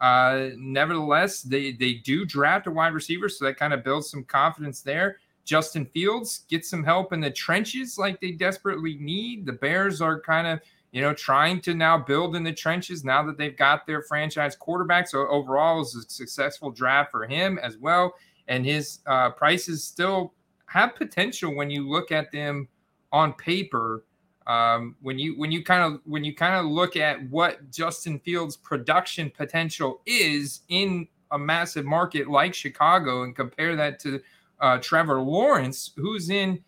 uh, 0.00 0.50
nevertheless, 0.56 1.42
they 1.42 1.72
they 1.72 1.94
do 1.94 2.24
draft 2.24 2.66
a 2.66 2.70
wide 2.70 2.94
receiver, 2.94 3.28
so 3.28 3.44
that 3.44 3.56
kind 3.56 3.72
of 3.72 3.84
builds 3.84 4.10
some 4.10 4.24
confidence 4.24 4.82
there. 4.82 5.18
Justin 5.50 5.84
Fields 5.86 6.44
get 6.48 6.64
some 6.64 6.84
help 6.84 7.12
in 7.12 7.20
the 7.20 7.28
trenches 7.28 7.98
like 7.98 8.20
they 8.20 8.30
desperately 8.30 8.96
need. 9.00 9.44
The 9.44 9.54
Bears 9.54 10.00
are 10.00 10.20
kind 10.20 10.46
of 10.46 10.60
you 10.92 11.02
know 11.02 11.12
trying 11.12 11.60
to 11.62 11.74
now 11.74 11.98
build 11.98 12.36
in 12.36 12.44
the 12.44 12.52
trenches 12.52 13.02
now 13.02 13.24
that 13.24 13.36
they've 13.36 13.56
got 13.56 13.84
their 13.84 14.02
franchise 14.02 14.54
quarterback. 14.54 15.08
So 15.08 15.26
overall, 15.26 15.74
it 15.74 15.80
was 15.80 15.96
a 15.96 16.08
successful 16.08 16.70
draft 16.70 17.10
for 17.10 17.26
him 17.26 17.58
as 17.58 17.78
well, 17.78 18.14
and 18.46 18.64
his 18.64 19.00
uh, 19.06 19.30
prices 19.30 19.82
still 19.82 20.34
have 20.66 20.94
potential 20.94 21.52
when 21.52 21.68
you 21.68 21.90
look 21.90 22.12
at 22.12 22.30
them 22.30 22.68
on 23.10 23.32
paper 23.32 24.04
um, 24.46 24.94
when 25.02 25.18
you 25.18 25.36
when 25.36 25.50
you 25.50 25.64
kind 25.64 25.82
of 25.82 26.00
when 26.04 26.22
you 26.22 26.32
kind 26.32 26.54
of 26.54 26.66
look 26.66 26.96
at 26.96 27.28
what 27.28 27.72
Justin 27.72 28.20
Fields' 28.20 28.56
production 28.56 29.32
potential 29.36 30.00
is 30.06 30.60
in 30.68 31.08
a 31.32 31.38
massive 31.38 31.84
market 31.84 32.30
like 32.30 32.54
Chicago 32.54 33.24
and 33.24 33.34
compare 33.34 33.74
that 33.74 33.98
to 34.00 34.20
uh, 34.60 34.78
Trevor 34.78 35.20
Lawrence, 35.20 35.92
who's 35.96 36.30
in 36.30 36.62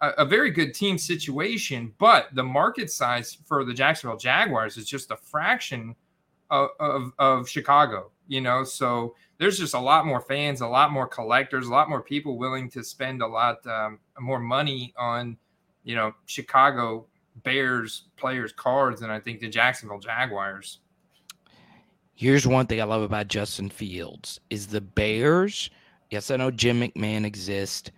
a, 0.00 0.08
a, 0.18 0.24
very 0.24 0.50
good 0.50 0.74
team 0.74 0.98
situation, 0.98 1.92
but 1.98 2.28
the 2.34 2.42
market 2.42 2.90
size 2.90 3.38
for 3.46 3.64
the 3.64 3.74
Jacksonville 3.74 4.18
Jaguars 4.18 4.76
is 4.76 4.86
just 4.86 5.10
a 5.10 5.16
fraction 5.16 5.94
of, 6.50 6.70
of, 6.80 7.12
of 7.18 7.48
Chicago. 7.48 8.10
You 8.26 8.40
know, 8.40 8.64
so 8.64 9.14
there's 9.38 9.58
just 9.58 9.74
a 9.74 9.80
lot 9.80 10.04
more 10.04 10.20
fans, 10.20 10.60
a 10.60 10.66
lot 10.66 10.92
more 10.92 11.06
collectors, 11.06 11.66
a 11.66 11.70
lot 11.70 11.88
more 11.88 12.02
people 12.02 12.36
willing 12.36 12.68
to 12.70 12.84
spend 12.84 13.22
a 13.22 13.26
lot 13.26 13.66
um, 13.66 14.00
more 14.20 14.40
money 14.40 14.92
on 14.98 15.36
you 15.84 15.94
know 15.94 16.12
Chicago 16.26 17.06
Bears 17.42 18.08
players 18.16 18.52
cards 18.52 19.00
than 19.00 19.10
I 19.10 19.20
think 19.20 19.40
the 19.40 19.48
Jacksonville 19.48 20.00
Jaguars. 20.00 20.80
Here's 22.14 22.46
one 22.46 22.66
thing 22.66 22.80
I 22.80 22.84
love 22.84 23.02
about 23.02 23.28
Justin 23.28 23.70
Fields 23.70 24.40
is 24.50 24.66
the 24.66 24.80
Bears. 24.80 25.70
Yes, 26.10 26.30
I 26.30 26.36
know 26.36 26.50
Jim 26.50 26.80
McMahon 26.80 27.24
exists, 27.24 27.90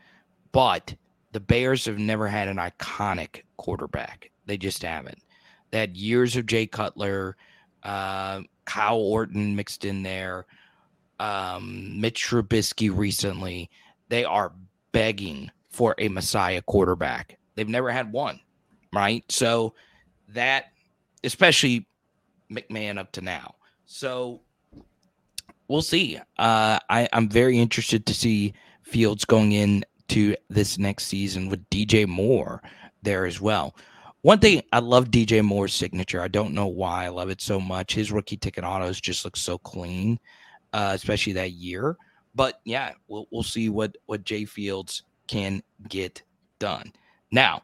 but 0.52 0.94
the 1.32 1.40
Bears 1.40 1.84
have 1.84 1.98
never 1.98 2.26
had 2.26 2.48
an 2.48 2.56
iconic 2.56 3.42
quarterback. 3.56 4.30
They 4.46 4.56
just 4.56 4.82
haven't. 4.82 5.22
They 5.70 5.78
had 5.78 5.96
years 5.96 6.34
of 6.36 6.46
Jay 6.46 6.66
Cutler, 6.66 7.36
uh, 7.84 8.40
Kyle 8.64 8.98
Orton 8.98 9.54
mixed 9.54 9.84
in 9.84 10.02
there, 10.02 10.46
um, 11.20 12.00
Mitch 12.00 12.26
Trubisky 12.26 12.94
recently. 12.94 13.70
They 14.08 14.24
are 14.24 14.52
begging 14.90 15.50
for 15.70 15.94
a 15.98 16.08
Messiah 16.08 16.62
quarterback. 16.62 17.38
They've 17.54 17.68
never 17.68 17.92
had 17.92 18.12
one 18.12 18.40
right? 18.92 19.24
So 19.30 19.74
that, 20.28 20.66
especially 21.24 21.86
McMahon 22.50 22.98
up 22.98 23.12
to 23.12 23.20
now. 23.20 23.54
So 23.86 24.40
we'll 25.71 25.83
see. 25.83 26.18
Uh, 26.37 26.81
I, 26.91 27.09
I'm 27.12 27.29
very 27.29 27.59
interested 27.59 28.05
to 28.07 28.12
see 28.12 28.53
Fields 28.83 29.25
going 29.25 29.53
in 29.53 29.85
to 30.09 30.35
this 30.49 30.79
next 30.79 31.05
season 31.05 31.49
with 31.49 31.71
DJ 31.71 32.09
Moore 32.09 32.61
there 33.03 33.25
as 33.25 33.41
well. 33.41 33.77
One 34.23 34.41
thing 34.41 34.62
I 34.73 34.81
love 34.81 35.12
DJ 35.12 35.45
Moore's 35.45 35.73
signature. 35.73 36.21
I 36.21 36.29
don't 36.29 36.55
know 36.55 36.66
why 36.66 37.05
I 37.05 37.09
love 37.09 37.31
it 37.31 37.41
so 37.41 37.61
much. 37.61 37.95
His 37.95 38.11
rookie 38.11 38.37
ticket 38.37 38.64
autos 38.64 39.01
just 39.01 39.25
look 39.25 39.37
so 39.37 39.59
clean, 39.59 40.18
uh, 40.73 40.91
especially 40.95 41.35
that 41.35 41.53
year. 41.53 41.97
but 42.35 42.61
yeah, 42.64 42.93
we'll 43.09 43.27
we'll 43.31 43.43
see 43.45 43.68
what 43.68 43.97
what 44.07 44.25
Jay 44.25 44.45
Fields 44.45 45.05
can 45.29 45.62
get 45.89 46.23
done. 46.59 46.93
Now, 47.31 47.62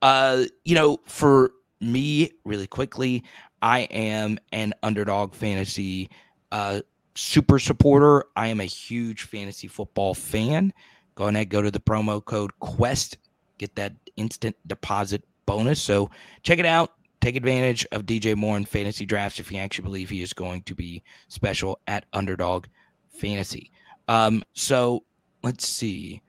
uh, 0.00 0.44
you 0.64 0.76
know, 0.76 1.00
for 1.06 1.50
me, 1.80 2.30
really 2.44 2.68
quickly, 2.68 3.24
I 3.60 3.80
am 3.80 4.38
an 4.52 4.74
underdog 4.84 5.34
fantasy 5.34 6.08
uh 6.52 6.80
super 7.16 7.58
supporter. 7.58 8.24
I 8.36 8.48
am 8.48 8.60
a 8.60 8.64
huge 8.64 9.22
fantasy 9.22 9.68
football 9.68 10.14
fan. 10.14 10.72
Go 11.14 11.26
ahead, 11.26 11.48
go 11.48 11.62
to 11.62 11.70
the 11.70 11.80
promo 11.80 12.24
code 12.24 12.52
Quest, 12.60 13.18
get 13.58 13.74
that 13.76 13.94
instant 14.16 14.54
deposit 14.66 15.24
bonus. 15.46 15.80
So 15.80 16.10
check 16.42 16.58
it 16.58 16.66
out. 16.66 16.92
Take 17.20 17.36
advantage 17.36 17.86
of 17.92 18.04
DJ 18.04 18.36
Moore 18.36 18.56
in 18.56 18.64
fantasy 18.64 19.06
drafts 19.06 19.40
if 19.40 19.50
you 19.50 19.58
actually 19.58 19.84
believe 19.84 20.10
he 20.10 20.22
is 20.22 20.32
going 20.32 20.62
to 20.62 20.74
be 20.74 21.02
special 21.28 21.80
at 21.86 22.04
Underdog 22.12 22.66
Fantasy. 23.08 23.72
Um, 24.06 24.44
so 24.52 25.04
let's 25.42 25.66
see. 25.66 26.22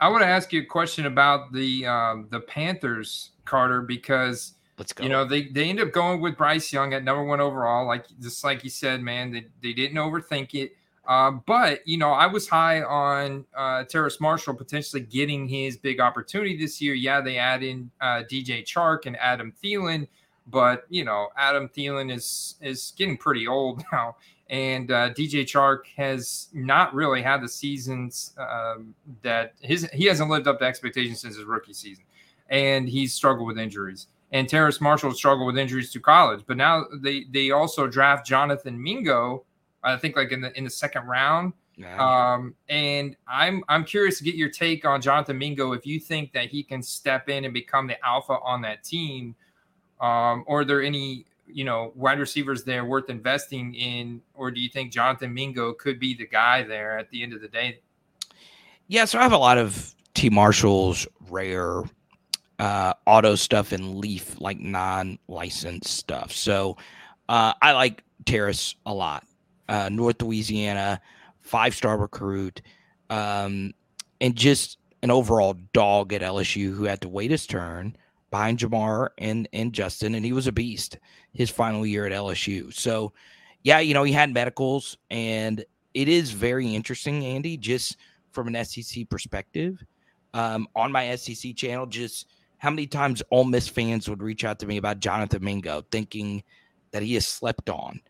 I 0.00 0.08
want 0.08 0.22
to 0.22 0.26
ask 0.26 0.52
you 0.52 0.60
a 0.60 0.66
question 0.66 1.06
about 1.06 1.52
the 1.52 1.86
um, 1.86 2.26
the 2.30 2.40
Panthers, 2.40 3.30
Carter, 3.44 3.80
because 3.80 4.54
let's 4.78 4.92
go. 4.92 5.04
You 5.04 5.10
know 5.10 5.24
they 5.24 5.48
they 5.48 5.68
end 5.68 5.80
up 5.80 5.92
going 5.92 6.20
with 6.20 6.36
Bryce 6.36 6.72
Young 6.72 6.94
at 6.94 7.04
number 7.04 7.24
one 7.24 7.40
overall, 7.40 7.86
like 7.86 8.06
just 8.20 8.44
like 8.44 8.64
you 8.64 8.70
said, 8.70 9.00
man. 9.00 9.32
They 9.32 9.46
they 9.62 9.72
didn't 9.72 9.96
overthink 9.96 10.54
it. 10.54 10.72
Uh, 11.06 11.32
but 11.32 11.86
you 11.86 11.98
know, 11.98 12.10
I 12.12 12.26
was 12.26 12.48
high 12.48 12.82
on 12.82 13.44
uh, 13.56 13.84
Terrace 13.84 14.20
Marshall 14.20 14.54
potentially 14.54 15.02
getting 15.02 15.46
his 15.46 15.76
big 15.76 16.00
opportunity 16.00 16.56
this 16.56 16.80
year. 16.80 16.94
Yeah, 16.94 17.20
they 17.20 17.36
add 17.36 17.62
in 17.62 17.90
uh, 18.00 18.22
DJ 18.30 18.64
Chark 18.64 19.06
and 19.06 19.16
Adam 19.18 19.52
Thielen, 19.62 20.08
but 20.46 20.84
you 20.88 21.04
know, 21.04 21.28
Adam 21.36 21.68
Thielen 21.68 22.12
is 22.12 22.56
is 22.60 22.94
getting 22.96 23.18
pretty 23.18 23.46
old 23.46 23.82
now, 23.92 24.16
and 24.48 24.90
uh, 24.90 25.10
DJ 25.10 25.42
Chark 25.42 25.80
has 25.96 26.48
not 26.54 26.94
really 26.94 27.20
had 27.20 27.42
the 27.42 27.48
seasons 27.48 28.34
um, 28.38 28.94
that 29.22 29.52
his 29.60 29.88
he 29.92 30.06
hasn't 30.06 30.30
lived 30.30 30.48
up 30.48 30.58
to 30.60 30.64
expectations 30.64 31.20
since 31.20 31.36
his 31.36 31.44
rookie 31.44 31.74
season, 31.74 32.04
and 32.48 32.88
he's 32.88 33.12
struggled 33.12 33.46
with 33.46 33.58
injuries. 33.58 34.06
And 34.34 34.46
Terrace 34.46 34.80
Marshall 34.80 35.12
struggled 35.12 35.46
with 35.46 35.56
injuries 35.56 35.90
to 35.92 36.00
college, 36.00 36.44
but 36.46 36.58
now 36.58 36.84
they 37.00 37.24
they 37.30 37.52
also 37.52 37.86
draft 37.86 38.26
Jonathan 38.26 38.80
Mingo 38.82 39.44
I 39.84 39.96
think 39.96 40.16
like 40.16 40.32
in 40.32 40.40
the 40.40 40.56
in 40.56 40.64
the 40.64 40.70
second 40.70 41.06
round. 41.06 41.52
Yeah. 41.76 41.96
Um, 41.98 42.54
and 42.68 43.16
I'm 43.28 43.62
I'm 43.68 43.84
curious 43.84 44.18
to 44.18 44.24
get 44.24 44.34
your 44.34 44.48
take 44.48 44.84
on 44.84 45.00
Jonathan 45.00 45.36
Mingo 45.38 45.72
if 45.72 45.86
you 45.86 46.00
think 46.00 46.32
that 46.32 46.48
he 46.48 46.62
can 46.62 46.82
step 46.82 47.28
in 47.28 47.44
and 47.44 47.52
become 47.52 47.86
the 47.86 48.02
alpha 48.04 48.38
on 48.42 48.62
that 48.62 48.82
team, 48.82 49.34
um, 50.00 50.44
or 50.46 50.60
are 50.60 50.64
there 50.64 50.82
any 50.82 51.26
you 51.46 51.64
know 51.64 51.92
wide 51.94 52.18
receivers 52.18 52.64
there 52.64 52.84
worth 52.84 53.10
investing 53.10 53.74
in, 53.74 54.22
or 54.34 54.50
do 54.50 54.60
you 54.60 54.68
think 54.68 54.92
Jonathan 54.92 55.34
Mingo 55.34 55.72
could 55.72 56.00
be 56.00 56.14
the 56.14 56.26
guy 56.26 56.62
there 56.62 56.98
at 56.98 57.10
the 57.10 57.22
end 57.22 57.32
of 57.34 57.40
the 57.40 57.48
day? 57.48 57.80
Yeah, 58.86 59.04
so 59.04 59.18
I 59.18 59.22
have 59.22 59.32
a 59.32 59.38
lot 59.38 59.58
of 59.58 59.94
T 60.14 60.30
Marshall's 60.30 61.06
rare 61.28 61.82
uh, 62.58 62.93
auto 63.06 63.34
stuff 63.34 63.72
and 63.72 63.96
Leaf 63.96 64.40
like 64.40 64.58
non-licensed 64.58 65.86
stuff. 65.86 66.32
So 66.32 66.76
uh, 67.28 67.54
I 67.60 67.72
like 67.72 68.02
Terrace 68.24 68.74
a 68.86 68.94
lot 68.94 69.24
uh, 69.68 69.88
North 69.90 70.20
Louisiana, 70.22 71.00
five 71.40 71.74
star 71.74 71.98
recruit, 71.98 72.62
um, 73.10 73.72
and 74.20 74.34
just 74.34 74.78
an 75.02 75.10
overall 75.10 75.54
dog 75.72 76.12
at 76.12 76.22
LSU 76.22 76.74
who 76.74 76.84
had 76.84 77.00
to 77.02 77.08
wait 77.08 77.30
his 77.30 77.46
turn 77.46 77.96
behind 78.30 78.58
Ja'Marr 78.58 79.08
and 79.18 79.48
and 79.52 79.72
Justin, 79.72 80.14
and 80.14 80.24
he 80.24 80.32
was 80.32 80.46
a 80.46 80.52
beast 80.52 80.98
his 81.32 81.50
final 81.50 81.84
year 81.84 82.06
at 82.06 82.12
LSU. 82.12 82.72
So, 82.72 83.12
yeah, 83.62 83.80
you 83.80 83.94
know 83.94 84.04
he 84.04 84.12
had 84.12 84.32
medicals, 84.32 84.96
and 85.10 85.64
it 85.94 86.08
is 86.08 86.30
very 86.30 86.74
interesting, 86.74 87.24
Andy, 87.24 87.56
just 87.56 87.96
from 88.32 88.48
an 88.48 88.64
SEC 88.64 89.08
perspective. 89.08 89.82
Um, 90.32 90.66
on 90.74 90.90
my 90.90 91.14
SEC 91.14 91.54
channel, 91.54 91.86
just 91.86 92.26
how 92.64 92.70
many 92.70 92.86
times 92.86 93.22
Ole 93.30 93.44
Miss 93.44 93.68
fans 93.68 94.08
would 94.08 94.22
reach 94.22 94.42
out 94.42 94.58
to 94.60 94.66
me 94.66 94.78
about 94.78 94.98
Jonathan 94.98 95.44
Mingo, 95.44 95.84
thinking 95.90 96.42
that 96.92 97.02
he 97.02 97.12
has 97.12 97.26
slept 97.26 97.68
on. 97.68 98.00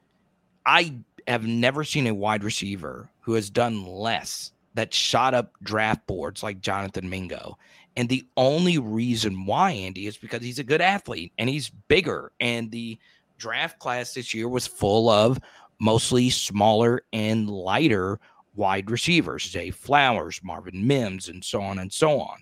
I 0.64 1.00
have 1.26 1.44
never 1.44 1.82
seen 1.82 2.06
a 2.06 2.14
wide 2.14 2.44
receiver 2.44 3.10
who 3.18 3.34
has 3.34 3.50
done 3.50 3.84
less 3.84 4.52
that 4.74 4.94
shot 4.94 5.34
up 5.34 5.50
draft 5.64 6.06
boards 6.06 6.44
like 6.44 6.60
Jonathan 6.60 7.10
Mingo. 7.10 7.58
And 7.96 8.08
the 8.08 8.24
only 8.36 8.78
reason 8.78 9.44
why, 9.44 9.72
Andy, 9.72 10.06
is 10.06 10.16
because 10.16 10.42
he's 10.42 10.60
a 10.60 10.64
good 10.64 10.80
athlete 10.80 11.32
and 11.36 11.48
he's 11.48 11.70
bigger. 11.88 12.30
And 12.38 12.70
the 12.70 12.96
draft 13.38 13.80
class 13.80 14.14
this 14.14 14.34
year 14.34 14.48
was 14.48 14.68
full 14.68 15.08
of 15.08 15.40
mostly 15.80 16.30
smaller 16.30 17.02
and 17.12 17.50
lighter 17.50 18.20
wide 18.54 18.88
receivers, 18.88 19.50
Zay 19.50 19.72
Flowers, 19.72 20.38
Marvin 20.44 20.86
Mims, 20.86 21.28
and 21.28 21.42
so 21.44 21.60
on 21.60 21.80
and 21.80 21.92
so 21.92 22.20
on. 22.20 22.38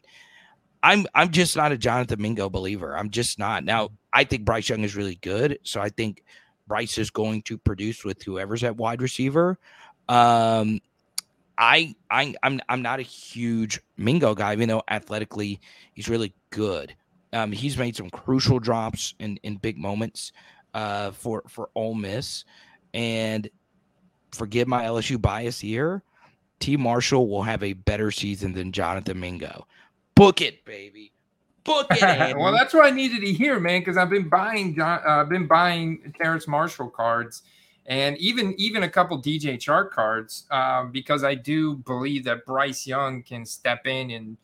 I'm 0.83 1.07
I'm 1.15 1.31
just 1.31 1.57
not 1.57 1.73
a 1.73 1.79
Jonathan 1.79 2.21
Mingo 2.21 2.49
believer. 2.49 2.97
I'm 2.97 3.11
just 3.11 3.39
not. 3.39 3.65
Now, 3.65 3.91
I 4.13 4.25
think 4.25 4.45
Bryce 4.45 4.69
Young 4.69 4.83
is 4.85 4.97
really 4.97 5.17
good. 5.17 5.59
So 5.63 5.81
I 5.81 5.89
think 5.89 6.25
Bryce 6.67 6.99
is 6.99 7.11
going 7.11 7.43
to 7.43 7.59
produce 7.59 8.05
with 8.05 8.23
whoever's 8.23 8.65
at 8.65 8.77
wide 8.77 9.03
receiver. 9.03 9.59
Um, 10.09 10.81
I 11.57 11.95
I 12.11 12.35
I'm 12.43 12.61
I'm 12.69 12.83
not 12.83 12.99
a 12.99 13.03
huge 13.03 13.81
Mingo 13.97 14.35
guy, 14.35 14.53
even 14.53 14.69
though 14.69 14.83
athletically 14.89 15.61
he's 15.95 16.09
really 16.09 16.35
good. 16.51 16.95
Um, 17.33 17.53
he's 17.53 17.79
made 17.79 17.97
some 17.97 18.11
crucial 18.11 18.59
drops 18.59 19.15
in 19.19 19.39
in 19.43 19.57
big 19.57 19.79
moments 19.79 20.33
uh, 20.75 21.13
for 21.13 21.45
for 21.49 21.71
Ole 21.75 21.95
Miss, 21.95 22.45
and 22.93 23.49
forgive 24.33 24.67
my 24.67 24.85
LSU 24.85 25.21
bias 25.21 25.61
here. 25.61 26.03
T. 26.59 26.77
Marshall 26.77 27.29
will 27.29 27.43
have 27.43 27.63
a 27.63 27.73
better 27.73 28.11
season 28.11 28.53
than 28.53 28.71
Jonathan 28.73 29.19
Mingo. 29.19 29.67
Book 30.15 30.41
it, 30.41 30.65
baby. 30.65 31.13
Book 31.65 31.87
it. 31.91 32.37
well, 32.37 32.53
that's 32.53 32.75
what 32.75 32.85
I 32.85 32.91
needed 32.91 33.21
to 33.21 33.33
hear, 33.33 33.61
man, 33.61 33.81
because 33.81 33.97
I've 33.97 34.11
been 34.11 34.29
buying, 34.29 34.81
uh, 34.81 35.01
I've 35.07 35.29
been 35.29 35.47
buying 35.47 36.13
Terrence 36.21 36.49
Marshall 36.49 36.91
cards, 36.91 37.43
and 37.87 38.17
even 38.19 38.55
even 38.59 38.83
a 38.83 38.89
couple 38.89 39.21
DJ 39.21 39.55
Chark 39.55 39.91
cards, 39.91 40.47
um, 40.51 40.93
because 40.93 41.25
I 41.25 41.35
do 41.35 41.77
believe 41.77 42.25
that 42.25 42.45
Bryce 42.47 42.87
Young 42.87 43.23
can 43.23 43.45
step 43.45 43.87
in 43.87 44.11
and 44.11 44.37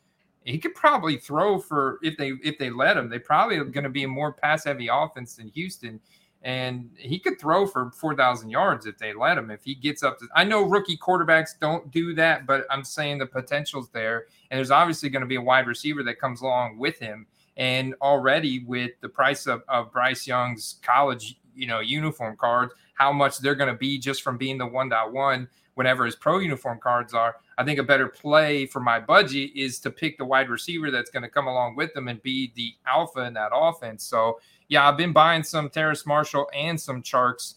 he 0.44 0.58
could 0.58 0.74
probably 0.74 1.18
throw 1.18 1.58
for 1.58 1.98
if 2.02 2.16
they 2.16 2.32
if 2.42 2.58
they 2.58 2.70
let 2.70 2.96
him. 2.96 3.08
they're 3.08 3.20
probably 3.20 3.56
are 3.58 3.64
going 3.64 3.84
to 3.84 3.90
be 3.90 4.04
a 4.04 4.08
more 4.08 4.32
pass 4.32 4.64
heavy 4.64 4.88
offense 4.90 5.36
than 5.36 5.48
Houston 5.48 6.00
and 6.42 6.90
he 6.96 7.18
could 7.18 7.40
throw 7.40 7.66
for 7.66 7.90
4,000 7.90 8.48
yards 8.48 8.86
if 8.86 8.96
they 8.96 9.12
let 9.12 9.36
him. 9.36 9.50
If 9.50 9.64
he 9.64 9.74
gets 9.74 10.02
up 10.02 10.18
to, 10.18 10.28
I 10.34 10.44
know 10.44 10.62
rookie 10.62 10.96
quarterbacks 10.96 11.50
don't 11.60 11.90
do 11.90 12.14
that, 12.14 12.46
but 12.46 12.64
I'm 12.70 12.84
saying 12.84 13.18
the 13.18 13.26
potential's 13.26 13.88
there. 13.90 14.26
And 14.50 14.58
there's 14.58 14.70
obviously 14.70 15.08
going 15.08 15.22
to 15.22 15.26
be 15.26 15.36
a 15.36 15.42
wide 15.42 15.66
receiver 15.66 16.02
that 16.04 16.20
comes 16.20 16.40
along 16.40 16.78
with 16.78 16.98
him. 16.98 17.26
And 17.56 17.94
already 18.00 18.60
with 18.60 18.92
the 19.00 19.08
price 19.08 19.46
of, 19.46 19.62
of 19.68 19.92
Bryce 19.92 20.28
Young's 20.28 20.78
college, 20.80 21.40
you 21.58 21.66
know, 21.66 21.80
uniform 21.80 22.36
cards, 22.36 22.72
how 22.94 23.12
much 23.12 23.38
they're 23.38 23.54
going 23.54 23.72
to 23.72 23.78
be 23.78 23.98
just 23.98 24.22
from 24.22 24.38
being 24.38 24.58
the 24.58 24.66
1.1 24.66 25.48
whenever 25.74 26.04
his 26.04 26.16
pro 26.16 26.38
uniform 26.38 26.78
cards 26.82 27.14
are. 27.14 27.36
I 27.56 27.64
think 27.64 27.78
a 27.78 27.84
better 27.84 28.08
play 28.08 28.66
for 28.66 28.80
my 28.80 28.98
budget 28.98 29.52
is 29.54 29.78
to 29.80 29.90
pick 29.90 30.18
the 30.18 30.24
wide 30.24 30.48
receiver 30.48 30.90
that's 30.90 31.10
going 31.10 31.22
to 31.22 31.28
come 31.28 31.46
along 31.46 31.76
with 31.76 31.94
them 31.94 32.08
and 32.08 32.20
be 32.22 32.52
the 32.56 32.74
alpha 32.86 33.20
in 33.20 33.34
that 33.34 33.50
offense. 33.54 34.04
So, 34.04 34.40
yeah, 34.68 34.88
I've 34.88 34.96
been 34.96 35.12
buying 35.12 35.42
some 35.44 35.70
Terrace 35.70 36.04
Marshall 36.04 36.48
and 36.52 36.80
some 36.80 37.02
Charks 37.02 37.54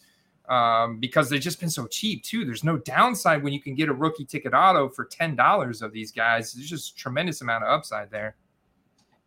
um, 0.50 0.98
because 1.00 1.30
they've 1.30 1.42
just 1.42 1.60
been 1.60 1.70
so 1.70 1.88
cheap 1.88 2.24
too. 2.24 2.46
There's 2.46 2.64
no 2.64 2.78
downside 2.78 3.42
when 3.42 3.54
you 3.54 3.62
can 3.62 3.74
get 3.74 3.90
a 3.90 3.94
rookie 3.94 4.26
ticket 4.26 4.54
auto 4.54 4.90
for 4.90 5.06
ten 5.06 5.36
dollars 5.36 5.82
of 5.82 5.92
these 5.94 6.12
guys. 6.12 6.54
There's 6.54 6.70
just 6.70 6.98
tremendous 6.98 7.42
amount 7.42 7.64
of 7.64 7.70
upside 7.70 8.12
there. 8.12 8.36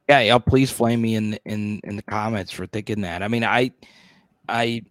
Yeah, 0.08 0.20
yeah. 0.20 0.38
Please 0.38 0.70
flame 0.70 1.00
me 1.00 1.14
in 1.14 1.34
in 1.46 1.80
in 1.84 1.96
the 1.96 2.02
comments 2.02 2.52
for 2.52 2.66
thinking 2.66 3.00
that. 3.00 3.22
I 3.22 3.28
mean, 3.28 3.42
I, 3.42 3.72
I, 4.48 4.82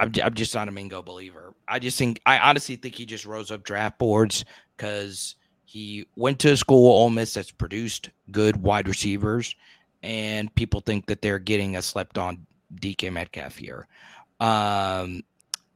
I'm, 0.00 0.12
I'm 0.22 0.34
just 0.34 0.54
not 0.54 0.68
a 0.68 0.72
Mingo 0.72 1.02
believer. 1.02 1.54
I 1.68 1.78
just 1.78 1.98
think 1.98 2.20
I 2.26 2.38
honestly 2.38 2.76
think 2.76 2.94
he 2.96 3.06
just 3.06 3.24
rose 3.24 3.50
up 3.50 3.62
draft 3.62 3.98
boards 3.98 4.44
because 4.76 5.36
he 5.64 6.06
went 6.16 6.38
to 6.40 6.52
a 6.52 6.56
school 6.56 6.90
Ole 6.90 7.10
Miss 7.10 7.34
that's 7.34 7.50
produced 7.50 8.10
good 8.30 8.56
wide 8.56 8.88
receivers 8.88 9.54
and 10.02 10.54
people 10.54 10.80
think 10.80 11.06
that 11.06 11.22
they're 11.22 11.38
getting 11.38 11.76
a 11.76 11.82
slept 11.82 12.18
on 12.18 12.46
DK 12.74 13.12
Metcalf 13.12 13.56
here. 13.56 13.86
Um, 14.40 15.22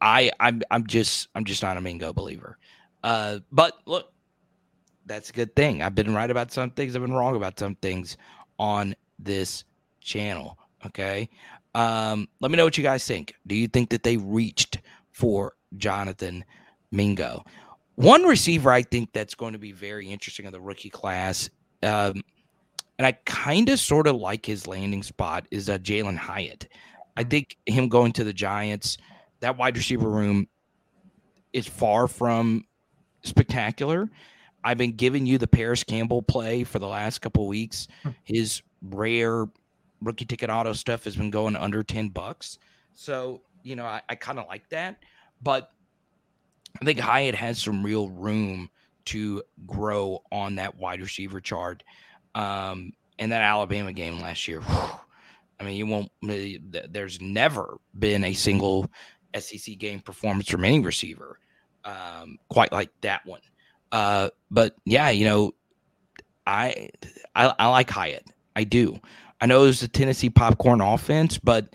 I 0.00 0.30
I'm 0.40 0.62
I'm 0.70 0.86
just 0.86 1.28
I'm 1.34 1.44
just 1.44 1.62
not 1.62 1.76
a 1.76 1.80
Mingo 1.80 2.12
believer. 2.12 2.58
Uh, 3.02 3.38
but 3.52 3.74
look, 3.86 4.12
that's 5.06 5.30
a 5.30 5.32
good 5.32 5.54
thing. 5.54 5.82
I've 5.82 5.94
been 5.94 6.14
right 6.14 6.30
about 6.30 6.52
some 6.52 6.70
things. 6.70 6.96
I've 6.96 7.02
been 7.02 7.12
wrong 7.12 7.36
about 7.36 7.58
some 7.58 7.76
things 7.76 8.16
on 8.58 8.94
this 9.18 9.64
channel. 10.00 10.58
Okay. 10.84 11.28
Um, 11.76 12.26
let 12.40 12.50
me 12.50 12.56
know 12.56 12.64
what 12.64 12.78
you 12.78 12.82
guys 12.82 13.06
think. 13.06 13.34
Do 13.46 13.54
you 13.54 13.68
think 13.68 13.90
that 13.90 14.02
they 14.02 14.16
reached 14.16 14.80
for 15.12 15.52
Jonathan 15.76 16.42
Mingo? 16.90 17.44
One 17.96 18.22
receiver 18.22 18.72
I 18.72 18.80
think 18.80 19.12
that's 19.12 19.34
going 19.34 19.52
to 19.52 19.58
be 19.58 19.72
very 19.72 20.08
interesting 20.08 20.46
in 20.46 20.52
the 20.52 20.60
rookie 20.60 20.88
class. 20.88 21.50
Um, 21.82 22.22
and 22.98 23.06
I 23.06 23.12
kind 23.26 23.68
of 23.68 23.78
sort 23.78 24.06
of 24.06 24.16
like 24.16 24.46
his 24.46 24.66
landing 24.66 25.02
spot 25.02 25.46
is 25.50 25.68
uh, 25.68 25.76
Jalin 25.76 26.16
Hyatt. 26.16 26.66
I 27.14 27.20
mm-hmm. 27.20 27.28
think 27.28 27.58
him 27.66 27.90
going 27.90 28.12
to 28.14 28.24
the 28.24 28.32
Giants, 28.32 28.96
that 29.40 29.58
wide 29.58 29.76
receiver 29.76 30.08
room 30.08 30.48
is 31.52 31.66
far 31.66 32.08
from 32.08 32.64
spectacular. 33.22 34.10
I've 34.64 34.78
been 34.78 34.96
giving 34.96 35.26
you 35.26 35.36
the 35.36 35.46
Parris 35.46 35.84
Campbell 35.84 36.22
play 36.22 36.64
for 36.64 36.78
the 36.78 36.88
last 36.88 37.20
couple 37.20 37.46
weeks. 37.46 37.86
Hmm. 38.02 38.10
His 38.24 38.62
rare 38.80 39.46
rookie 40.00 40.24
ticket 40.24 40.50
auto 40.50 40.72
stuff 40.72 41.04
has 41.04 41.16
been 41.16 41.30
going 41.30 41.56
under 41.56 41.82
10 41.82 42.08
bucks. 42.10 42.58
So, 42.94 43.42
you 43.62 43.76
know, 43.76 43.84
I, 43.84 44.02
I 44.08 44.14
kind 44.14 44.38
of 44.38 44.46
like 44.46 44.68
that. 44.70 45.02
But 45.42 45.70
I 46.80 46.84
think 46.84 46.98
Hyatt 46.98 47.34
has 47.34 47.60
some 47.60 47.84
real 47.84 48.08
room 48.08 48.70
to 49.06 49.42
grow 49.66 50.22
on 50.32 50.56
that 50.56 50.76
wide 50.76 51.00
receiver 51.00 51.40
chart. 51.40 51.82
Um, 52.34 52.92
and 53.18 53.32
that 53.32 53.42
Alabama 53.42 53.92
game 53.92 54.20
last 54.20 54.46
year, 54.46 54.60
whew, 54.60 54.90
I 55.58 55.64
mean, 55.64 55.76
you 55.76 55.86
won't, 55.86 56.10
there's 56.22 57.20
never 57.20 57.78
been 57.98 58.24
a 58.24 58.34
single 58.34 58.90
SEC 59.38 59.78
game 59.78 60.00
performance 60.00 60.48
from 60.48 60.64
any 60.64 60.80
receiver 60.80 61.38
um, 61.84 62.38
quite 62.50 62.72
like 62.72 62.90
that 63.00 63.24
one. 63.24 63.40
Uh, 63.92 64.30
but 64.50 64.74
yeah, 64.84 65.08
you 65.10 65.24
know, 65.24 65.52
I, 66.46 66.90
I, 67.34 67.54
I 67.58 67.68
like 67.68 67.88
Hyatt. 67.88 68.26
I 68.54 68.64
do. 68.64 68.98
I 69.40 69.46
know 69.46 69.64
it 69.64 69.66
was 69.66 69.82
a 69.82 69.88
Tennessee 69.88 70.30
popcorn 70.30 70.80
offense, 70.80 71.38
but 71.38 71.74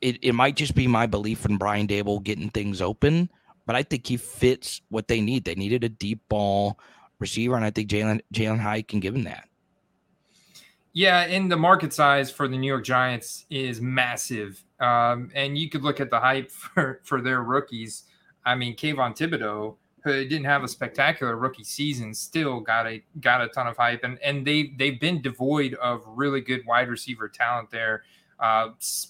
it, 0.00 0.18
it 0.22 0.32
might 0.32 0.56
just 0.56 0.74
be 0.74 0.86
my 0.86 1.06
belief 1.06 1.44
in 1.46 1.56
Brian 1.56 1.86
Daboll 1.86 2.22
getting 2.22 2.50
things 2.50 2.80
open. 2.80 3.30
But 3.66 3.76
I 3.76 3.82
think 3.82 4.06
he 4.06 4.16
fits 4.16 4.80
what 4.88 5.08
they 5.08 5.20
need. 5.20 5.44
They 5.44 5.54
needed 5.54 5.84
a 5.84 5.88
deep 5.88 6.20
ball 6.28 6.78
receiver, 7.18 7.56
and 7.56 7.64
I 7.64 7.70
think 7.70 7.90
Jalin 7.90 8.20
Jalin 8.32 8.60
Hyatt 8.60 8.88
can 8.88 9.00
give 9.00 9.14
him 9.14 9.24
that. 9.24 9.48
Yeah, 10.92 11.20
and 11.22 11.52
the 11.52 11.56
market 11.56 11.92
size 11.92 12.30
for 12.30 12.48
the 12.48 12.56
New 12.56 12.66
York 12.66 12.84
Giants 12.84 13.44
is 13.50 13.80
massive. 13.80 14.64
Um, 14.80 15.30
and 15.34 15.58
you 15.58 15.68
could 15.68 15.82
look 15.82 16.00
at 16.00 16.10
the 16.10 16.20
hype 16.20 16.50
for, 16.52 17.00
for 17.04 17.20
their 17.20 17.42
rookies. 17.42 18.04
I 18.44 18.54
mean, 18.54 18.76
Kayvon 18.76 19.16
Thibodeaux, 19.16 19.42
who 19.42 19.76
didn't 20.12 20.44
have 20.44 20.64
a 20.64 20.68
spectacular 20.68 21.36
rookie 21.36 21.64
season, 21.64 22.14
still 22.14 22.60
got 22.60 22.86
a 22.86 23.02
got 23.20 23.40
a 23.40 23.48
ton 23.48 23.66
of 23.66 23.76
hype, 23.76 24.04
and 24.04 24.18
and 24.22 24.46
they 24.46 24.72
they've 24.78 25.00
been 25.00 25.20
devoid 25.20 25.74
of 25.74 26.02
really 26.06 26.40
good 26.40 26.64
wide 26.66 26.88
receiver 26.88 27.28
talent 27.28 27.70
there, 27.70 28.02
uh, 28.40 28.68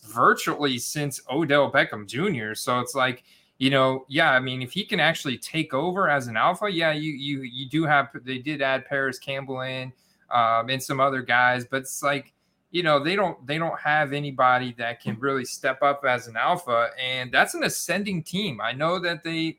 virtually 0.08 0.78
since 0.78 1.20
Odell 1.30 1.70
Beckham 1.70 2.06
Jr. 2.06 2.54
So 2.54 2.80
it's 2.80 2.94
like 2.94 3.24
you 3.58 3.70
know, 3.70 4.04
yeah, 4.08 4.32
I 4.32 4.40
mean, 4.40 4.60
if 4.60 4.72
he 4.72 4.84
can 4.84 5.00
actually 5.00 5.38
take 5.38 5.72
over 5.72 6.10
as 6.10 6.26
an 6.26 6.36
alpha, 6.36 6.68
yeah, 6.70 6.92
you 6.92 7.12
you 7.12 7.42
you 7.42 7.68
do 7.68 7.84
have 7.84 8.08
they 8.24 8.38
did 8.38 8.60
add 8.60 8.84
Parris 8.84 9.18
Campbell 9.18 9.62
in 9.62 9.92
um, 10.30 10.68
and 10.68 10.82
some 10.82 11.00
other 11.00 11.22
guys, 11.22 11.64
but 11.64 11.78
it's 11.78 12.02
like 12.02 12.32
you 12.70 12.82
know 12.82 13.02
they 13.02 13.16
don't 13.16 13.46
they 13.46 13.56
don't 13.56 13.78
have 13.80 14.12
anybody 14.12 14.74
that 14.76 15.00
can 15.00 15.18
really 15.18 15.44
step 15.44 15.82
up 15.82 16.04
as 16.04 16.26
an 16.28 16.36
alpha, 16.36 16.90
and 17.00 17.32
that's 17.32 17.54
an 17.54 17.64
ascending 17.64 18.22
team. 18.22 18.60
I 18.60 18.72
know 18.72 18.98
that 18.98 19.24
they 19.24 19.58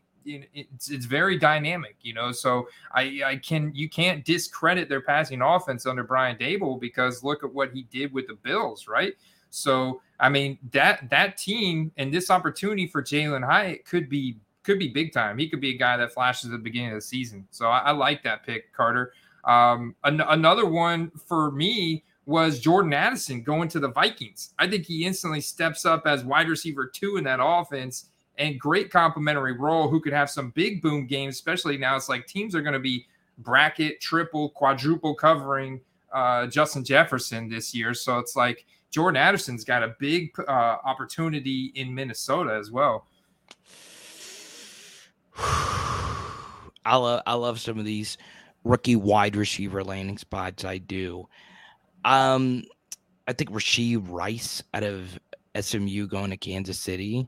it's 0.53 0.89
it's 0.89 1.05
very 1.05 1.37
dynamic, 1.37 1.95
you 2.01 2.13
know. 2.13 2.31
So 2.31 2.67
I 2.93 3.21
I 3.25 3.35
can 3.37 3.71
you 3.73 3.89
can't 3.89 4.23
discredit 4.25 4.89
their 4.89 5.01
passing 5.01 5.41
offense 5.41 5.85
under 5.85 6.03
Brian 6.03 6.37
Daboll 6.37 6.79
because 6.79 7.23
look 7.23 7.43
at 7.43 7.53
what 7.53 7.71
he 7.71 7.83
did 7.83 8.13
with 8.13 8.27
the 8.27 8.35
Bills, 8.35 8.87
right? 8.87 9.13
So 9.49 10.01
I 10.19 10.29
mean 10.29 10.57
that 10.71 11.09
that 11.09 11.37
team 11.37 11.91
and 11.97 12.13
this 12.13 12.29
opportunity 12.29 12.87
for 12.87 13.01
Jalin 13.01 13.45
Hyatt 13.45 13.85
could 13.85 14.09
be 14.09 14.37
could 14.63 14.79
be 14.79 14.89
big 14.89 15.13
time. 15.13 15.37
He 15.37 15.49
could 15.49 15.61
be 15.61 15.73
a 15.73 15.77
guy 15.77 15.95
that 15.97 16.13
flashes 16.13 16.45
at 16.45 16.51
the 16.51 16.57
beginning 16.57 16.89
of 16.89 16.95
the 16.95 17.01
season. 17.01 17.47
So 17.51 17.67
I, 17.67 17.79
I 17.79 17.91
like 17.91 18.21
that 18.23 18.45
pick, 18.45 18.73
Carter. 18.73 19.13
Um, 19.45 19.95
an- 20.03 20.19
another 20.19 20.65
one 20.65 21.09
for 21.11 21.51
me 21.51 22.03
was 22.25 22.59
Jordan 22.59 22.91
Addison 22.93 23.41
going 23.41 23.69
to 23.69 23.79
the 23.79 23.87
Vikings. 23.87 24.53
I 24.59 24.67
think 24.67 24.85
he 24.85 25.05
instantly 25.05 25.39
steps 25.39 25.85
up 25.85 26.05
as 26.05 26.25
wide 26.25 26.49
receiver 26.49 26.85
two 26.85 27.15
in 27.15 27.23
that 27.23 27.39
offense 27.41 28.09
and 28.37 28.59
great 28.59 28.91
complementary 28.91 29.53
role 29.53 29.89
who 29.89 29.99
could 29.99 30.13
have 30.13 30.29
some 30.29 30.51
big 30.51 30.81
boom 30.81 31.07
games, 31.07 31.35
especially 31.35 31.77
now 31.77 31.95
it's 31.95 32.09
like 32.09 32.27
teams 32.27 32.53
are 32.55 32.61
going 32.61 32.73
to 32.73 32.79
be 32.79 33.07
bracket, 33.39 33.99
triple, 33.99 34.49
quadruple 34.49 35.15
covering 35.15 35.81
uh, 36.11 36.47
Justin 36.47 36.83
Jefferson 36.83 37.49
this 37.49 37.73
year. 37.73 37.93
So 37.93 38.19
it's 38.19 38.35
like 38.35 38.65
Jordan 38.91 39.21
Addison's 39.21 39.63
got 39.63 39.83
a 39.83 39.95
big 39.99 40.31
uh, 40.39 40.77
opportunity 40.83 41.71
in 41.75 41.93
Minnesota 41.93 42.55
as 42.55 42.71
well. 42.71 43.05
I 45.37 46.95
love 46.95 47.21
I 47.27 47.33
love 47.33 47.59
some 47.59 47.77
of 47.79 47.85
these 47.85 48.17
rookie 48.63 48.95
wide 48.95 49.35
receiver 49.35 49.83
landing 49.83 50.17
spots. 50.17 50.63
I 50.63 50.77
do. 50.77 51.27
Um, 52.05 52.63
I 53.27 53.33
think 53.33 53.51
Rashee 53.51 54.01
Rice 54.09 54.63
out 54.73 54.83
of 54.83 55.19
SMU 55.59 56.07
going 56.07 56.29
to 56.29 56.37
Kansas 56.37 56.79
City. 56.79 57.27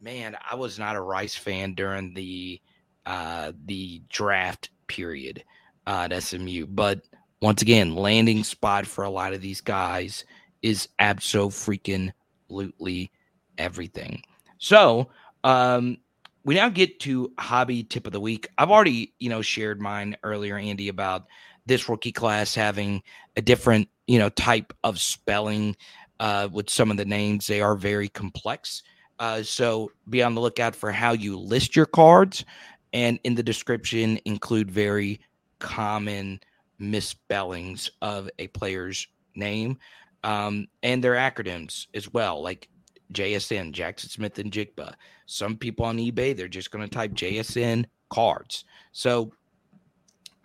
Man, 0.00 0.36
I 0.50 0.54
was 0.54 0.78
not 0.78 0.96
a 0.96 1.00
Rice 1.00 1.34
fan 1.34 1.74
during 1.74 2.14
the 2.14 2.60
uh, 3.04 3.52
the 3.66 4.02
draft 4.08 4.70
period 4.86 5.44
uh, 5.86 6.08
at 6.10 6.22
SMU, 6.22 6.66
but 6.66 7.02
once 7.42 7.62
again, 7.62 7.94
landing 7.94 8.44
spot 8.44 8.86
for 8.86 9.04
a 9.04 9.10
lot 9.10 9.32
of 9.32 9.40
these 9.40 9.60
guys 9.60 10.24
is 10.62 10.88
abso 10.98 11.48
freaking 11.48 12.12
lutely 12.48 13.10
everything. 13.58 14.22
So, 14.58 15.10
um, 15.44 15.98
we 16.44 16.54
now 16.54 16.68
get 16.68 17.00
to 17.00 17.32
hobby 17.38 17.82
tip 17.82 18.06
of 18.06 18.12
the 18.12 18.20
week. 18.20 18.48
I've 18.58 18.70
already, 18.70 19.14
you 19.18 19.28
know, 19.28 19.42
shared 19.42 19.80
mine 19.80 20.16
earlier, 20.22 20.56
Andy, 20.56 20.88
about 20.88 21.26
this 21.66 21.88
rookie 21.88 22.12
class 22.12 22.54
having 22.54 23.02
a 23.36 23.42
different, 23.42 23.88
you 24.06 24.18
know, 24.18 24.30
type 24.30 24.72
of 24.82 24.98
spelling 24.98 25.76
uh, 26.18 26.48
with 26.50 26.70
some 26.70 26.90
of 26.90 26.96
the 26.96 27.04
names. 27.04 27.46
They 27.46 27.60
are 27.60 27.76
very 27.76 28.08
complex. 28.08 28.82
Uh, 29.20 29.42
so 29.42 29.92
be 30.08 30.22
on 30.22 30.34
the 30.34 30.40
lookout 30.40 30.74
for 30.74 30.90
how 30.90 31.12
you 31.12 31.38
list 31.38 31.76
your 31.76 31.86
cards, 31.86 32.44
and 32.92 33.20
in 33.22 33.34
the 33.34 33.42
description 33.42 34.18
include 34.24 34.70
very 34.70 35.20
common 35.58 36.40
misspellings 36.78 37.90
of 38.00 38.28
a 38.38 38.48
player's 38.48 39.06
name 39.36 39.78
um, 40.24 40.66
and 40.82 41.04
their 41.04 41.14
acronyms 41.14 41.86
as 41.94 42.12
well, 42.12 42.42
like 42.42 42.68
JSN, 43.12 43.72
Jaxon 43.72 44.10
Smith-Njigba. 44.10 44.94
Some 45.26 45.56
people 45.56 45.84
on 45.84 45.98
eBay, 45.98 46.36
they're 46.36 46.48
just 46.48 46.70
going 46.70 46.84
to 46.84 46.90
type 46.90 47.12
JSN 47.12 47.84
cards. 48.08 48.64
So 48.92 49.32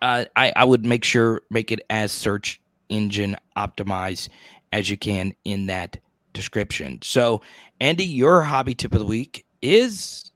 uh, 0.02 0.26
I, 0.36 0.52
I 0.54 0.64
would 0.64 0.84
make 0.84 1.04
sure, 1.04 1.42
make 1.50 1.72
it 1.72 1.80
as 1.90 2.12
search 2.12 2.60
engine 2.88 3.36
optimized 3.56 4.28
as 4.72 4.90
you 4.90 4.96
can 4.96 5.34
in 5.44 5.66
that 5.66 5.98
description. 6.36 7.00
So, 7.02 7.42
Andy, 7.80 8.04
your 8.04 8.42
hobby 8.42 8.74
tip 8.74 8.92
of 8.92 9.00
the 9.00 9.06
week 9.06 9.44
is 9.62 10.30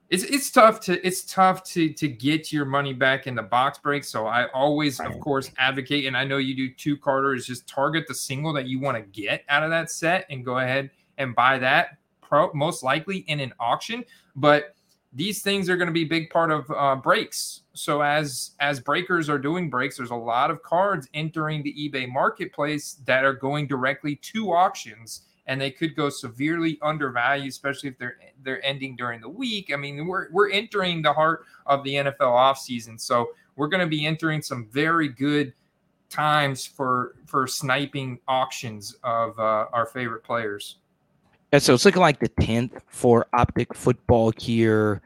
it's 0.10 0.24
it's 0.24 0.52
tough 0.52 0.80
to 0.82 1.06
it's 1.06 1.24
tough 1.24 1.64
to 1.66 1.92
to 1.94 2.08
get 2.08 2.52
your 2.52 2.66
money 2.66 2.94
back 2.94 3.28
in 3.28 3.36
the 3.36 3.44
box 3.44 3.80
break. 3.80 4.04
So 4.04 4.28
I 4.28 4.48
always, 4.52 5.00
of 5.00 5.20
course, 5.20 5.52
advocate, 5.58 6.06
and 6.06 6.16
I 6.16 6.24
know 6.24 6.38
you 6.38 6.56
do 6.56 6.74
too, 6.74 6.98
Carter. 6.98 7.34
Is 7.34 7.46
just 7.46 7.68
target 7.68 8.06
the 8.08 8.16
single 8.16 8.54
that 8.54 8.68
you 8.68 8.80
want 8.80 8.98
to 8.98 9.04
get 9.04 9.44
out 9.50 9.64
of 9.64 9.70
that 9.70 9.92
set 9.92 10.26
and 10.30 10.46
go 10.46 10.60
ahead 10.60 10.90
and 11.18 11.36
buy 11.36 11.60
that. 11.60 11.98
Pro, 12.22 12.52
most 12.54 12.84
likely 12.84 13.20
in 13.28 13.40
an 13.40 13.54
auction, 13.60 14.04
but 14.36 14.76
these 15.14 15.42
things 15.42 15.70
are 15.70 15.78
going 15.78 15.88
to 15.88 15.94
be 15.94 16.04
a 16.04 16.08
big 16.08 16.30
part 16.30 16.52
of 16.52 16.70
uh, 16.72 16.96
breaks. 16.96 17.62
So 17.78 18.02
as 18.02 18.52
as 18.60 18.80
breakers 18.80 19.30
are 19.30 19.38
doing 19.38 19.70
breaks, 19.70 19.98
there's 19.98 20.12
a 20.12 20.16
lot 20.16 20.52
of 20.52 20.64
cards 20.64 21.08
entering 21.14 21.64
the 21.64 21.74
eBay 21.74 22.12
marketplace 22.12 22.98
that 23.06 23.24
are 23.24 23.34
going 23.34 23.68
directly 23.68 24.16
to 24.16 24.52
auctions 24.54 25.24
and 25.48 25.60
they 25.60 25.72
could 25.72 25.96
go 25.96 26.10
severely 26.10 26.78
undervalued, 26.82 27.50
especially 27.50 27.90
if 27.90 27.98
they're 27.98 28.18
they're 28.44 28.64
ending 28.66 28.96
during 28.96 29.22
the 29.22 29.30
week. 29.30 29.72
I 29.74 29.78
mean, 29.78 30.06
we're 30.06 30.30
we're 30.32 30.52
entering 30.52 31.02
the 31.02 31.14
heart 31.14 31.46
of 31.66 31.84
the 31.84 31.96
NFL 31.96 32.20
offseason, 32.20 33.00
so 33.00 33.30
we're 33.56 33.70
going 33.70 33.82
to 33.82 33.88
be 33.88 34.06
entering 34.06 34.42
some 34.42 34.68
very 34.72 35.08
good 35.08 35.54
times 36.10 36.66
for 36.66 37.16
for 37.26 37.48
sniping 37.48 38.20
auctions 38.28 38.96
of 39.04 39.40
uh, 39.40 39.66
our 39.72 39.86
favorite 39.86 40.24
players. 40.24 40.78
Yeah, 41.54 41.60
so 41.60 41.74
it's 41.74 41.86
looking 41.86 42.02
like 42.02 42.20
the 42.20 42.28
tenth 42.28 42.82
for 42.88 43.26
Optic 43.34 43.74
Football 43.74 44.34
here. 44.38 45.02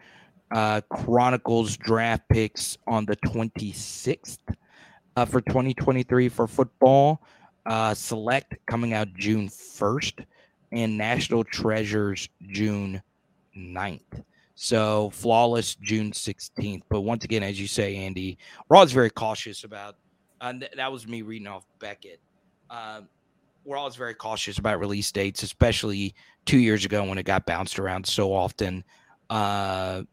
Uh, 0.53 0.81
Chronicles 0.91 1.77
draft 1.77 2.23
picks 2.29 2.77
on 2.87 3.05
the 3.05 3.15
twenty 3.17 3.71
sixth 3.71 4.39
uh, 5.15 5.25
for 5.25 5.41
twenty 5.41 5.73
twenty 5.73 6.03
three 6.03 6.29
for 6.29 6.47
football. 6.47 7.21
Uh, 7.65 7.93
select 7.93 8.55
coming 8.65 8.93
out 8.93 9.13
June 9.13 9.47
first, 9.47 10.19
and 10.71 10.97
National 10.97 11.43
Treasures 11.43 12.27
June 12.47 13.01
9th. 13.55 14.23
So 14.55 15.09
flawless 15.11 15.75
June 15.75 16.11
16th. 16.11 16.83
But 16.89 17.01
once 17.01 17.23
again, 17.23 17.43
as 17.43 17.59
you 17.59 17.67
say, 17.67 17.95
Andy, 17.95 18.37
we're 18.69 18.85
very 18.85 19.09
cautious 19.09 19.63
about. 19.63 19.95
Uh, 20.39 20.53
that 20.75 20.91
was 20.91 21.07
me 21.07 21.21
reading 21.21 21.47
off 21.47 21.65
Beckett. 21.79 22.19
Uh, 22.69 23.01
we're 23.63 23.77
always 23.77 23.95
very 23.95 24.15
cautious 24.15 24.57
about 24.57 24.79
release 24.79 25.11
dates, 25.11 25.43
especially 25.43 26.15
two 26.45 26.57
years 26.57 26.83
ago 26.83 27.03
when 27.03 27.17
it 27.17 27.23
got 27.23 27.45
bounced 27.45 27.77
around 27.77 28.05
so 28.05 28.33
often. 28.33 28.83
Uh, 29.29 30.03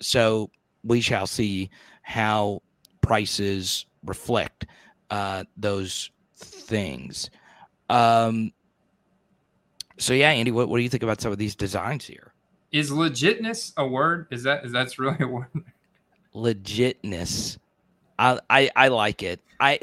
so 0.00 0.50
we 0.84 1.00
shall 1.00 1.26
see 1.26 1.70
how 2.02 2.62
prices 3.00 3.86
reflect 4.04 4.66
uh, 5.10 5.44
those 5.56 6.10
things. 6.36 7.30
Um, 7.88 8.52
so 9.98 10.14
yeah, 10.14 10.30
Andy, 10.30 10.50
what, 10.50 10.68
what 10.68 10.78
do 10.78 10.82
you 10.82 10.88
think 10.88 11.02
about 11.02 11.20
some 11.20 11.32
of 11.32 11.38
these 11.38 11.54
designs 11.54 12.06
here? 12.06 12.32
Is 12.72 12.90
legitness 12.90 13.72
a 13.76 13.86
word? 13.86 14.26
Is 14.30 14.44
that 14.44 14.64
is 14.64 14.72
that's 14.72 14.98
really 14.98 15.16
a 15.20 15.26
word? 15.26 15.48
Legitness. 16.34 17.58
I, 18.18 18.38
I 18.48 18.70
I 18.76 18.88
like 18.88 19.22
it. 19.22 19.40
I 19.58 19.80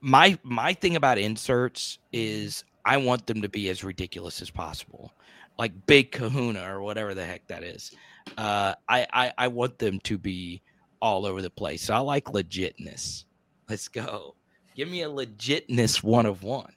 my 0.00 0.38
my 0.42 0.72
thing 0.72 0.96
about 0.96 1.18
inserts 1.18 1.98
is 2.12 2.64
I 2.84 2.96
want 2.96 3.26
them 3.26 3.42
to 3.42 3.48
be 3.48 3.68
as 3.68 3.84
ridiculous 3.84 4.40
as 4.40 4.50
possible. 4.50 5.12
Like 5.58 5.86
big 5.86 6.12
kahuna 6.12 6.74
or 6.74 6.80
whatever 6.80 7.14
the 7.14 7.24
heck 7.24 7.46
that 7.48 7.62
is. 7.62 7.92
Uh 8.36 8.74
I, 8.88 9.06
I, 9.12 9.32
I 9.38 9.48
want 9.48 9.78
them 9.78 10.00
to 10.00 10.18
be 10.18 10.62
all 11.00 11.26
over 11.26 11.42
the 11.42 11.50
place. 11.50 11.82
So 11.82 11.94
I 11.94 11.98
like 11.98 12.24
legitness. 12.26 13.24
Let's 13.68 13.88
go. 13.88 14.34
Give 14.74 14.88
me 14.90 15.02
a 15.02 15.08
legitness 15.08 16.02
one 16.02 16.26
of 16.26 16.42
one. 16.42 16.72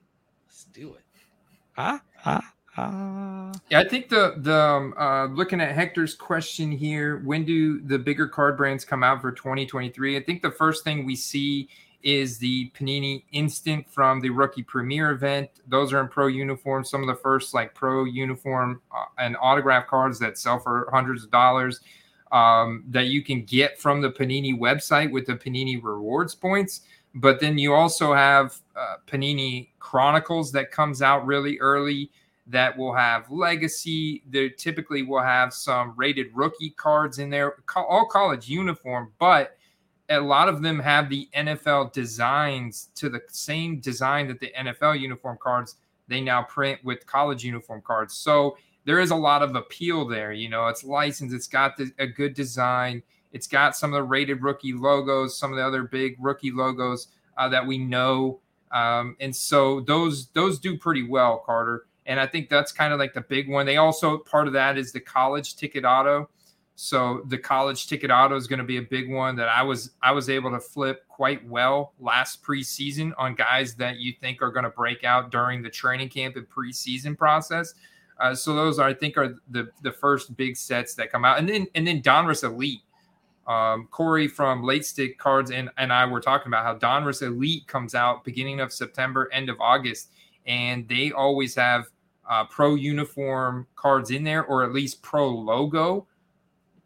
Let's 0.47 0.65
do 0.65 0.93
it. 0.93 1.03
Huh? 1.73 1.99
Huh? 2.15 2.41
Uh, 2.77 3.51
yeah, 3.69 3.79
I 3.79 3.87
think 3.87 4.09
the 4.09 4.35
the 4.37 4.55
um, 4.55 4.93
uh, 4.97 5.25
looking 5.25 5.59
at 5.59 5.75
Hector's 5.75 6.15
question 6.15 6.71
here, 6.71 7.21
when 7.25 7.43
do 7.43 7.81
the 7.81 7.99
bigger 7.99 8.27
card 8.27 8.55
brands 8.55 8.85
come 8.85 9.03
out 9.03 9.21
for 9.21 9.31
2023? 9.31 10.15
I 10.15 10.23
think 10.23 10.41
the 10.41 10.51
first 10.51 10.83
thing 10.83 11.05
we 11.05 11.15
see 11.15 11.67
is 12.01 12.37
the 12.37 12.69
Panini 12.71 13.23
Instant 13.31 13.89
from 13.89 14.21
the 14.21 14.29
Rookie 14.29 14.63
Premier 14.63 15.11
event. 15.11 15.49
Those 15.67 15.91
are 15.93 15.99
in 15.99 16.07
pro 16.07 16.27
uniform. 16.27 16.83
Some 16.83 17.01
of 17.01 17.07
the 17.07 17.15
first 17.15 17.53
like 17.53 17.73
pro 17.73 18.05
uniform 18.05 18.81
uh, 18.95 19.05
and 19.17 19.35
autograph 19.41 19.87
cards 19.87 20.19
that 20.19 20.37
sell 20.37 20.59
for 20.59 20.89
hundreds 20.91 21.23
of 21.23 21.31
dollars 21.31 21.81
um, 22.31 22.83
that 22.89 23.07
you 23.07 23.23
can 23.23 23.43
get 23.43 23.79
from 23.79 24.01
the 24.01 24.09
Panini 24.09 24.57
website 24.57 25.11
with 25.11 25.25
the 25.25 25.35
Panini 25.35 25.81
rewards 25.81 26.35
points. 26.35 26.81
But 27.15 27.39
then 27.39 27.57
you 27.57 27.73
also 27.73 28.13
have 28.13 28.55
uh, 28.75 28.97
Panini 29.07 29.69
Chronicles 29.79 30.51
that 30.51 30.71
comes 30.71 31.01
out 31.01 31.25
really 31.25 31.59
early 31.59 32.11
that 32.47 32.75
will 32.75 32.93
have 32.93 33.29
legacy. 33.29 34.23
They 34.29 34.49
typically 34.49 35.03
will 35.03 35.21
have 35.21 35.53
some 35.53 35.93
rated 35.95 36.27
rookie 36.33 36.71
cards 36.71 37.19
in 37.19 37.29
there, 37.29 37.55
all 37.75 38.07
college 38.07 38.47
uniform, 38.47 39.11
but 39.19 39.57
a 40.09 40.19
lot 40.19 40.49
of 40.49 40.61
them 40.61 40.79
have 40.79 41.09
the 41.09 41.29
NFL 41.35 41.93
designs 41.93 42.89
to 42.95 43.09
the 43.09 43.21
same 43.27 43.79
design 43.79 44.27
that 44.27 44.39
the 44.39 44.51
NFL 44.57 44.99
uniform 44.99 45.37
cards 45.41 45.75
they 46.07 46.21
now 46.21 46.41
print 46.41 46.83
with 46.83 47.05
college 47.05 47.43
uniform 47.43 47.81
cards. 47.85 48.15
So 48.15 48.57
there 48.85 48.99
is 48.99 49.11
a 49.11 49.15
lot 49.15 49.43
of 49.43 49.55
appeal 49.55 50.07
there. 50.07 50.31
You 50.31 50.49
know, 50.49 50.67
it's 50.67 50.83
licensed, 50.83 51.35
it's 51.35 51.47
got 51.47 51.77
the, 51.77 51.91
a 51.99 52.07
good 52.07 52.33
design, 52.33 53.03
it's 53.31 53.45
got 53.45 53.75
some 53.75 53.93
of 53.93 53.97
the 53.97 54.03
rated 54.03 54.41
rookie 54.41 54.73
logos, 54.73 55.37
some 55.37 55.51
of 55.51 55.57
the 55.57 55.65
other 55.65 55.83
big 55.83 56.15
rookie 56.19 56.51
logos 56.51 57.09
uh, 57.37 57.47
that 57.49 57.65
we 57.65 57.77
know. 57.77 58.39
Um, 58.71 59.15
and 59.19 59.35
so 59.35 59.81
those 59.81 60.29
those 60.29 60.59
do 60.59 60.77
pretty 60.77 61.03
well, 61.03 61.43
Carter 61.45 61.85
and 62.09 62.19
I 62.19 62.25
think 62.25 62.49
that's 62.49 62.71
kind 62.71 62.91
of 62.91 62.97
like 62.97 63.13
the 63.13 63.21
big 63.21 63.47
one. 63.47 63.67
They 63.67 63.77
also 63.77 64.17
part 64.17 64.47
of 64.47 64.53
that 64.53 64.79
is 64.79 64.91
the 64.91 64.99
college 64.99 65.55
ticket 65.55 65.85
auto. 65.85 66.27
So 66.81 67.23
the 67.25 67.37
college 67.37 67.87
ticket 67.87 68.09
auto 68.09 68.37
is 68.37 68.47
going 68.47 68.59
to 68.59 68.65
be 68.65 68.77
a 68.77 68.81
big 68.81 69.11
one 69.11 69.35
that 69.35 69.49
I 69.49 69.61
was 69.61 69.91
I 70.01 70.13
was 70.13 70.29
able 70.29 70.49
to 70.51 70.61
flip 70.61 71.05
quite 71.09 71.45
well 71.45 71.91
last 71.99 72.41
preseason 72.41 73.11
on 73.17 73.35
guys 73.35 73.75
that 73.75 73.97
you 73.97 74.13
think 74.21 74.41
are 74.41 74.49
going 74.49 74.63
to 74.63 74.69
break 74.69 75.03
out 75.03 75.29
during 75.29 75.61
the 75.61 75.69
training 75.69 76.07
camp 76.07 76.37
and 76.37 76.49
preseason 76.49 77.17
process. 77.17 77.73
Uh, 78.17 78.33
so 78.33 78.55
those 78.55 78.79
are, 78.79 78.87
I 78.87 78.93
think 78.93 79.17
are 79.17 79.35
the 79.49 79.69
the 79.81 79.91
first 79.91 80.37
big 80.37 80.55
sets 80.55 80.93
that 80.93 81.11
come 81.11 81.25
out, 81.25 81.37
and 81.37 81.49
then 81.49 81.67
and 81.75 81.85
then 81.85 82.01
Donruss 82.01 82.45
Elite. 82.45 82.79
Um, 83.45 83.89
Corey 83.91 84.29
from 84.29 84.63
Late 84.63 84.85
Stick 84.85 85.17
Cards 85.17 85.51
and, 85.51 85.69
and 85.77 85.91
I 85.91 86.05
were 86.05 86.21
talking 86.21 86.47
about 86.47 86.63
how 86.63 86.75
Donruss 86.75 87.23
Elite 87.23 87.67
comes 87.67 87.93
out 87.93 88.23
beginning 88.23 88.61
of 88.61 88.71
September, 88.71 89.27
end 89.33 89.49
of 89.49 89.59
August, 89.59 90.11
and 90.45 90.87
they 90.87 91.11
always 91.11 91.55
have 91.55 91.87
uh, 92.29 92.45
pro 92.45 92.75
uniform 92.75 93.67
cards 93.75 94.11
in 94.11 94.23
there, 94.23 94.45
or 94.45 94.63
at 94.63 94.71
least 94.71 95.01
pro 95.01 95.27
logo, 95.27 96.07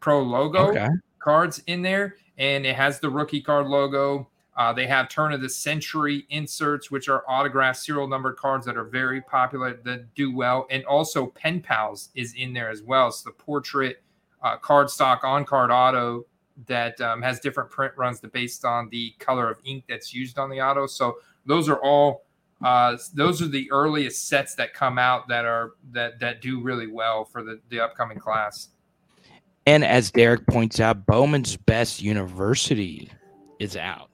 pro 0.04 0.20
logo 0.20 0.68
okay. 0.68 0.88
cards 1.18 1.62
in 1.66 1.80
there, 1.80 2.16
and 2.36 2.66
it 2.66 2.76
has 2.76 3.00
the 3.00 3.08
rookie 3.08 3.40
card 3.40 3.66
logo. 3.66 4.28
Uh, 4.54 4.70
they 4.70 4.86
have 4.86 5.08
turn 5.08 5.32
of 5.32 5.40
the 5.40 5.48
century 5.48 6.26
inserts, 6.28 6.90
which 6.90 7.08
are 7.08 7.24
autographed 7.26 7.78
serial 7.78 8.06
numbered 8.06 8.36
cards 8.36 8.66
that 8.66 8.76
are 8.76 8.84
very 8.84 9.22
popular 9.22 9.80
that 9.82 10.14
do 10.14 10.36
well, 10.36 10.66
and 10.70 10.84
also 10.84 11.28
pen 11.28 11.58
pals 11.58 12.10
is 12.14 12.34
in 12.34 12.52
there 12.52 12.68
as 12.68 12.82
well. 12.82 13.10
So 13.10 13.30
the 13.30 13.34
portrait 13.34 14.02
uh, 14.42 14.58
card 14.58 14.90
stock 14.90 15.24
on 15.24 15.46
card 15.46 15.70
auto 15.70 16.26
that 16.66 17.00
um, 17.00 17.22
has 17.22 17.40
different 17.40 17.70
print 17.70 17.94
runs 17.96 18.20
based 18.20 18.66
on 18.66 18.90
the 18.90 19.14
color 19.18 19.50
of 19.50 19.58
ink 19.64 19.84
that's 19.88 20.12
used 20.12 20.38
on 20.38 20.50
the 20.50 20.60
auto. 20.60 20.86
So 20.86 21.16
those 21.46 21.66
are 21.66 21.82
all 21.82 22.26
uh, 22.62 22.98
those 23.14 23.40
are 23.40 23.48
the 23.48 23.70
earliest 23.72 24.28
sets 24.28 24.54
that 24.56 24.74
come 24.74 24.98
out 24.98 25.28
that 25.28 25.46
are 25.46 25.72
that 25.92 26.20
that 26.20 26.42
do 26.42 26.60
really 26.60 26.88
well 26.88 27.24
for 27.24 27.42
the 27.42 27.58
the 27.70 27.80
upcoming 27.80 28.18
class. 28.18 28.68
And 29.66 29.84
as 29.84 30.10
Derek 30.10 30.46
points 30.46 30.80
out, 30.80 31.06
Bowman's 31.06 31.56
Best 31.56 32.02
University 32.02 33.10
is 33.58 33.76
out. 33.76 34.10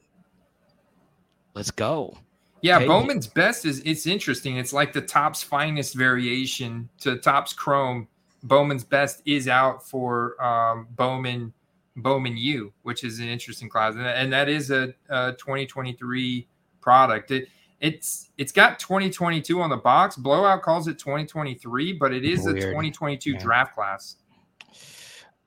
Let's 1.55 1.71
go. 1.71 2.17
Yeah. 2.63 2.87
Bowman's 2.87 3.27
Best 3.27 3.65
is 3.65 3.81
it's 3.81 4.07
interesting. 4.07 4.59
It's 4.59 4.73
like 4.73 4.93
the 4.93 5.01
Topps 5.01 5.43
finest 5.43 5.95
variation 5.95 6.89
to 7.01 7.17
Topps 7.17 7.53
Chrome. 7.53 8.07
Bowman's 8.43 8.85
Best 8.85 9.23
is 9.25 9.49
out 9.49 9.87
for 9.87 10.43
um, 10.43 10.87
Bowman 10.93 11.53
Bowman 11.97 12.37
U, 12.37 12.73
which 12.83 13.05
is 13.05 13.19
an 13.19 13.29
interesting 13.29 13.69
class, 13.69 13.95
and, 13.95 14.07
and 14.07 14.33
that 14.33 14.49
is 14.49 14.71
a, 14.71 14.95
a 15.09 15.33
2023 15.33 16.47
product. 16.81 17.31
It, 17.31 17.49
it's 17.81 18.31
it's 18.39 18.53
got 18.53 18.79
2022 18.79 19.61
on 19.61 19.71
the 19.71 19.77
box. 19.77 20.17
Blowout 20.17 20.63
calls 20.63 20.87
it 20.87 20.99
2023, 20.99 21.95
but 21.95 22.13
it 22.13 22.25
is 22.25 22.45
Weird. 22.45 22.59
a 22.59 22.61
2022 22.61 23.33
yeah. 23.33 23.39
draft 23.39 23.75
class. 23.75 24.17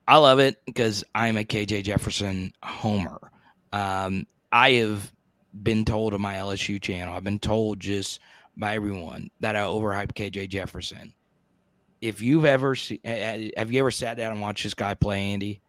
I 0.06 0.18
love 0.18 0.38
it 0.38 0.60
because 0.66 1.04
I'm 1.14 1.36
a 1.36 1.44
KJ 1.44 1.84
Jefferson 1.84 2.52
homer. 2.62 3.18
Um, 3.72 4.26
I 4.52 4.72
have 4.72 5.12
been 5.62 5.84
told 5.84 6.14
on 6.14 6.20
my 6.20 6.34
LSU 6.34 6.80
channel, 6.80 7.14
I've 7.14 7.24
been 7.24 7.38
told 7.38 7.80
just 7.80 8.20
by 8.56 8.74
everyone 8.74 9.30
that 9.40 9.56
I 9.56 9.60
overhype 9.60 10.12
KJ 10.12 10.48
Jefferson. 10.48 11.12
If 12.00 12.20
you've 12.20 12.44
ever 12.44 12.74
seen, 12.74 13.00
have 13.04 13.72
you 13.72 13.80
ever 13.80 13.90
sat 13.90 14.16
down 14.16 14.32
and 14.32 14.40
watched 14.40 14.62
this 14.64 14.74
guy 14.74 14.94
play, 14.94 15.32
Andy? 15.32 15.62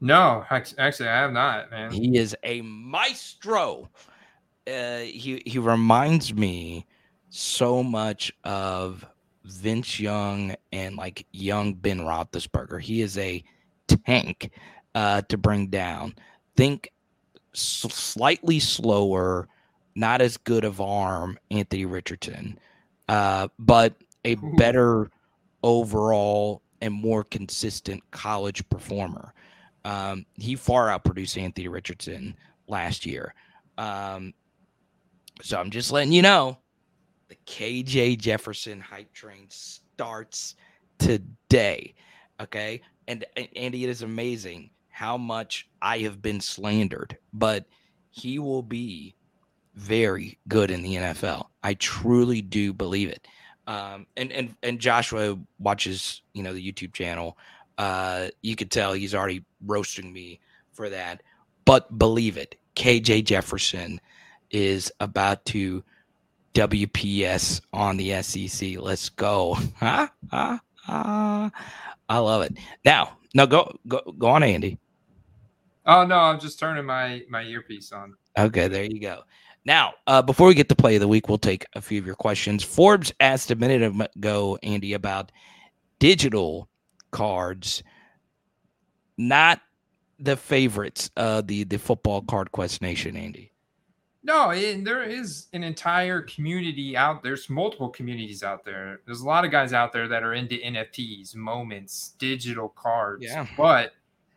No, 0.00 0.44
actually, 0.50 1.08
I 1.08 1.16
have 1.16 1.32
not, 1.32 1.70
man. 1.70 1.90
He 1.90 2.18
is 2.18 2.36
a 2.42 2.60
maestro 2.60 3.88
uh, 4.66 4.98
he 4.98 5.42
he 5.44 5.58
reminds 5.58 6.32
me 6.32 6.86
so 7.30 7.82
much 7.82 8.32
of 8.44 9.04
Vince 9.44 10.00
Young 10.00 10.54
and 10.72 10.96
like 10.96 11.26
young 11.32 11.74
Ben 11.74 12.00
Roethlisberger. 12.00 12.80
He 12.80 13.02
is 13.02 13.18
a 13.18 13.44
tank 14.06 14.50
uh, 14.94 15.22
to 15.28 15.36
bring 15.36 15.68
down. 15.68 16.14
Think 16.56 16.90
slightly 17.52 18.58
slower, 18.58 19.48
not 19.94 20.20
as 20.20 20.36
good 20.36 20.64
of 20.64 20.80
arm, 20.80 21.38
Anthony 21.50 21.84
Richardson, 21.84 22.58
uh, 23.08 23.48
but 23.58 23.94
a 24.24 24.36
better 24.56 25.10
overall 25.62 26.62
and 26.80 26.94
more 26.94 27.24
consistent 27.24 28.02
college 28.10 28.68
performer. 28.68 29.32
Um, 29.84 30.24
he 30.34 30.56
far 30.56 30.88
outproduced 30.88 31.40
Anthony 31.40 31.68
Richardson 31.68 32.36
last 32.68 33.04
year. 33.04 33.34
Um, 33.76 34.32
so 35.42 35.58
I'm 35.58 35.70
just 35.70 35.92
letting 35.92 36.12
you 36.12 36.22
know 36.22 36.58
KJ 37.46 38.18
Jefferson 38.18 38.80
hype 38.80 39.12
train 39.12 39.46
starts 39.48 40.56
today. 40.98 41.94
Okay. 42.40 42.80
And, 43.06 43.24
and 43.36 43.48
Andy, 43.56 43.84
it 43.84 43.90
is 43.90 44.02
amazing 44.02 44.70
how 44.88 45.16
much 45.16 45.68
I 45.82 45.98
have 45.98 46.22
been 46.22 46.40
slandered, 46.40 47.18
but 47.32 47.66
he 48.10 48.38
will 48.38 48.62
be 48.62 49.14
very 49.74 50.38
good 50.48 50.70
in 50.70 50.82
the 50.82 50.94
NFL. 50.94 51.46
I 51.62 51.74
truly 51.74 52.40
do 52.40 52.72
believe 52.72 53.08
it. 53.08 53.26
Um, 53.66 54.06
and 54.16 54.30
and 54.30 54.54
and 54.62 54.78
Joshua 54.78 55.38
watches, 55.58 56.22
you 56.32 56.42
know, 56.42 56.52
the 56.52 56.72
YouTube 56.72 56.92
channel. 56.92 57.38
Uh, 57.78 58.28
you 58.42 58.54
could 58.56 58.70
tell 58.70 58.92
he's 58.92 59.14
already 59.14 59.44
roasting 59.66 60.12
me 60.12 60.38
for 60.72 60.90
that. 60.90 61.22
But 61.64 61.98
believe 61.98 62.36
it, 62.36 62.56
KJ 62.76 63.24
Jefferson 63.24 64.00
is 64.50 64.92
about 65.00 65.44
to 65.46 65.82
WPS 66.54 67.60
on 67.72 67.96
the 67.96 68.22
SEC. 68.22 68.78
Let's 68.78 69.08
go. 69.08 69.56
Huh? 69.78 70.08
Huh? 70.30 70.58
Huh? 70.76 71.50
I 72.08 72.18
love 72.18 72.42
it. 72.42 72.56
Now, 72.84 73.16
no, 73.34 73.46
go 73.46 73.76
go 73.88 74.00
go 74.18 74.28
on, 74.28 74.42
Andy. 74.42 74.78
Oh 75.86 76.06
no, 76.06 76.16
I'm 76.18 76.40
just 76.40 76.58
turning 76.58 76.84
my 76.84 77.22
my 77.28 77.42
earpiece 77.42 77.92
on. 77.92 78.14
Okay, 78.38 78.68
there 78.68 78.84
you 78.84 79.00
go. 79.00 79.22
Now, 79.66 79.94
uh, 80.06 80.22
before 80.22 80.46
we 80.46 80.54
get 80.54 80.68
to 80.68 80.74
play 80.74 80.96
of 80.96 81.00
the 81.00 81.08
week, 81.08 81.28
we'll 81.28 81.38
take 81.38 81.64
a 81.74 81.80
few 81.80 81.98
of 81.98 82.06
your 82.06 82.14
questions. 82.14 82.62
Forbes 82.62 83.12
asked 83.20 83.50
a 83.50 83.54
minute 83.54 84.08
ago, 84.16 84.58
Andy, 84.62 84.92
about 84.92 85.32
digital 85.98 86.68
cards, 87.10 87.82
not 89.16 89.60
the 90.18 90.36
favorites, 90.36 91.10
uh, 91.16 91.42
the 91.44 91.64
the 91.64 91.78
football 91.78 92.22
card 92.22 92.52
quest 92.52 92.82
nation, 92.82 93.16
Andy. 93.16 93.53
No, 94.26 94.52
and 94.52 94.86
there 94.86 95.02
is 95.02 95.48
an 95.52 95.62
entire 95.62 96.22
community 96.22 96.96
out 96.96 97.22
there's 97.22 97.50
multiple 97.50 97.90
communities 97.90 98.42
out 98.42 98.64
there. 98.64 99.00
There's 99.04 99.20
a 99.20 99.26
lot 99.26 99.44
of 99.44 99.50
guys 99.50 99.74
out 99.74 99.92
there 99.92 100.08
that 100.08 100.22
are 100.22 100.32
into 100.32 100.56
NFTs, 100.56 101.36
moments, 101.36 102.14
digital 102.18 102.70
cards. 102.70 103.24
Yeah. 103.24 103.46
But 103.54 103.92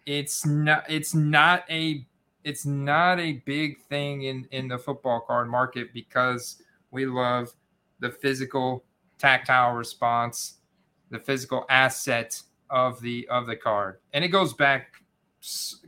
it's 0.06 0.46
not 0.46 0.84
it's 0.90 1.16
not 1.16 1.64
a 1.70 2.06
it's 2.44 2.66
not 2.66 3.20
a 3.20 3.42
big 3.46 3.80
thing 3.88 4.24
in 4.24 4.46
in 4.52 4.68
the 4.68 4.78
football 4.78 5.22
card 5.22 5.50
market 5.50 5.94
because 5.94 6.62
we 6.92 7.06
love 7.06 7.54
the 8.00 8.12
physical 8.12 8.84
tactile 9.18 9.74
response, 9.74 10.56
the 11.12 11.20
physical 11.20 11.66
asset 11.70 12.42
of 12.70 13.00
the 13.00 13.26
of 13.30 13.48
the 13.48 13.56
card. 13.56 14.00
And 14.12 14.26
it 14.26 14.30
goes 14.30 14.54
back 14.54 15.02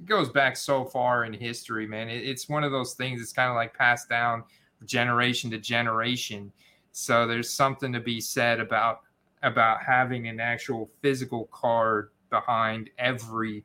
goes 0.06 0.30
back 0.30 0.58
so 0.58 0.86
far 0.86 1.26
in 1.26 1.34
history, 1.34 1.88
man. 1.88 2.10
It, 2.10 2.28
it's 2.28 2.48
one 2.48 2.64
of 2.64 2.72
those 2.72 2.94
things. 2.94 3.22
It's 3.22 3.34
kind 3.34 3.50
of 3.50 3.56
like 3.56 3.74
passed 3.74 4.10
down 4.10 4.44
generation 4.86 5.50
to 5.52 5.58
generation. 5.58 6.52
So 6.92 7.28
there's 7.28 7.50
something 7.50 7.94
to 7.94 8.00
be 8.00 8.22
said 8.22 8.60
about 8.60 9.02
about 9.44 9.82
having 9.82 10.28
an 10.28 10.40
actual 10.40 10.90
physical 11.02 11.46
card 11.46 12.10
behind 12.30 12.90
every 12.98 13.64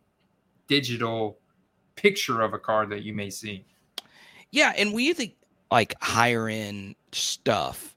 digital 0.68 1.38
picture 1.96 2.42
of 2.42 2.54
a 2.54 2.58
card 2.58 2.90
that 2.90 3.02
you 3.02 3.12
may 3.12 3.30
see. 3.30 3.64
Yeah, 4.52 4.72
and 4.76 4.92
you 4.92 5.14
think 5.14 5.34
like 5.70 5.94
higher 6.00 6.48
end 6.48 6.94
stuff, 7.12 7.96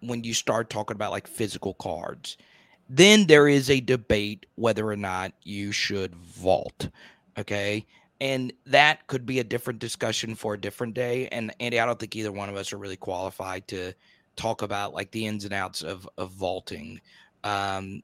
when 0.00 0.24
you 0.24 0.32
start 0.32 0.70
talking 0.70 0.94
about 0.94 1.12
like 1.12 1.26
physical 1.26 1.74
cards, 1.74 2.38
then 2.88 3.26
there 3.26 3.48
is 3.48 3.68
a 3.68 3.80
debate 3.80 4.46
whether 4.54 4.86
or 4.86 4.96
not 4.96 5.32
you 5.42 5.72
should 5.72 6.14
vault. 6.14 6.88
Okay. 7.38 7.86
And 8.20 8.52
that 8.66 9.06
could 9.08 9.26
be 9.26 9.40
a 9.40 9.44
different 9.44 9.80
discussion 9.80 10.34
for 10.34 10.54
a 10.54 10.60
different 10.60 10.94
day. 10.94 11.28
And 11.32 11.52
Andy, 11.58 11.80
I 11.80 11.86
don't 11.86 11.98
think 11.98 12.14
either 12.14 12.30
one 12.30 12.48
of 12.48 12.56
us 12.56 12.72
are 12.72 12.78
really 12.78 12.96
qualified 12.96 13.66
to 13.68 13.92
talk 14.36 14.62
about 14.62 14.94
like 14.94 15.10
the 15.10 15.26
ins 15.26 15.44
and 15.44 15.52
outs 15.52 15.82
of 15.82 16.08
of 16.18 16.30
vaulting. 16.30 17.00
Um, 17.44 18.02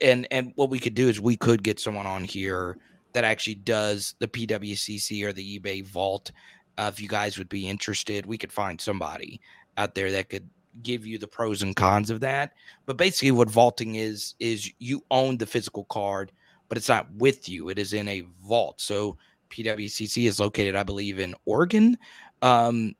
and 0.00 0.26
and 0.30 0.52
what 0.54 0.70
we 0.70 0.78
could 0.78 0.94
do 0.94 1.08
is 1.08 1.20
we 1.20 1.36
could 1.36 1.62
get 1.62 1.80
someone 1.80 2.06
on 2.06 2.24
here 2.24 2.78
that 3.12 3.24
actually 3.24 3.56
does 3.56 4.14
the 4.18 4.28
PWCC 4.28 5.24
or 5.24 5.32
the 5.32 5.58
eBay 5.58 5.84
vault. 5.84 6.30
Uh, 6.78 6.90
if 6.92 7.00
you 7.00 7.08
guys 7.08 7.36
would 7.36 7.48
be 7.48 7.68
interested, 7.68 8.24
we 8.24 8.38
could 8.38 8.52
find 8.52 8.80
somebody 8.80 9.40
out 9.76 9.94
there 9.94 10.10
that 10.12 10.30
could 10.30 10.48
give 10.82 11.04
you 11.04 11.18
the 11.18 11.28
pros 11.28 11.62
and 11.62 11.76
cons 11.76 12.08
of 12.10 12.20
that. 12.20 12.52
But 12.86 12.96
basically, 12.96 13.32
what 13.32 13.50
vaulting 13.50 13.96
is 13.96 14.34
is 14.38 14.70
you 14.78 15.04
own 15.10 15.36
the 15.36 15.46
physical 15.46 15.84
card 15.84 16.32
but 16.72 16.78
it's 16.78 16.88
not 16.88 17.06
with 17.16 17.50
you. 17.50 17.68
It 17.68 17.78
is 17.78 17.92
in 17.92 18.08
a 18.08 18.22
vault. 18.42 18.80
So 18.80 19.18
PWCC 19.50 20.26
is 20.26 20.40
located, 20.40 20.74
I 20.74 20.82
believe, 20.82 21.18
in 21.18 21.34
Oregon. 21.44 21.98
Um, 22.40 22.94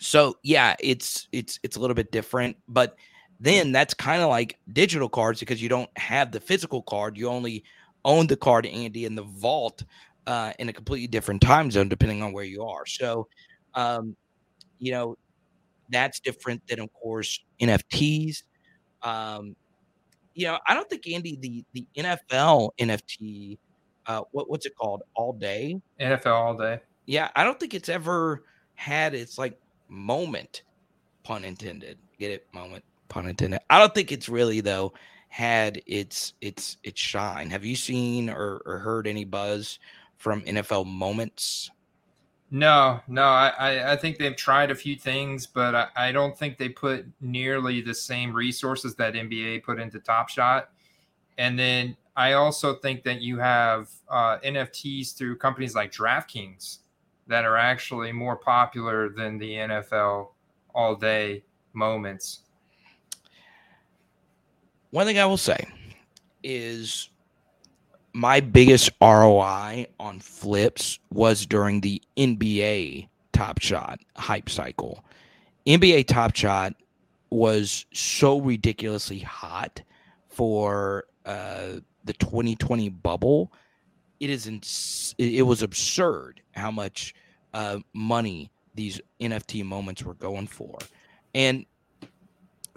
so 0.00 0.38
yeah, 0.42 0.74
it's 0.80 1.28
it's 1.30 1.60
it's 1.62 1.76
a 1.76 1.80
little 1.80 1.94
bit 1.94 2.10
different, 2.10 2.56
but 2.66 2.96
then 3.38 3.70
that's 3.70 3.92
kind 3.92 4.22
of 4.22 4.30
like 4.30 4.58
digital 4.72 5.10
cards 5.10 5.40
because 5.40 5.60
you 5.62 5.68
don't 5.68 5.90
have 5.98 6.32
the 6.32 6.40
physical 6.40 6.80
card. 6.80 7.18
You 7.18 7.28
only 7.28 7.64
own 8.06 8.28
the 8.28 8.36
card, 8.36 8.64
Andy, 8.64 9.04
in 9.04 9.14
the 9.14 9.24
vault 9.24 9.84
uh, 10.26 10.54
in 10.58 10.70
a 10.70 10.72
completely 10.72 11.08
different 11.08 11.42
time 11.42 11.70
zone, 11.70 11.90
depending 11.90 12.22
on 12.22 12.32
where 12.32 12.44
you 12.44 12.64
are. 12.64 12.86
So, 12.86 13.28
um, 13.74 14.16
you 14.78 14.90
know, 14.90 15.18
that's 15.90 16.18
different 16.18 16.66
than, 16.66 16.80
of 16.80 16.90
course, 16.94 17.40
NFTs. 17.60 18.42
Um, 19.02 19.54
you 20.34 20.46
know, 20.46 20.58
I 20.66 20.74
don't 20.74 20.88
think 20.88 21.06
Andy 21.08 21.36
the 21.40 21.64
the 21.72 21.86
NFL 21.96 22.70
NFT, 22.78 23.58
uh, 24.06 24.22
what 24.32 24.50
what's 24.50 24.66
it 24.66 24.76
called, 24.76 25.02
all 25.14 25.32
day 25.32 25.80
NFL 26.00 26.34
all 26.34 26.56
day. 26.56 26.80
Yeah, 27.06 27.30
I 27.36 27.44
don't 27.44 27.58
think 27.58 27.74
it's 27.74 27.88
ever 27.88 28.44
had 28.74 29.14
its 29.14 29.38
like 29.38 29.58
moment, 29.88 30.62
pun 31.22 31.44
intended. 31.44 31.98
Get 32.18 32.30
it, 32.30 32.46
moment, 32.52 32.84
pun 33.08 33.28
intended. 33.28 33.60
I 33.70 33.78
don't 33.78 33.94
think 33.94 34.12
it's 34.12 34.28
really 34.28 34.60
though 34.60 34.92
had 35.28 35.82
its 35.86 36.34
its 36.40 36.76
its 36.82 37.00
shine. 37.00 37.50
Have 37.50 37.64
you 37.64 37.76
seen 37.76 38.30
or, 38.30 38.62
or 38.64 38.78
heard 38.78 39.06
any 39.06 39.24
buzz 39.24 39.78
from 40.16 40.42
NFL 40.42 40.86
moments? 40.86 41.70
No, 42.54 43.00
no, 43.08 43.24
I, 43.24 43.94
I 43.94 43.96
think 43.96 44.16
they've 44.16 44.36
tried 44.36 44.70
a 44.70 44.76
few 44.76 44.94
things, 44.94 45.44
but 45.44 45.74
I, 45.74 45.88
I 45.96 46.12
don't 46.12 46.38
think 46.38 46.56
they 46.56 46.68
put 46.68 47.04
nearly 47.20 47.80
the 47.80 47.92
same 47.92 48.32
resources 48.32 48.94
that 48.94 49.14
NBA 49.14 49.64
put 49.64 49.80
into 49.80 49.98
Top 49.98 50.28
Shot. 50.28 50.70
And 51.36 51.58
then 51.58 51.96
I 52.14 52.34
also 52.34 52.74
think 52.76 53.02
that 53.02 53.20
you 53.20 53.38
have 53.38 53.90
uh, 54.08 54.38
NFTs 54.44 55.16
through 55.16 55.38
companies 55.38 55.74
like 55.74 55.90
DraftKings 55.90 56.78
that 57.26 57.44
are 57.44 57.56
actually 57.56 58.12
more 58.12 58.36
popular 58.36 59.08
than 59.08 59.36
the 59.36 59.50
NFL 59.50 60.28
all 60.76 60.94
day 60.94 61.42
moments. 61.72 62.42
One 64.90 65.06
thing 65.06 65.18
I 65.18 65.26
will 65.26 65.36
say 65.36 65.58
is 66.44 67.08
my 68.14 68.38
biggest 68.38 68.90
ROI 69.02 69.86
on 69.98 70.20
flips 70.20 71.00
was 71.10 71.44
during 71.44 71.80
the 71.80 72.00
NBA 72.16 73.08
Top 73.32 73.60
Shot 73.60 73.98
hype 74.16 74.48
cycle. 74.48 75.04
NBA 75.66 76.06
Top 76.06 76.34
Shot 76.34 76.74
was 77.30 77.84
so 77.92 78.40
ridiculously 78.40 79.18
hot 79.18 79.82
for 80.28 81.04
uh, 81.26 81.80
the 82.04 82.12
2020 82.12 82.88
bubble. 82.90 83.52
It 84.20 84.30
is 84.30 84.46
ins- 84.46 85.16
it 85.18 85.44
was 85.44 85.62
absurd 85.62 86.40
how 86.52 86.70
much 86.70 87.14
uh, 87.52 87.80
money 87.92 88.48
these 88.76 89.00
NFT 89.20 89.64
moments 89.64 90.04
were 90.04 90.14
going 90.14 90.46
for, 90.46 90.78
and 91.34 91.66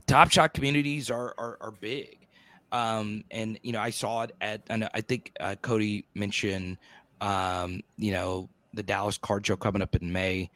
Top 0.07 0.31
Shot 0.31 0.55
communities 0.55 1.11
are 1.11 1.35
are, 1.38 1.57
are 1.61 1.71
big. 1.71 2.26
Um, 2.72 3.24
and 3.32 3.59
you 3.63 3.72
know, 3.72 3.80
I 3.80 3.89
saw 3.89 4.24
it 4.24 4.36
at, 4.41 4.61
and 4.70 4.89
I 4.93 5.01
think 5.01 5.32
uh, 5.39 5.55
Cody 5.61 6.05
mentioned, 6.15 6.78
um, 7.22 7.82
you 7.97 8.11
know, 8.11 8.49
the 8.74 8.84
Dallas 8.84 9.18
Card 9.18 9.45
Show 9.45 9.55
coming 9.55 9.82
up 9.82 9.95
in 9.95 10.11
May. 10.11 10.49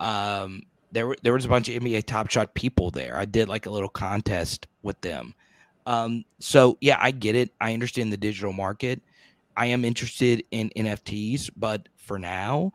Um, 0.00 0.62
there, 0.92 1.14
there 1.22 1.32
was 1.32 1.44
a 1.44 1.48
bunch 1.48 1.68
of 1.68 1.82
NBA 1.82 2.04
Top 2.04 2.30
Shot 2.30 2.54
people 2.54 2.90
there. 2.90 3.16
I 3.16 3.24
did 3.24 3.48
like 3.48 3.66
a 3.66 3.70
little 3.70 3.88
contest 3.88 4.66
with 4.82 5.00
them. 5.00 5.34
Um, 5.86 6.24
so 6.40 6.76
yeah, 6.80 6.98
I 7.00 7.10
get 7.10 7.34
it. 7.34 7.52
I 7.60 7.72
understand 7.72 8.12
the 8.12 8.16
digital 8.16 8.52
market. 8.52 9.00
I 9.56 9.66
am 9.66 9.84
interested 9.84 10.44
in 10.50 10.70
NFTs, 10.76 11.50
but 11.56 11.88
for 11.96 12.18
now, 12.18 12.72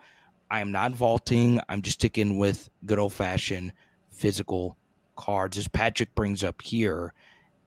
I 0.50 0.62
am 0.62 0.72
not 0.72 0.94
vaulting. 0.94 1.60
I'm 1.70 1.82
just 1.82 2.00
sticking 2.00 2.38
with 2.38 2.70
good 2.86 3.00
old 3.00 3.14
fashioned 3.14 3.74
physical 4.10 4.78
cards. 5.16 5.58
As 5.58 5.68
Patrick 5.68 6.14
brings 6.16 6.44
up 6.44 6.62
here, 6.62 7.14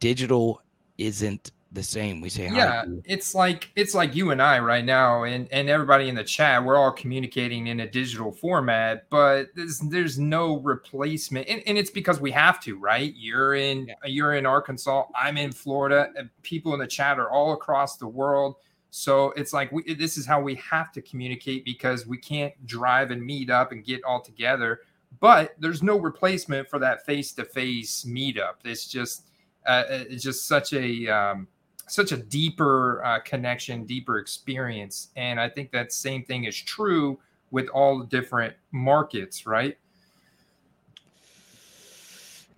digital 0.01 0.61
isn't 0.99 1.53
the 1.73 1.83
same. 1.83 2.21
We 2.21 2.29
say 2.29 2.51
yeah, 2.53 2.85
it's 3.05 3.35
like 3.35 3.71
it's 3.75 3.95
like 3.95 4.15
you 4.15 4.31
and 4.31 4.41
I 4.41 4.61
right 4.61 4.85
now, 4.85 5.25
and 5.25 5.49
and 5.53 5.69
everybody 5.69 6.09
in 6.09 6.15
the 6.15 6.23
chat. 6.23 6.65
We're 6.65 6.77
all 6.77 6.93
communicating 6.93 7.67
in 7.67 7.81
a 7.81 7.91
digital 7.91 8.31
format, 8.31 9.11
but 9.11 9.49
there's 9.57 9.81
there's 9.81 10.17
no 10.17 10.61
replacement, 10.61 11.49
and, 11.49 11.63
and 11.67 11.77
it's 11.77 11.91
because 11.91 12.21
we 12.21 12.31
have 12.31 12.61
to, 12.61 12.79
right? 12.79 13.13
You're 13.17 13.57
in 13.57 13.89
yeah. 13.89 13.95
you're 14.05 14.35
in 14.35 14.47
Arkansas, 14.47 15.07
I'm 15.17 15.37
in 15.37 15.51
Florida, 15.51 16.11
and 16.17 16.31
people 16.43 16.75
in 16.75 16.79
the 16.79 16.87
chat 16.87 17.19
are 17.19 17.29
all 17.29 17.55
across 17.55 17.97
the 17.97 18.07
world. 18.07 18.55
So 18.91 19.33
it's 19.33 19.53
like 19.53 19.73
we, 19.73 19.95
this 19.95 20.17
is 20.17 20.25
how 20.27 20.41
we 20.41 20.55
have 20.55 20.93
to 20.93 21.03
communicate 21.03 21.65
because 21.65 22.07
we 22.07 22.19
can't 22.19 22.55
drive 22.67 23.11
and 23.11 23.21
meet 23.21 23.51
up 23.51 23.73
and 23.73 23.85
get 23.85 24.05
all 24.05 24.21
together. 24.21 24.83
but 25.21 25.55
there's 25.59 25.83
no 25.83 25.99
replacement 25.99 26.69
for 26.69 26.79
that 26.79 27.05
face-to-face 27.07 28.05
meetup. 28.09 28.55
It's 28.65 28.87
just 28.87 29.31
uh, 29.67 29.85
it's 29.89 30.23
just 30.23 30.47
such 30.47 30.73
a 30.73 31.09
um, 31.09 31.49
such 31.87 32.13
a 32.13 32.17
deeper 32.17 33.05
uh, 33.05 33.21
connection, 33.21 33.85
deeper 33.85 34.19
experience, 34.19 35.09
and 35.17 35.41
I 35.41 35.49
think 35.49 35.71
that 35.73 35.93
same 35.93 36.25
thing 36.25 36.45
is 36.45 36.57
true 36.57 37.19
with 37.51 37.69
all 37.69 37.99
the 37.99 38.07
different 38.07 38.55
markets, 38.73 39.47
right? 39.47 39.77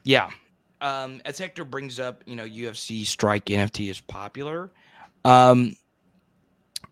Yeah. 0.05 0.31
Um, 0.81 1.21
as 1.25 1.39
Hector 1.39 1.65
brings 1.65 1.99
up, 1.99 2.23
you 2.27 2.37
know, 2.37 2.45
UFC 2.45 3.05
Strike 3.05 3.47
NFT 3.47 3.91
is 3.91 4.01
popular. 4.01 4.71
Um, 5.25 5.75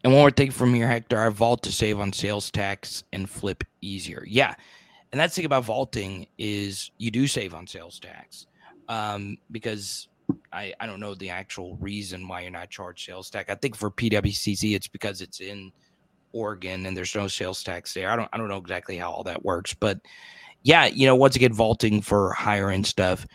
and 0.03 0.13
one 0.13 0.21
more 0.21 0.31
thing 0.31 0.51
from 0.51 0.75
here, 0.75 0.89
Hector, 0.89 1.19
I 1.19 1.29
vault 1.29 1.63
to 1.63 1.73
save 1.73 2.01
on 2.01 2.13
sales 2.13 2.51
tax 2.51 3.05
and 3.13 3.31
flip 3.31 3.63
easier. 3.81 4.25
Yeah. 4.27 4.55
And 5.13 5.21
that's 5.21 5.35
the 5.35 5.41
thing 5.41 5.47
about 5.47 5.65
vaulting 5.65 6.27
is 6.37 6.91
you 6.99 7.11
do 7.11 7.27
save 7.27 7.55
on 7.55 7.67
sales 7.67 8.01
tax 8.01 8.47
um, 8.89 9.39
because 9.51 10.09
I, 10.53 10.73
I 10.81 10.87
don't 10.87 11.01
know 11.01 11.15
the 11.15 11.31
actual 11.31 11.77
reason 11.77 12.29
why 12.29 12.43
you're 12.43 12.51
not 12.51 12.71
charged 12.71 13.07
sales 13.07 13.31
tax. 13.31 13.51
I 13.51 13.55
think 13.57 13.77
for 13.77 13.91
PWCC, 13.91 14.75
it's 14.75 14.89
because 14.89 15.21
it's 15.21 15.41
in 15.41 15.73
Oregon 16.33 16.87
and 16.87 16.97
there's 16.97 17.15
no 17.15 17.29
sales 17.29 17.63
tax 17.63 17.95
there. 17.95 18.11
I 18.11 18.17
don't 18.17 18.29
I 18.33 18.39
don't 18.39 18.49
know 18.49 18.59
exactly 18.59 18.97
how 18.97 19.11
all 19.11 19.23
that 19.25 19.45
works, 19.45 19.75
but 19.75 20.01
yeah, 20.63 20.87
you 20.87 21.07
know, 21.07 21.15
once 21.15 21.37
again, 21.37 21.53
vaulting 21.53 22.01
for 22.01 22.33
higher 22.33 22.71
end 22.71 22.87
stuff. 22.87 23.27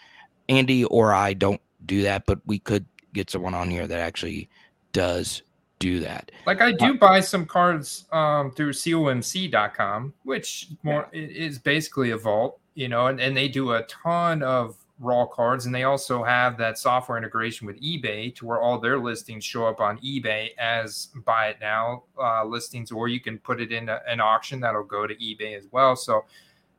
Andy 0.50 0.84
or 0.86 1.14
I 1.14 1.34
don't 1.34 1.62
do 1.86 2.02
that, 2.04 2.26
but 2.26 2.40
we 2.46 2.60
could 2.60 2.86
get 3.14 3.30
someone 3.30 3.54
on 3.54 3.70
here 3.70 3.88
that 3.88 4.00
actually 4.00 4.50
does 4.92 5.44
do 5.78 6.00
that. 6.02 6.32
Like 6.46 6.62
I 6.62 6.72
do 6.72 6.94
uh, 6.96 6.98
buy 6.98 7.20
some 7.22 7.46
cards 7.46 8.06
um, 8.12 8.52
through 8.52 8.74
comc.com, 8.74 10.14
which 10.24 10.70
more 10.84 11.08
yeah. 11.14 11.22
is 11.22 11.60
basically 11.60 12.12
a 12.12 12.18
vault, 12.18 12.60
you 12.76 12.90
know, 12.90 13.08
and, 13.08 13.20
and 13.20 13.38
they 13.38 13.48
do 13.48 13.74
a 13.74 13.84
ton 13.84 14.44
of 14.44 14.76
raw 15.00 15.26
cards 15.26 15.66
and 15.66 15.74
they 15.74 15.84
also 15.84 16.24
have 16.24 16.58
that 16.58 16.78
software 16.78 17.18
integration 17.18 17.66
with 17.66 17.80
ebay 17.82 18.36
to 18.36 18.46
where 18.46 18.60
all 18.60 18.78
their 18.78 19.00
listings 19.00 19.46
show 19.46 19.66
up 19.66 19.80
on 19.80 19.98
ebay 20.00 20.50
as 20.58 21.10
buy 21.26 21.48
it 21.48 21.58
now 21.62 22.04
uh, 22.22 22.44
listings 22.44 22.92
or 22.92 23.08
you 23.08 23.20
can 23.20 23.38
put 23.40 23.62
it 23.62 23.72
in 23.72 23.90
a, 23.90 24.02
an 24.08 24.20
auction 24.20 24.60
that'll 24.60 24.84
go 24.84 25.08
to 25.08 25.16
ebay 25.16 25.58
as 25.58 25.68
well. 25.72 25.96
So 25.96 26.26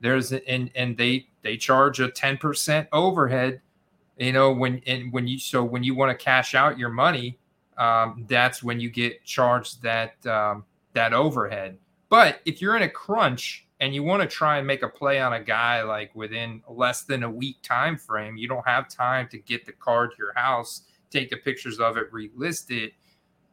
there's 0.01 0.33
and 0.33 0.71
and 0.75 0.97
they 0.97 1.29
they 1.43 1.57
charge 1.57 2.01
a 2.01 2.09
10% 2.09 2.87
overhead 2.93 3.61
you 4.19 4.33
know 4.33 4.53
when 4.53 4.81
and 4.87 5.13
when 5.13 5.27
you 5.27 5.39
so 5.39 5.63
when 5.65 5.83
you 5.83 5.95
want 5.95 6.11
to 6.11 6.25
cash 6.25 6.55
out 6.55 6.79
your 6.79 6.89
money 6.89 7.39
um, 7.81 8.27
that's 8.29 8.63
when 8.63 8.79
you 8.79 8.91
get 8.91 9.25
charged 9.25 9.83
that 9.83 10.25
um, 10.27 10.65
that 10.93 11.13
overhead. 11.13 11.79
But 12.11 12.41
if 12.45 12.61
you're 12.61 12.77
in 12.77 12.83
a 12.83 12.89
crunch 12.89 13.67
and 13.81 13.95
you 13.95 14.03
want 14.03 14.23
to 14.23 14.29
try 14.29 14.59
and 14.59 14.67
make 14.67 14.83
a 14.83 14.89
play 14.89 15.21
on 15.21 15.33
a 15.33 15.43
guy 15.43 15.83
like 15.83 16.15
within 16.15 16.63
less 16.69 17.03
than 17.03 17.23
a 17.23 17.31
week 17.31 17.57
time 17.63 17.97
frame 17.97 18.37
you 18.37 18.49
don't 18.49 18.67
have 18.67 18.89
time 18.89 19.29
to 19.29 19.39
get 19.39 19.67
the 19.67 19.73
card 19.73 20.11
to 20.11 20.17
your 20.19 20.35
house 20.35 20.83
take 21.11 21.31
the 21.31 21.37
pictures 21.37 21.81
of 21.81 21.97
it 21.97 22.11
relist 22.13 22.71
it 22.71 22.93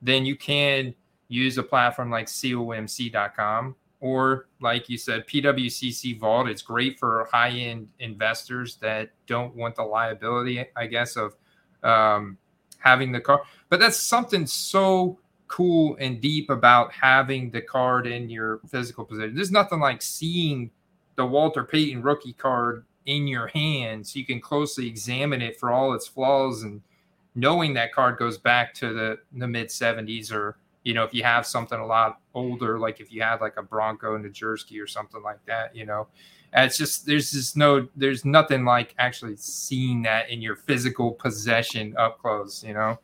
then 0.02 0.26
you 0.26 0.36
can 0.36 0.94
use 1.28 1.58
a 1.58 1.64
platform 1.64 2.10
like 2.10 2.28
comc.com 2.28 3.76
or 4.00 4.48
like 4.62 4.90
you 4.90 4.98
said, 4.98 5.28
PWCC 5.28 6.20
Vault. 6.20 6.48
It's 6.48 6.62
great 6.62 7.00
for 7.00 7.28
high 7.32 7.50
end 7.50 7.90
investors 8.00 8.78
that 8.78 9.10
don't 9.26 9.56
want 9.56 9.76
the 9.76 9.84
liability, 9.84 10.66
I 10.76 10.88
guess, 10.88 11.16
of 11.16 11.36
um, 11.84 12.38
having 12.80 13.12
the 13.12 13.22
car 13.22 13.42
But 13.70 13.80
that's 13.80 13.98
something 13.98 14.46
so 14.46 15.20
cool 15.48 15.95
and 16.00 16.20
deep 16.22 16.50
about 16.50 16.91
having 16.91 17.50
the 17.52 17.62
card 17.62 18.08
in 18.08 18.30
your 18.30 18.60
physical 18.68 19.06
possession. 19.06 19.36
There's 19.36 19.52
nothing 19.52 19.80
like 19.80 20.02
seeing 20.02 20.72
the 21.16 21.26
Walter 21.26 21.64
Payton 21.64 22.02
rookie 22.02 22.34
card 22.34 22.86
in 23.06 23.28
your 23.28 23.48
hand 23.48 24.06
so 24.06 24.20
you 24.20 24.26
can 24.26 24.41
closely 24.41 24.88
examine 24.88 25.41
it 25.41 25.60
for 25.60 25.72
all 25.72 25.93
its 25.93 26.08
flaws 26.08 26.64
and 26.64 26.82
knowing 27.36 27.74
that 27.74 27.93
card 27.93 28.18
goes 28.18 28.38
back 28.38 28.74
to 28.74 28.93
the, 28.93 29.20
the 29.34 29.48
mid 29.48 29.68
70s 29.70 30.32
or 30.32 30.58
you 30.88 30.93
know, 30.93 31.04
if 31.04 31.14
you 31.14 31.22
have 31.22 31.45
something 31.45 31.78
a 31.78 31.86
lot 31.86 32.22
older, 32.34 32.80
like 32.80 33.02
if 33.02 33.12
you 33.12 33.22
had 33.22 33.41
like 33.41 33.58
a 33.58 33.62
Bronco 33.62 34.18
Nagurski 34.18 34.82
or 34.82 34.88
something 34.88 35.22
like 35.22 35.45
that, 35.45 35.76
you 35.76 35.86
know, 35.86 36.08
it's 36.54 36.78
just 36.78 37.06
there's 37.06 37.30
just 37.32 37.58
no 37.58 37.89
there's 37.98 38.24
nothing 38.24 38.64
like 38.64 38.95
actually 38.98 39.36
seeing 39.36 40.02
that 40.04 40.30
in 40.30 40.41
your 40.41 40.56
physical 40.56 41.12
possession 41.12 41.93
up 41.98 42.20
close, 42.20 42.64
you 42.64 42.74
know. 42.74 42.98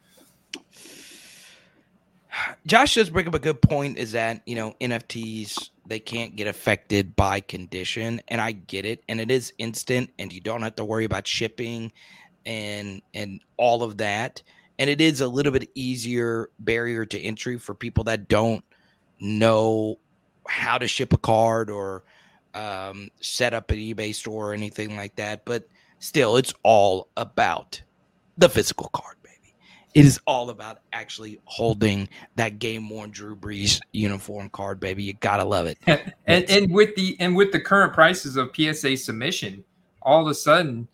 Josh 2.66 2.96
does 2.96 3.10
bring 3.10 3.28
up 3.28 3.34
a 3.34 3.40
good 3.40 3.62
point 3.62 3.98
is 3.98 4.14
that, 4.14 4.42
you 4.46 4.56
know, 4.56 4.74
NFTs 4.82 5.70
they 5.86 6.00
can't 6.00 6.36
get 6.36 6.48
affected 6.48 7.16
by 7.16 7.42
condition 7.42 8.22
and 8.30 8.40
I 8.40 8.54
get 8.54 8.86
it 8.86 9.04
and 9.10 9.20
it 9.20 9.30
is 9.30 9.54
instant 9.58 10.10
and 10.18 10.32
you 10.32 10.40
don't 10.40 10.62
have 10.62 10.76
to 10.78 10.86
worry 10.86 11.04
about 11.06 11.28
shipping 11.28 11.92
and 12.46 13.02
and 13.14 13.42
all 13.58 13.84
of 13.84 13.98
that 13.98 14.42
and 14.80 14.90
it 14.90 15.02
is 15.02 15.22
a 15.22 15.28
little 15.28 15.52
bit 15.52 15.70
easier 15.76 16.50
barrier 16.60 17.06
to 17.06 17.20
entry 17.20 17.58
for 17.58 17.76
people 17.76 18.06
that 18.06 18.28
don't 18.28 18.64
know 19.20 20.00
how 20.48 20.78
to 20.78 20.88
ship 20.88 21.14
a 21.14 21.18
card 21.18 21.70
or 21.70 22.04
um, 22.54 23.10
set 23.22 23.54
up 23.54 23.72
an 23.72 23.78
eBay 23.78 24.14
store 24.14 24.52
or 24.52 24.54
anything 24.54 24.96
like 24.96 25.16
that. 25.16 25.46
But 25.46 25.68
still, 26.00 26.38
it's 26.38 26.54
all 26.64 27.08
about 27.18 27.82
the 28.38 28.50
physical 28.50 28.90
card. 28.90 29.16
It 29.94 30.06
is 30.06 30.20
all 30.26 30.50
about 30.50 30.80
actually 30.91 31.39
holding 31.46 32.10
that 32.36 32.58
game 32.58 32.89
worn 32.89 33.12
Drew 33.12 33.36
Brees 33.36 33.80
uniform 33.91 34.50
card, 34.50 34.80
baby. 34.80 35.04
You 35.04 35.14
gotta 35.14 35.44
love 35.44 35.68
it. 35.68 35.78
and, 36.26 36.50
and 36.50 36.72
with 36.72 36.96
the 36.96 37.16
and 37.20 37.36
with 37.36 37.52
the 37.52 37.60
current 37.60 37.94
prices 37.94 38.36
of 38.36 38.52
PSA 38.56 38.98
submission, 38.98 39.64
all 40.02 40.22
of 40.22 40.28
a 40.28 40.34
sudden 40.34 40.88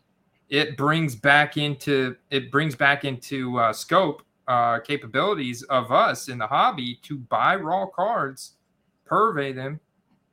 it 0.49 0.75
brings 0.75 1.15
back 1.15 1.57
into 1.57 2.15
it 2.29 2.51
brings 2.51 2.75
back 2.75 3.05
into 3.05 3.57
uh, 3.57 3.71
scope 3.71 4.23
uh, 4.47 4.79
capabilities 4.79 5.63
of 5.63 5.91
us 5.91 6.27
in 6.27 6.37
the 6.37 6.47
hobby 6.47 6.99
to 7.03 7.17
buy 7.17 7.55
raw 7.55 7.85
cards, 7.85 8.55
purvey 9.05 9.53
them, 9.53 9.79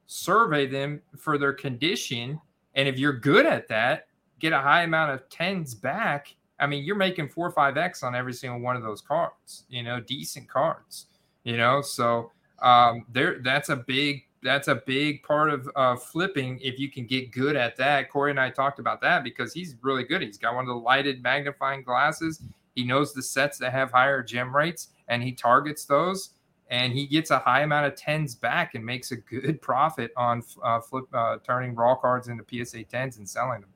survey 0.06 0.66
them 0.66 1.02
for 1.16 1.38
their 1.38 1.52
condition, 1.52 2.40
and 2.74 2.88
if 2.88 2.98
you're 2.98 3.12
good 3.12 3.46
at 3.46 3.68
that, 3.68 4.06
get 4.38 4.52
a 4.52 4.58
high 4.58 4.82
amount 4.82 5.12
of 5.12 5.28
tens 5.28 5.74
back. 5.74 6.34
I 6.58 6.66
mean, 6.66 6.84
you're 6.84 6.96
making 6.96 7.28
four 7.28 7.46
or 7.46 7.52
five 7.52 7.76
x 7.76 8.02
on 8.02 8.14
every 8.14 8.32
single 8.32 8.60
one 8.60 8.76
of 8.76 8.82
those 8.82 9.00
cards. 9.00 9.64
You 9.68 9.82
know, 9.82 10.00
decent 10.00 10.48
cards. 10.48 11.06
You 11.44 11.56
know, 11.56 11.82
so 11.82 12.32
um, 12.60 13.04
there 13.12 13.40
that's 13.42 13.68
a 13.68 13.76
big 13.76 14.24
that's 14.42 14.68
a 14.68 14.76
big 14.76 15.22
part 15.22 15.50
of 15.50 15.68
uh, 15.76 15.96
flipping 15.96 16.58
if 16.60 16.78
you 16.78 16.90
can 16.90 17.06
get 17.06 17.32
good 17.32 17.56
at 17.56 17.76
that. 17.76 18.10
Corey 18.10 18.30
and 18.30 18.40
I 18.40 18.50
talked 18.50 18.78
about 18.78 19.00
that 19.02 19.24
because 19.24 19.52
he's 19.52 19.76
really 19.82 20.04
good. 20.04 20.22
He's 20.22 20.38
got 20.38 20.54
one 20.54 20.64
of 20.64 20.68
the 20.68 20.74
lighted 20.74 21.22
magnifying 21.22 21.82
glasses. 21.82 22.40
He 22.74 22.84
knows 22.84 23.12
the 23.12 23.22
sets 23.22 23.58
that 23.58 23.72
have 23.72 23.90
higher 23.90 24.22
gem 24.22 24.54
rates 24.54 24.88
and 25.08 25.22
he 25.22 25.32
targets 25.32 25.84
those 25.84 26.30
and 26.70 26.92
he 26.92 27.06
gets 27.06 27.30
a 27.30 27.38
high 27.38 27.62
amount 27.62 27.86
of 27.86 27.94
tens 27.96 28.34
back 28.34 28.74
and 28.74 28.84
makes 28.84 29.12
a 29.12 29.16
good 29.16 29.60
profit 29.62 30.12
on 30.16 30.42
uh, 30.62 30.80
flip 30.80 31.04
uh, 31.12 31.38
turning 31.44 31.74
raw 31.74 31.94
cards 31.94 32.28
into 32.28 32.44
PSA 32.48 32.84
tens 32.84 33.18
and 33.18 33.28
selling 33.28 33.62
them. 33.62 33.70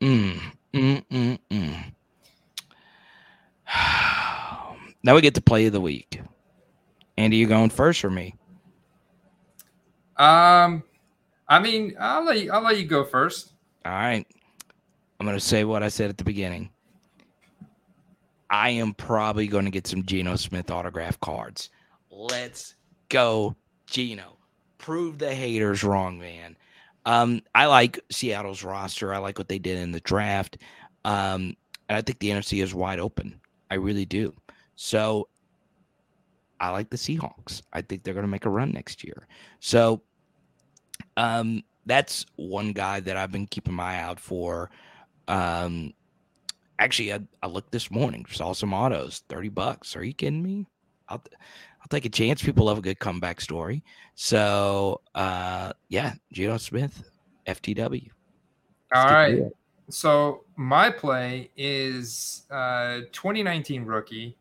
Mm, 0.00 0.40
mm, 0.74 1.04
mm, 1.10 1.38
mm. 1.50 1.92
now 5.02 5.14
we 5.14 5.20
get 5.20 5.34
to 5.34 5.40
play 5.40 5.66
of 5.66 5.72
the 5.72 5.80
week. 5.80 6.20
Andy, 7.16 7.36
you 7.36 7.46
going 7.46 7.70
first 7.70 8.04
or 8.04 8.10
me? 8.10 8.34
Um, 10.16 10.82
I 11.48 11.58
mean, 11.60 11.96
I'll 11.98 12.24
let 12.24 12.40
you, 12.40 12.52
I'll 12.52 12.62
let 12.62 12.78
you 12.78 12.84
go 12.84 13.04
first. 13.04 13.52
All 13.84 13.92
right. 13.92 14.26
I'm 15.18 15.26
going 15.26 15.36
to 15.36 15.44
say 15.44 15.64
what 15.64 15.82
I 15.82 15.88
said 15.88 16.10
at 16.10 16.18
the 16.18 16.24
beginning. 16.24 16.70
I 18.50 18.70
am 18.70 18.94
probably 18.94 19.46
going 19.46 19.64
to 19.64 19.70
get 19.70 19.86
some 19.86 20.04
Geno 20.04 20.36
Smith 20.36 20.70
autograph 20.70 21.20
cards. 21.20 21.70
Let's 22.10 22.74
go, 23.08 23.56
Geno. 23.86 24.36
Prove 24.78 25.18
the 25.18 25.34
haters 25.34 25.84
wrong, 25.84 26.18
man. 26.18 26.56
Um, 27.04 27.42
I 27.54 27.66
like 27.66 28.00
Seattle's 28.10 28.62
roster. 28.62 29.12
I 29.12 29.18
like 29.18 29.38
what 29.38 29.48
they 29.48 29.58
did 29.58 29.78
in 29.78 29.92
the 29.92 30.00
draft. 30.00 30.58
Um, 31.04 31.56
and 31.88 31.96
I 31.96 32.02
think 32.02 32.18
the 32.18 32.30
NFC 32.30 32.62
is 32.62 32.74
wide 32.74 33.00
open. 33.00 33.40
I 33.70 33.74
really 33.74 34.04
do. 34.04 34.34
So 34.76 35.28
I 36.60 36.70
like 36.70 36.90
the 36.90 36.96
Seahawks. 36.96 37.62
I 37.72 37.82
think 37.82 38.02
they're 38.02 38.14
going 38.14 38.26
to 38.26 38.30
make 38.30 38.46
a 38.46 38.50
run 38.50 38.72
next 38.72 39.04
year. 39.04 39.26
So 39.60 40.02
um, 41.16 41.62
that's 41.86 42.26
one 42.36 42.72
guy 42.72 43.00
that 43.00 43.16
I've 43.16 43.32
been 43.32 43.46
keeping 43.46 43.74
my 43.74 43.94
eye 43.94 44.00
out 44.00 44.20
for. 44.20 44.70
Um, 45.26 45.92
actually, 46.78 47.12
I, 47.12 47.20
I 47.42 47.46
looked 47.46 47.72
this 47.72 47.90
morning, 47.90 48.24
saw 48.30 48.52
some 48.52 48.72
autos, 48.72 49.22
thirty 49.28 49.48
bucks. 49.48 49.96
Are 49.96 50.04
you 50.04 50.14
kidding 50.14 50.42
me? 50.42 50.66
I'll 51.08 51.22
I'll 51.80 51.88
take 51.90 52.04
a 52.04 52.10
chance. 52.10 52.42
People 52.42 52.66
love 52.66 52.78
a 52.78 52.82
good 52.82 52.98
comeback 52.98 53.40
story. 53.40 53.82
So, 54.14 55.00
uh, 55.14 55.72
yeah, 55.88 56.14
Geno 56.32 56.56
Smith, 56.56 57.02
FTW. 57.46 58.08
All 58.94 59.04
right. 59.04 59.42
So 59.90 60.44
my 60.58 60.90
play 60.90 61.50
is 61.56 62.42
uh, 62.50 63.00
2019 63.12 63.84
rookie. 63.84 64.36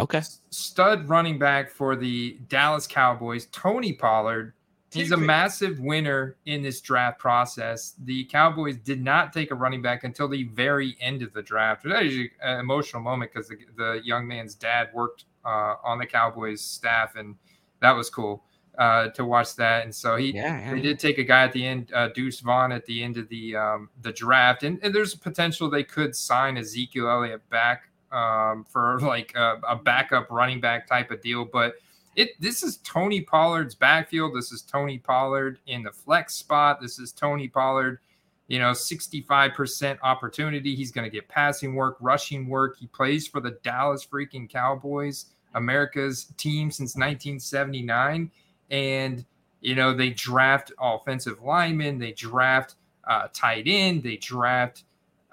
Okay. 0.00 0.22
Stud 0.50 1.08
running 1.08 1.38
back 1.38 1.70
for 1.70 1.94
the 1.94 2.38
Dallas 2.48 2.86
Cowboys, 2.86 3.46
Tony 3.52 3.92
Pollard 3.92 4.54
He's 4.90 5.12
a 5.12 5.16
massive 5.16 5.80
winner 5.80 6.36
in 6.46 6.62
this 6.62 6.80
draft 6.80 7.18
process. 7.18 7.94
The 8.04 8.24
Cowboys 8.24 8.78
did 8.78 9.02
not 9.02 9.34
take 9.34 9.50
a 9.50 9.54
running 9.54 9.82
back 9.82 10.04
until 10.04 10.28
the 10.28 10.44
very 10.44 10.96
end 11.00 11.22
of 11.22 11.32
the 11.34 11.42
draft. 11.42 11.84
It 11.84 11.88
was 11.88 11.96
actually 11.98 12.30
an 12.42 12.60
emotional 12.60 13.02
moment 13.02 13.32
because 13.32 13.48
the, 13.48 13.58
the, 13.76 14.00
young 14.02 14.26
man's 14.26 14.54
dad 14.54 14.88
worked 14.94 15.26
uh, 15.44 15.74
on 15.84 15.98
the 15.98 16.06
Cowboys 16.06 16.62
staff, 16.62 17.16
and 17.16 17.36
that 17.80 17.92
was 17.92 18.08
cool 18.08 18.44
uh, 18.78 19.08
to 19.08 19.24
watch 19.24 19.56
that. 19.56 19.84
And 19.84 19.94
so 19.94 20.16
he 20.16 20.32
yeah, 20.32 20.60
yeah. 20.60 20.74
they 20.74 20.80
did 20.80 20.98
take 20.98 21.18
a 21.18 21.24
guy 21.24 21.42
at 21.42 21.52
the 21.52 21.66
end, 21.66 21.92
uh, 21.92 22.08
Deuce 22.08 22.40
Vaughn, 22.40 22.72
at 22.72 22.86
the 22.86 23.02
end 23.02 23.18
of 23.18 23.28
the 23.28 23.56
um, 23.56 23.90
the 24.02 24.12
draft, 24.12 24.62
and, 24.62 24.78
and 24.82 24.94
there's 24.94 25.14
a 25.14 25.18
potential 25.18 25.68
they 25.68 25.84
could 25.84 26.14
sign 26.14 26.56
Ezekiel 26.56 27.08
Elliott 27.08 27.48
back 27.50 27.90
um, 28.12 28.64
for 28.64 29.00
like 29.00 29.34
a, 29.34 29.60
a 29.68 29.76
backup 29.76 30.30
running 30.30 30.60
back 30.60 30.86
type 30.86 31.10
of 31.10 31.20
deal, 31.20 31.44
but 31.44 31.74
it 32.16 32.40
this 32.40 32.62
is 32.62 32.78
Tony 32.78 33.20
Pollard's 33.20 33.74
backfield. 33.74 34.34
This 34.34 34.52
is 34.52 34.62
Tony 34.62 34.98
Pollard 34.98 35.58
in 35.66 35.82
the 35.82 35.92
flex 35.92 36.34
spot. 36.34 36.80
This 36.80 36.98
is 36.98 37.12
Tony 37.12 37.48
Pollard, 37.48 37.98
you 38.46 38.58
know, 38.58 38.70
65% 38.70 39.98
opportunity. 40.02 40.74
He's 40.74 40.90
going 40.90 41.04
to 41.04 41.14
get 41.14 41.28
passing 41.28 41.74
work, 41.74 41.96
rushing 42.00 42.48
work. 42.48 42.76
He 42.78 42.86
plays 42.86 43.26
for 43.28 43.40
the 43.40 43.58
Dallas 43.62 44.06
freaking 44.06 44.48
Cowboys, 44.48 45.26
America's 45.54 46.32
team 46.36 46.70
since 46.70 46.96
1979. 46.96 48.30
And, 48.70 49.24
you 49.60 49.74
know, 49.74 49.94
they 49.94 50.10
draft 50.10 50.72
offensive 50.80 51.42
linemen, 51.42 51.98
they 51.98 52.12
draft 52.12 52.74
uh, 53.08 53.28
tight 53.32 53.64
end, 53.66 54.02
they 54.02 54.16
draft 54.16 54.84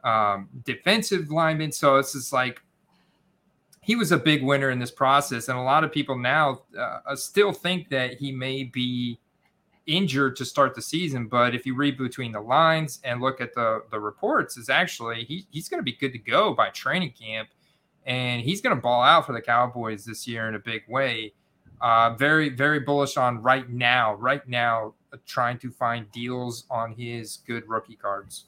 um, 0.04 0.50
defensive 0.64 1.30
linemen. 1.32 1.72
So 1.72 1.98
it's 1.98 2.14
just 2.14 2.32
like 2.32 2.62
he 3.82 3.96
was 3.96 4.12
a 4.12 4.18
big 4.18 4.44
winner 4.44 4.72
in 4.72 4.80
this 4.80 4.90
process, 4.90 5.48
and 5.48 5.58
a 5.58 5.62
lot 5.62 5.84
of 5.84 5.92
people 5.92 6.18
now 6.18 6.62
uh, 6.78 7.16
still 7.16 7.52
think 7.52 7.90
that 7.90 8.16
he 8.16 8.32
may 8.32 8.64
be 8.64 9.20
injured 9.86 10.36
to 10.38 10.44
start 10.44 10.74
the 10.74 10.82
season. 10.82 11.28
But 11.28 11.54
if 11.54 11.68
you 11.68 11.76
read 11.76 11.96
between 11.96 12.32
the 12.32 12.42
lines 12.42 13.00
and 13.04 13.22
look 13.22 13.42
at 13.42 13.54
the 13.54 13.84
the 13.92 14.00
reports, 14.00 14.58
is 14.58 14.70
actually 14.70 15.26
he, 15.26 15.46
he's 15.52 15.70
going 15.70 15.80
to 15.80 15.84
be 15.84 15.92
good 15.92 16.14
to 16.14 16.18
go 16.18 16.54
by 16.54 16.70
training 16.70 17.12
camp, 17.12 17.50
and 18.08 18.42
he's 18.42 18.60
going 18.60 18.76
to 18.76 18.82
ball 18.82 19.04
out 19.04 19.28
for 19.28 19.34
the 19.34 19.42
Cowboys 19.42 20.04
this 20.04 20.28
year 20.28 20.48
in 20.48 20.56
a 20.56 20.60
big 20.60 20.82
way. 20.88 21.34
Uh, 21.82 22.16
very 22.16 22.50
very 22.50 22.80
bullish 22.80 23.18
on 23.18 23.42
right 23.42 23.70
now, 23.70 24.16
right 24.16 24.48
now, 24.48 24.94
uh, 25.14 25.18
trying 25.26 25.58
to 25.60 25.70
find 25.72 26.12
deals 26.12 26.66
on 26.70 26.94
his 26.94 27.38
good 27.48 27.68
rookie 27.68 27.96
cards. 27.96 28.46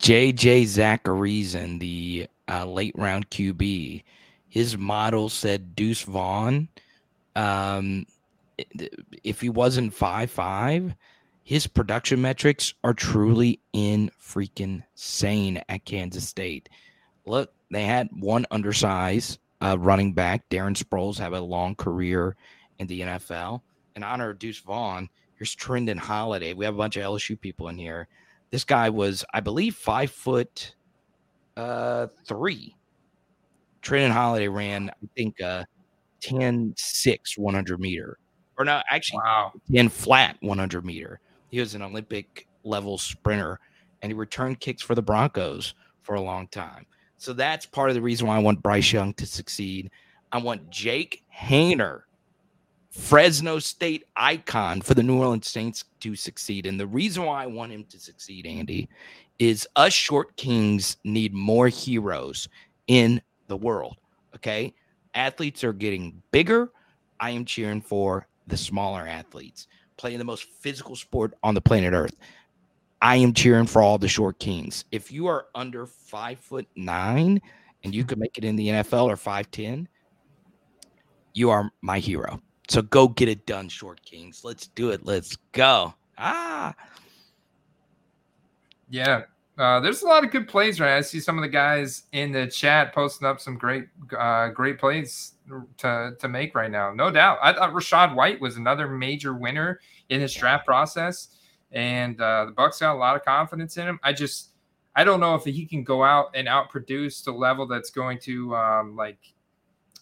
JJ 0.00 0.62
Zachariason, 0.62 1.80
the 1.80 2.28
uh, 2.48 2.64
late 2.64 2.94
round 2.96 3.30
QB, 3.30 4.02
his 4.48 4.76
model 4.76 5.28
said 5.28 5.74
Deuce 5.74 6.02
Vaughn. 6.02 6.68
Um, 7.36 8.06
if 9.22 9.40
he 9.40 9.48
wasn't 9.48 9.94
five 9.94 10.30
five, 10.30 10.94
his 11.42 11.66
production 11.66 12.20
metrics 12.20 12.74
are 12.84 12.94
truly 12.94 13.60
in 13.72 14.10
freaking 14.20 14.82
sane 14.94 15.62
at 15.68 15.84
Kansas 15.84 16.28
State. 16.28 16.68
Look, 17.26 17.52
they 17.70 17.84
had 17.84 18.08
one 18.12 18.46
undersized 18.50 19.38
uh, 19.60 19.76
running 19.78 20.12
back. 20.12 20.48
Darren 20.48 20.76
Sproles 20.76 21.18
have 21.18 21.32
a 21.32 21.40
long 21.40 21.74
career 21.74 22.36
in 22.78 22.86
the 22.86 23.00
NFL. 23.00 23.60
In 23.96 24.02
honor 24.02 24.30
of 24.30 24.38
Deuce 24.38 24.60
Vaughn, 24.60 25.08
here's 25.36 25.56
Trindon 25.56 25.98
Holliday. 25.98 26.54
We 26.54 26.64
have 26.64 26.74
a 26.74 26.78
bunch 26.78 26.96
of 26.96 27.02
LSU 27.02 27.40
people 27.40 27.68
in 27.68 27.76
here. 27.76 28.08
This 28.50 28.64
guy 28.64 28.88
was, 28.88 29.24
I 29.34 29.40
believe, 29.40 29.74
five 29.74 30.10
foot 30.10 30.74
uh, 31.56 32.06
three 32.24 32.76
Trindon 33.82 34.10
Holliday 34.10 34.48
ran, 34.48 34.90
I 34.90 35.06
think, 35.16 35.40
uh, 35.40 35.64
10 36.20 36.74
6 36.76 37.38
100 37.38 37.80
meter. 37.80 38.18
Or 38.58 38.64
no, 38.64 38.82
actually, 38.90 39.20
wow. 39.24 39.52
10 39.72 39.88
flat 39.88 40.36
100 40.40 40.84
meter. 40.84 41.20
He 41.50 41.60
was 41.60 41.74
an 41.74 41.82
Olympic 41.82 42.46
level 42.64 42.98
sprinter 42.98 43.60
and 44.02 44.10
he 44.10 44.14
returned 44.14 44.60
kicks 44.60 44.82
for 44.82 44.94
the 44.94 45.02
Broncos 45.02 45.74
for 46.02 46.16
a 46.16 46.20
long 46.20 46.48
time. 46.48 46.86
So 47.18 47.32
that's 47.32 47.66
part 47.66 47.90
of 47.90 47.94
the 47.94 48.02
reason 48.02 48.28
why 48.28 48.36
I 48.36 48.40
want 48.40 48.62
Bryce 48.62 48.92
Young 48.92 49.12
to 49.14 49.26
succeed. 49.26 49.90
I 50.30 50.38
want 50.38 50.70
Jake 50.70 51.24
Haener, 51.36 52.02
Fresno 52.90 53.58
State 53.58 54.04
icon 54.16 54.80
for 54.80 54.94
the 54.94 55.02
New 55.02 55.18
Orleans 55.18 55.48
Saints 55.48 55.84
to 56.00 56.14
succeed. 56.14 56.64
And 56.64 56.78
the 56.78 56.86
reason 56.86 57.24
why 57.24 57.42
I 57.42 57.46
want 57.46 57.72
him 57.72 57.84
to 57.90 57.98
succeed, 57.98 58.46
Andy, 58.46 58.88
is 59.38 59.66
us 59.76 59.92
short 59.92 60.36
kings 60.36 60.96
need 61.04 61.34
more 61.34 61.68
heroes 61.68 62.48
in 62.86 63.20
the 63.48 63.56
world. 63.56 63.96
Okay. 64.34 64.72
Athletes 65.14 65.64
are 65.64 65.72
getting 65.72 66.22
bigger. 66.30 66.70
I 67.18 67.30
am 67.30 67.44
cheering 67.44 67.80
for 67.80 68.28
the 68.46 68.56
smaller 68.56 69.06
athletes 69.06 69.66
playing 69.98 70.18
the 70.18 70.24
most 70.24 70.44
physical 70.60 70.96
sport 70.96 71.34
on 71.42 71.54
the 71.54 71.60
planet 71.60 71.92
Earth. 71.92 72.16
I 73.00 73.16
am 73.16 73.32
cheering 73.32 73.66
for 73.66 73.82
all 73.82 73.98
the 73.98 74.08
short 74.08 74.38
kings. 74.38 74.84
If 74.90 75.12
you 75.12 75.26
are 75.26 75.46
under 75.54 75.86
five 75.86 76.38
foot 76.40 76.66
nine 76.74 77.40
and 77.84 77.94
you 77.94 78.04
can 78.04 78.18
make 78.18 78.36
it 78.38 78.44
in 78.44 78.56
the 78.56 78.68
NFL 78.68 79.04
or 79.04 79.16
5'10, 79.16 79.86
you 81.34 81.50
are 81.50 81.70
my 81.80 81.98
hero. 82.00 82.40
So 82.68 82.82
go 82.82 83.08
get 83.08 83.28
it 83.28 83.46
done, 83.46 83.68
short 83.68 84.02
kings. 84.02 84.42
Let's 84.44 84.66
do 84.68 84.90
it. 84.90 85.06
Let's 85.06 85.36
go. 85.52 85.94
Ah. 86.18 86.74
Yeah. 88.90 89.22
Uh, 89.56 89.80
there's 89.80 90.02
a 90.02 90.06
lot 90.06 90.24
of 90.24 90.30
good 90.30 90.46
plays 90.46 90.78
right. 90.80 90.96
I 90.96 91.00
see 91.00 91.18
some 91.18 91.36
of 91.36 91.42
the 91.42 91.48
guys 91.48 92.04
in 92.12 92.30
the 92.30 92.46
chat 92.46 92.94
posting 92.94 93.26
up 93.26 93.40
some 93.40 93.58
great, 93.58 93.88
uh, 94.16 94.48
great 94.48 94.78
plays 94.78 95.32
to 95.78 96.14
to 96.18 96.28
make 96.28 96.54
right 96.54 96.70
now. 96.70 96.92
No 96.92 97.10
doubt. 97.10 97.38
I 97.42 97.52
thought 97.52 97.72
Rachaad 97.72 98.14
White 98.14 98.40
was 98.40 98.56
another 98.56 98.88
major 98.88 99.34
winner 99.34 99.80
in 100.10 100.20
this 100.20 100.34
draft 100.34 100.64
process, 100.64 101.28
and 101.72 102.20
uh, 102.20 102.46
the 102.46 102.52
Bucs 102.52 102.80
got 102.80 102.94
a 102.94 102.98
lot 102.98 103.16
of 103.16 103.24
confidence 103.24 103.76
in 103.76 103.86
him. 103.86 104.00
I 104.02 104.12
just, 104.12 104.50
I 104.94 105.04
don't 105.04 105.20
know 105.20 105.34
if 105.34 105.44
he 105.44 105.66
can 105.66 105.84
go 105.84 106.02
out 106.02 106.30
and 106.34 106.48
outproduce 106.48 107.24
the 107.24 107.32
level 107.32 107.66
that's 107.66 107.90
going 107.90 108.18
to 108.20 108.54
um, 108.56 108.96
like 108.96 109.18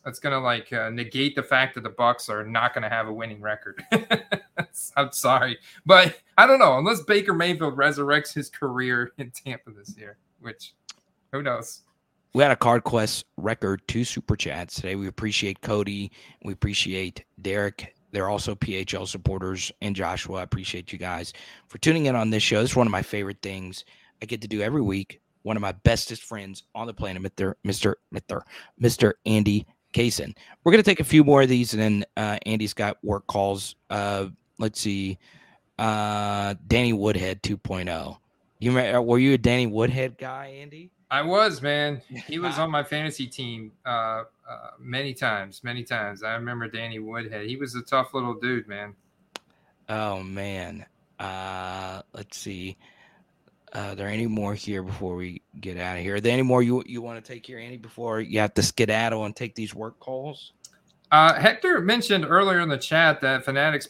that's 0.04 0.20
going 0.20 0.32
to 0.32 0.38
like 0.38 0.72
uh, 0.72 0.88
negate 0.90 1.34
the 1.34 1.42
fact 1.42 1.74
that 1.74 1.82
the 1.82 1.90
Bucs 1.90 2.30
are 2.30 2.44
not 2.44 2.72
going 2.72 2.82
to 2.82 2.88
have 2.88 3.08
a 3.08 3.12
winning 3.12 3.40
record. 3.40 3.82
I'm 4.96 5.10
sorry, 5.10 5.58
but 5.84 6.20
I 6.38 6.46
don't 6.46 6.60
know 6.60 6.78
unless 6.78 7.02
Baker 7.02 7.34
Mayfield 7.34 7.76
resurrects 7.76 8.32
his 8.32 8.48
career 8.48 9.12
in 9.18 9.32
Tampa 9.32 9.72
this 9.72 9.96
year, 9.98 10.16
which 10.40 10.74
who 11.32 11.42
knows. 11.42 11.82
We 12.34 12.42
had 12.42 12.52
a 12.52 12.56
Card 12.56 12.84
Quest 12.84 13.24
record 13.38 13.80
two 13.88 14.04
super 14.04 14.36
chats 14.36 14.74
today. 14.76 14.94
We 14.94 15.08
appreciate 15.08 15.62
Cody. 15.62 16.12
We 16.44 16.52
appreciate 16.52 17.24
Derek. 17.40 17.95
They're 18.16 18.30
also 18.30 18.54
PHL 18.54 19.06
supporters 19.06 19.70
and 19.82 19.94
Joshua. 19.94 20.38
I 20.38 20.42
appreciate 20.42 20.90
you 20.90 20.98
guys 20.98 21.34
for 21.68 21.76
tuning 21.76 22.06
in 22.06 22.16
on 22.16 22.30
this 22.30 22.42
show. 22.42 22.62
This 22.62 22.70
is 22.70 22.76
one 22.76 22.86
of 22.86 22.90
my 22.90 23.02
favorite 23.02 23.42
things 23.42 23.84
I 24.22 24.24
get 24.24 24.40
to 24.40 24.48
do 24.48 24.62
every 24.62 24.80
week. 24.80 25.20
One 25.42 25.54
of 25.54 25.60
my 25.60 25.72
bestest 25.72 26.22
friends 26.22 26.62
on 26.74 26.86
the 26.86 26.94
planet, 26.94 27.22
Mr. 27.22 27.56
Mr. 27.66 27.92
Mr. 28.14 28.40
Mr. 28.80 29.12
Andy 29.26 29.66
Kaysen. 29.92 30.34
We're 30.64 30.72
going 30.72 30.82
to 30.82 30.90
take 30.90 31.00
a 31.00 31.04
few 31.04 31.24
more 31.24 31.42
of 31.42 31.50
these, 31.50 31.74
and 31.74 31.82
then 31.82 32.04
uh, 32.16 32.38
Andy's 32.46 32.72
got 32.72 32.96
work 33.04 33.26
calls. 33.26 33.76
Uh, 33.90 34.28
let's 34.58 34.80
see. 34.80 35.18
Uh, 35.78 36.54
Danny 36.68 36.94
Woodhead 36.94 37.42
2.0. 37.42 38.16
You 38.60 38.72
were 38.72 39.18
you 39.18 39.34
a 39.34 39.38
Danny 39.38 39.66
Woodhead 39.66 40.16
guy, 40.16 40.56
Andy? 40.58 40.90
I 41.10 41.22
was, 41.22 41.62
man. 41.62 42.02
He 42.26 42.38
was 42.38 42.58
on 42.58 42.70
my 42.70 42.82
fantasy 42.82 43.26
team 43.26 43.72
uh, 43.84 44.24
uh, 44.48 44.70
many 44.78 45.14
times, 45.14 45.62
many 45.62 45.84
times. 45.84 46.22
I 46.22 46.34
remember 46.34 46.68
Danny 46.68 46.98
Woodhead. 46.98 47.46
He 47.46 47.56
was 47.56 47.74
a 47.74 47.82
tough 47.82 48.14
little 48.14 48.34
dude, 48.34 48.66
man. 48.66 48.94
Oh 49.88 50.22
man. 50.22 50.86
Uh, 51.18 52.02
let's 52.12 52.36
see. 52.36 52.76
Uh, 53.74 53.78
are 53.78 53.94
there 53.94 54.08
any 54.08 54.26
more 54.26 54.54
here 54.54 54.82
before 54.82 55.16
we 55.16 55.42
get 55.60 55.76
out 55.76 55.96
of 55.96 56.02
here? 56.02 56.16
Are 56.16 56.20
there 56.20 56.32
any 56.32 56.42
more 56.42 56.62
you 56.62 56.82
you 56.86 57.02
want 57.02 57.22
to 57.22 57.32
take 57.32 57.46
here, 57.46 57.58
Andy, 57.58 57.76
before 57.76 58.20
you 58.20 58.40
have 58.40 58.54
to 58.54 58.62
skedaddle 58.62 59.24
and 59.24 59.34
take 59.34 59.54
these 59.54 59.74
work 59.74 59.98
calls? 59.98 60.52
Uh, 61.12 61.34
Hector 61.34 61.80
mentioned 61.80 62.26
earlier 62.28 62.60
in 62.60 62.68
the 62.68 62.76
chat 62.76 63.20
that 63.20 63.44
Fanatics 63.44 63.88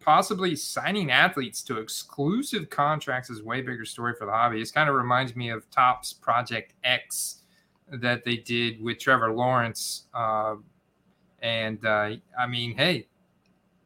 possibly 0.00 0.56
signing 0.56 1.10
athletes 1.10 1.62
to 1.62 1.78
exclusive 1.78 2.70
contracts 2.70 3.28
is 3.28 3.42
way 3.42 3.60
bigger 3.60 3.84
story 3.84 4.14
for 4.18 4.24
the 4.24 4.32
hobby. 4.32 4.58
This 4.58 4.70
kind 4.70 4.88
of 4.88 4.94
reminds 4.94 5.36
me 5.36 5.50
of 5.50 5.70
Topps 5.70 6.14
Project 6.14 6.72
X 6.82 7.42
that 7.88 8.24
they 8.24 8.38
did 8.38 8.82
with 8.82 8.98
Trevor 8.98 9.32
Lawrence. 9.32 10.06
Uh, 10.14 10.56
and 11.42 11.84
uh, 11.84 12.12
I 12.38 12.46
mean, 12.48 12.74
hey, 12.74 13.06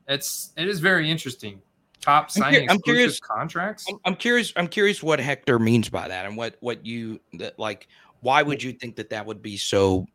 it's 0.07 0.53
it 0.57 0.69
is 0.69 0.79
very 0.79 1.11
interesting. 1.11 1.61
Top 2.01 2.31
signing 2.31 2.71
I'm, 2.71 2.77
I'm 2.77 2.83
curious 2.83 3.19
contracts. 3.19 3.85
I'm, 3.89 3.99
I'm 4.05 4.17
curious. 4.17 4.53
I'm 4.57 4.69
curious 4.69 5.03
what 5.03 5.19
Hector 5.19 5.59
means 5.59 5.89
by 5.89 6.07
that, 6.07 6.25
and 6.25 6.37
what 6.37 6.57
what 6.61 6.87
you 6.87 7.21
that 7.35 7.59
like. 7.59 7.89
Why 8.21 8.43
would 8.43 8.63
you 8.63 8.73
think 8.73 8.97
that 8.97 9.11
that 9.11 9.27
would 9.27 9.43
be 9.43 9.57
so 9.57 10.07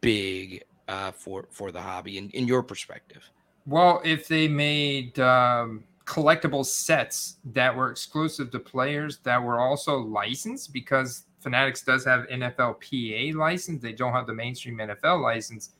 big 0.00 0.64
uh, 0.88 1.12
for 1.12 1.46
for 1.50 1.72
the 1.72 1.80
hobby 1.80 2.18
in, 2.18 2.30
in 2.30 2.46
your 2.46 2.62
perspective? 2.62 3.28
Well, 3.66 4.02
if 4.04 4.28
they 4.28 4.46
made 4.46 5.18
um, 5.20 5.84
collectible 6.04 6.66
sets 6.66 7.36
that 7.52 7.74
were 7.74 7.90
exclusive 7.90 8.50
to 8.50 8.58
players 8.58 9.18
that 9.18 9.42
were 9.42 9.58
also 9.58 9.98
licensed, 9.98 10.72
because 10.72 11.24
Fanatics 11.40 11.82
does 11.82 12.04
have 12.04 12.26
NFLPA 12.28 13.34
license, 13.34 13.82
they 13.82 13.92
don't 13.92 14.12
have 14.12 14.26
the 14.26 14.34
mainstream 14.34 14.78
NFL 14.78 15.22
license. 15.22 15.70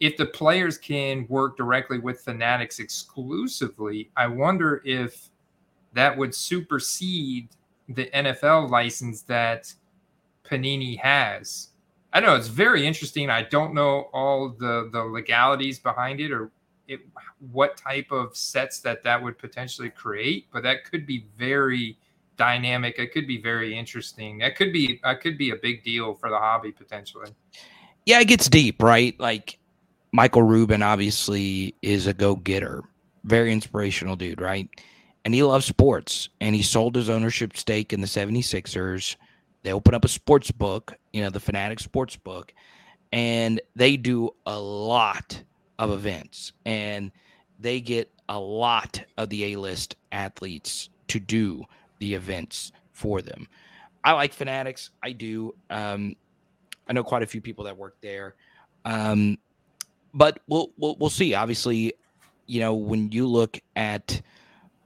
if 0.00 0.16
the 0.16 0.26
players 0.26 0.78
can 0.78 1.26
work 1.28 1.56
directly 1.56 1.98
with 1.98 2.20
Fanatics 2.20 2.78
exclusively, 2.78 4.10
I 4.16 4.28
wonder 4.28 4.80
if 4.84 5.28
that 5.92 6.16
would 6.16 6.34
supersede 6.34 7.48
the 7.88 8.06
NFL 8.14 8.70
license 8.70 9.22
that 9.22 9.72
Panini 10.44 10.98
has. 10.98 11.70
I 12.12 12.20
know 12.20 12.36
it's 12.36 12.48
very 12.48 12.86
interesting. 12.86 13.30
I 13.30 13.42
don't 13.42 13.74
know 13.74 14.08
all 14.12 14.50
the 14.50 14.88
the 14.92 15.02
legalities 15.02 15.78
behind 15.78 16.20
it 16.20 16.32
or 16.32 16.50
it, 16.86 17.00
what 17.52 17.76
type 17.76 18.10
of 18.10 18.36
sets 18.36 18.80
that 18.80 19.04
that 19.04 19.22
would 19.22 19.38
potentially 19.38 19.90
create, 19.90 20.46
but 20.52 20.62
that 20.62 20.84
could 20.84 21.06
be 21.06 21.26
very 21.36 21.98
dynamic. 22.38 22.98
It 22.98 23.12
could 23.12 23.26
be 23.26 23.40
very 23.40 23.76
interesting. 23.76 24.38
That 24.38 24.56
could 24.56 24.72
be 24.72 25.00
that 25.04 25.20
could 25.20 25.36
be 25.36 25.50
a 25.50 25.56
big 25.56 25.84
deal 25.84 26.14
for 26.14 26.30
the 26.30 26.38
hobby 26.38 26.72
potentially. 26.72 27.30
Yeah, 28.06 28.20
it 28.20 28.28
gets 28.28 28.48
deep, 28.48 28.82
right? 28.82 29.18
Like 29.20 29.58
Michael 30.12 30.42
Rubin 30.42 30.82
obviously 30.82 31.74
is 31.82 32.06
a 32.06 32.14
go-getter, 32.14 32.82
very 33.24 33.52
inspirational 33.52 34.16
dude, 34.16 34.40
right? 34.40 34.68
And 35.26 35.34
he 35.34 35.42
loves 35.42 35.66
sports 35.66 36.30
and 36.40 36.54
he 36.54 36.62
sold 36.62 36.94
his 36.94 37.10
ownership 37.10 37.54
stake 37.56 37.92
in 37.92 38.00
the 38.00 38.06
76ers. 38.06 39.16
They 39.62 39.72
open 39.72 39.94
up 39.94 40.04
a 40.04 40.08
sports 40.08 40.50
book, 40.50 40.94
you 41.12 41.22
know, 41.22 41.30
the 41.30 41.40
Fanatic 41.40 41.80
Sports 41.80 42.16
Book, 42.16 42.52
and 43.12 43.60
they 43.74 43.96
do 43.96 44.30
a 44.46 44.58
lot 44.58 45.42
of 45.78 45.90
events 45.90 46.52
and 46.64 47.10
they 47.58 47.80
get 47.80 48.10
a 48.28 48.38
lot 48.38 49.02
of 49.16 49.30
the 49.30 49.52
A-list 49.52 49.96
athletes 50.12 50.90
to 51.08 51.18
do 51.18 51.64
the 51.98 52.14
events 52.14 52.72
for 52.92 53.22
them. 53.22 53.48
I 54.04 54.12
like 54.12 54.32
Fanatics. 54.32 54.90
I 55.02 55.12
do. 55.12 55.54
Um, 55.70 56.14
I 56.88 56.92
know 56.92 57.04
quite 57.04 57.22
a 57.22 57.26
few 57.26 57.40
people 57.40 57.64
that 57.64 57.76
work 57.76 57.96
there. 58.00 58.34
Um, 58.84 59.38
but 60.14 60.40
we'll, 60.48 60.70
we'll 60.78 60.96
we'll 60.98 61.10
see. 61.10 61.34
Obviously, 61.34 61.92
you 62.46 62.60
know, 62.60 62.74
when 62.74 63.12
you 63.12 63.26
look 63.26 63.60
at 63.76 64.20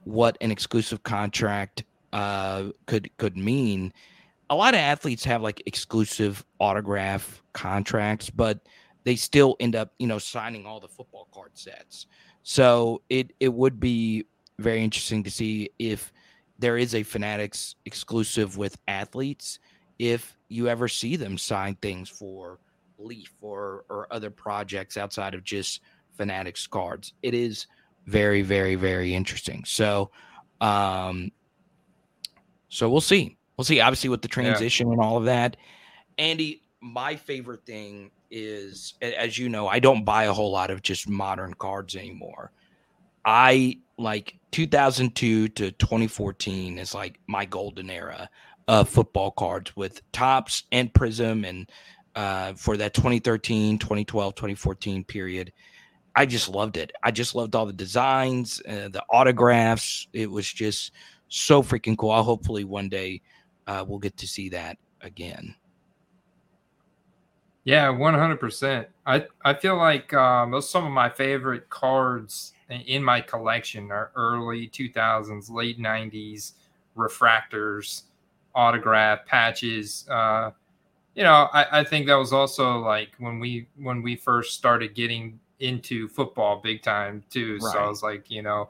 what 0.03 0.37
an 0.41 0.51
exclusive 0.51 1.03
contract 1.03 1.83
uh, 2.11 2.65
could 2.85 3.09
could 3.17 3.37
mean, 3.37 3.93
a 4.53 4.55
lot 4.55 4.75
of 4.75 4.79
athletes 4.79 5.23
have 5.23 5.41
like 5.41 5.63
exclusive 5.65 6.45
autograph 6.59 7.41
contracts, 7.53 8.29
but 8.29 8.59
they 9.03 9.15
still 9.15 9.55
end 9.59 9.75
up, 9.75 9.93
you 9.97 10.05
know, 10.05 10.19
signing 10.19 10.65
all 10.67 10.79
the 10.79 10.87
football 10.87 11.27
card 11.33 11.51
sets. 11.55 12.05
So 12.43 13.01
it 13.09 13.33
it 13.39 13.51
would 13.51 13.79
be 13.79 14.25
very 14.59 14.83
interesting 14.83 15.23
to 15.23 15.31
see 15.31 15.71
if 15.79 16.13
there 16.59 16.77
is 16.77 16.93
a 16.93 17.01
Fanatics 17.01 17.75
exclusive 17.85 18.55
with 18.55 18.77
athletes 18.87 19.57
if 19.97 20.37
you 20.49 20.67
ever 20.67 20.87
see 20.87 21.15
them 21.15 21.37
sign 21.37 21.75
things 21.81 22.07
for 22.07 22.59
Leaf 22.99 23.33
or 23.41 23.85
or 23.89 24.07
other 24.11 24.29
projects 24.29 24.97
outside 24.97 25.33
of 25.33 25.43
just 25.43 25.81
Fanatics 26.15 26.67
cards. 26.67 27.13
It 27.23 27.33
is 27.33 27.65
very 28.05 28.43
very 28.43 28.75
very 28.75 29.15
interesting. 29.15 29.63
So 29.65 30.11
um 30.61 31.31
so 32.69 32.87
we'll 32.87 33.01
see. 33.01 33.37
We'll 33.57 33.65
see 33.65 33.79
obviously 33.79 34.09
with 34.09 34.21
the 34.21 34.27
transition 34.27 34.87
yeah. 34.87 34.93
and 34.93 35.01
all 35.01 35.17
of 35.17 35.25
that. 35.25 35.57
Andy, 36.17 36.61
my 36.81 37.15
favorite 37.15 37.65
thing 37.65 38.11
is 38.31 38.95
as 39.01 39.37
you 39.37 39.49
know, 39.49 39.67
I 39.67 39.79
don't 39.79 40.03
buy 40.03 40.25
a 40.25 40.33
whole 40.33 40.51
lot 40.51 40.71
of 40.71 40.81
just 40.81 41.07
modern 41.07 41.53
cards 41.53 41.95
anymore. 41.95 42.51
I 43.25 43.77
like 43.97 44.35
2002 44.51 45.49
to 45.49 45.71
2014 45.71 46.77
is 46.77 46.93
like 46.93 47.19
my 47.27 47.45
golden 47.45 47.89
era 47.89 48.29
of 48.67 48.89
football 48.89 49.31
cards 49.31 49.75
with 49.75 50.01
Topps 50.11 50.63
and 50.71 50.91
Prizm 50.93 51.47
and 51.47 51.69
uh, 52.15 52.53
for 52.53 52.77
that 52.77 52.93
2013 52.93 53.77
2012 53.79 54.35
2014 54.35 55.03
period 55.03 55.51
i 56.15 56.25
just 56.27 56.47
loved 56.47 56.77
it 56.77 56.91
i 57.01 57.09
just 57.09 57.33
loved 57.33 57.55
all 57.55 57.65
the 57.65 57.73
designs 57.73 58.61
uh, 58.69 58.87
the 58.89 59.03
autographs 59.09 60.07
it 60.13 60.29
was 60.29 60.51
just 60.51 60.91
so 61.29 61.63
freaking 61.63 61.97
cool 61.97 62.11
i'll 62.11 62.21
hopefully 62.21 62.63
one 62.63 62.87
day 62.87 63.19
uh, 63.67 63.83
we'll 63.87 63.99
get 63.99 64.15
to 64.17 64.27
see 64.27 64.49
that 64.49 64.77
again 65.01 65.55
yeah 67.63 67.87
100% 67.87 68.85
i 69.05 69.25
i 69.45 69.53
feel 69.53 69.77
like 69.77 70.13
um, 70.13 70.51
those 70.51 70.69
some 70.69 70.85
of 70.85 70.91
my 70.91 71.09
favorite 71.09 71.69
cards 71.69 72.53
in 72.69 73.03
my 73.03 73.21
collection 73.21 73.91
are 73.91 74.11
early 74.15 74.67
2000s, 74.67 75.49
late 75.49 75.79
90s 75.79 76.53
refractors, 76.97 78.03
autograph 78.55 79.25
patches. 79.25 80.07
Uh, 80.09 80.51
you 81.15 81.23
know, 81.23 81.49
I, 81.53 81.79
I 81.79 81.83
think 81.83 82.07
that 82.07 82.15
was 82.15 82.33
also 82.33 82.79
like 82.79 83.09
when 83.19 83.39
we 83.39 83.67
when 83.77 84.01
we 84.01 84.15
first 84.15 84.53
started 84.55 84.95
getting 84.95 85.39
into 85.59 86.07
football 86.07 86.59
big 86.61 86.81
time 86.81 87.23
too. 87.29 87.57
Right. 87.61 87.73
So 87.73 87.79
I 87.79 87.87
was 87.87 88.01
like, 88.03 88.29
you 88.29 88.41
know, 88.41 88.69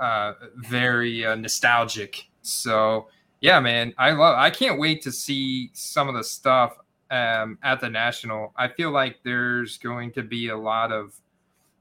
uh, 0.00 0.34
very 0.56 1.24
uh, 1.24 1.34
nostalgic. 1.34 2.28
So 2.42 3.08
yeah, 3.42 3.58
man, 3.58 3.92
I 3.98 4.12
love. 4.12 4.38
I 4.38 4.50
can't 4.50 4.78
wait 4.78 5.02
to 5.02 5.10
see 5.10 5.70
some 5.74 6.08
of 6.08 6.14
the 6.14 6.22
stuff 6.22 6.76
um, 7.10 7.58
at 7.64 7.80
the 7.80 7.90
national. 7.90 8.52
I 8.56 8.68
feel 8.68 8.92
like 8.92 9.16
there's 9.24 9.78
going 9.78 10.12
to 10.12 10.22
be 10.22 10.50
a 10.50 10.56
lot 10.56 10.92
of 10.92 11.12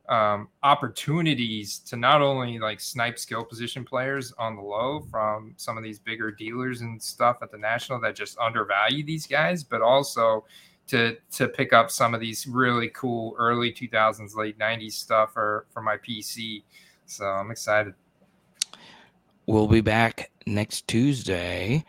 um, 0.10 0.50
opportunities 0.64 1.78
to 1.78 1.96
not 1.96 2.24
only 2.24 2.58
like 2.58 2.80
snipe 2.80 3.20
skill 3.20 3.46
position 3.46 3.86
players 3.86 4.34
on 4.40 4.56
the 4.56 4.62
low 4.64 5.02
from 5.12 5.54
some 5.56 5.78
of 5.78 5.84
these 5.84 6.00
bigger 6.00 6.32
dealers 6.32 6.82
and 6.82 7.02
stuff 7.02 7.38
at 7.44 7.52
the 7.52 7.60
national 7.60 8.02
that 8.02 8.16
just 8.16 8.40
undervalue 8.40 9.04
these 9.04 9.28
guys, 9.28 9.64
but 9.64 9.84
also 9.84 10.44
to 10.88 11.16
to 11.32 11.48
pick 11.48 11.74
up 11.74 11.92
some 11.92 12.16
of 12.16 12.20
these 12.20 12.48
really 12.48 12.90
cool 12.90 13.36
early 13.38 13.72
2000s, 13.72 14.36
late 14.36 14.58
90s 14.58 14.94
stuff 14.94 15.32
for 15.32 15.68
for 15.72 15.84
my 15.84 15.98
PC. 15.98 16.64
So 17.06 17.26
I'm 17.26 17.52
excited. 17.52 17.94
We'll 19.52 19.68
be 19.68 19.82
back 19.82 20.32
next 20.46 20.88
Tuesday. 20.88 21.84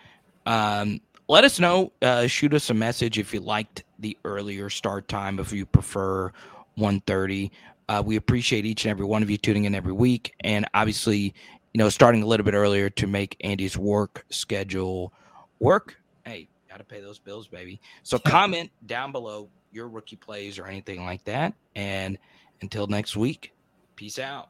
Um, 0.46 1.00
let 1.28 1.44
us 1.44 1.60
know. 1.60 1.92
Uh, 2.02 2.26
shoot 2.26 2.54
us 2.54 2.70
a 2.70 2.74
message 2.74 3.20
if 3.20 3.32
you 3.32 3.38
liked 3.38 3.84
the 4.00 4.18
earlier 4.24 4.68
start 4.68 5.06
time, 5.06 5.38
if 5.38 5.52
you 5.52 5.64
prefer 5.64 6.32
1:30. 6.76 7.52
Uh, 7.88 8.02
we 8.04 8.16
appreciate 8.16 8.66
each 8.66 8.84
and 8.84 8.90
every 8.90 9.06
one 9.06 9.22
of 9.22 9.30
you 9.30 9.38
tuning 9.38 9.64
in 9.66 9.76
every 9.76 9.92
week, 9.92 10.34
and 10.40 10.66
obviously, 10.74 11.34
you 11.72 11.78
know, 11.78 11.88
starting 11.88 12.24
a 12.24 12.26
little 12.26 12.42
bit 12.42 12.54
earlier 12.54 12.90
to 12.90 13.06
make 13.06 13.36
Andy's 13.44 13.78
work 13.78 14.26
schedule 14.28 15.12
work. 15.60 15.94
Hey, 16.26 16.48
got 16.68 16.78
to 16.78 16.84
pay 16.84 17.00
those 17.00 17.20
bills, 17.20 17.46
baby. 17.46 17.80
So 18.02 18.18
comment 18.18 18.72
down 18.86 19.12
below 19.12 19.48
your 19.70 19.86
rookie 19.86 20.16
plays 20.16 20.58
or 20.58 20.66
anything 20.66 21.04
like 21.04 21.22
that. 21.26 21.54
And 21.76 22.18
until 22.60 22.88
next 22.88 23.16
week, 23.16 23.52
peace 23.94 24.18
out. 24.18 24.48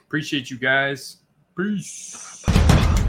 Appreciate 0.00 0.50
you 0.50 0.58
guys. 0.58 1.18
Peace. 1.58 3.07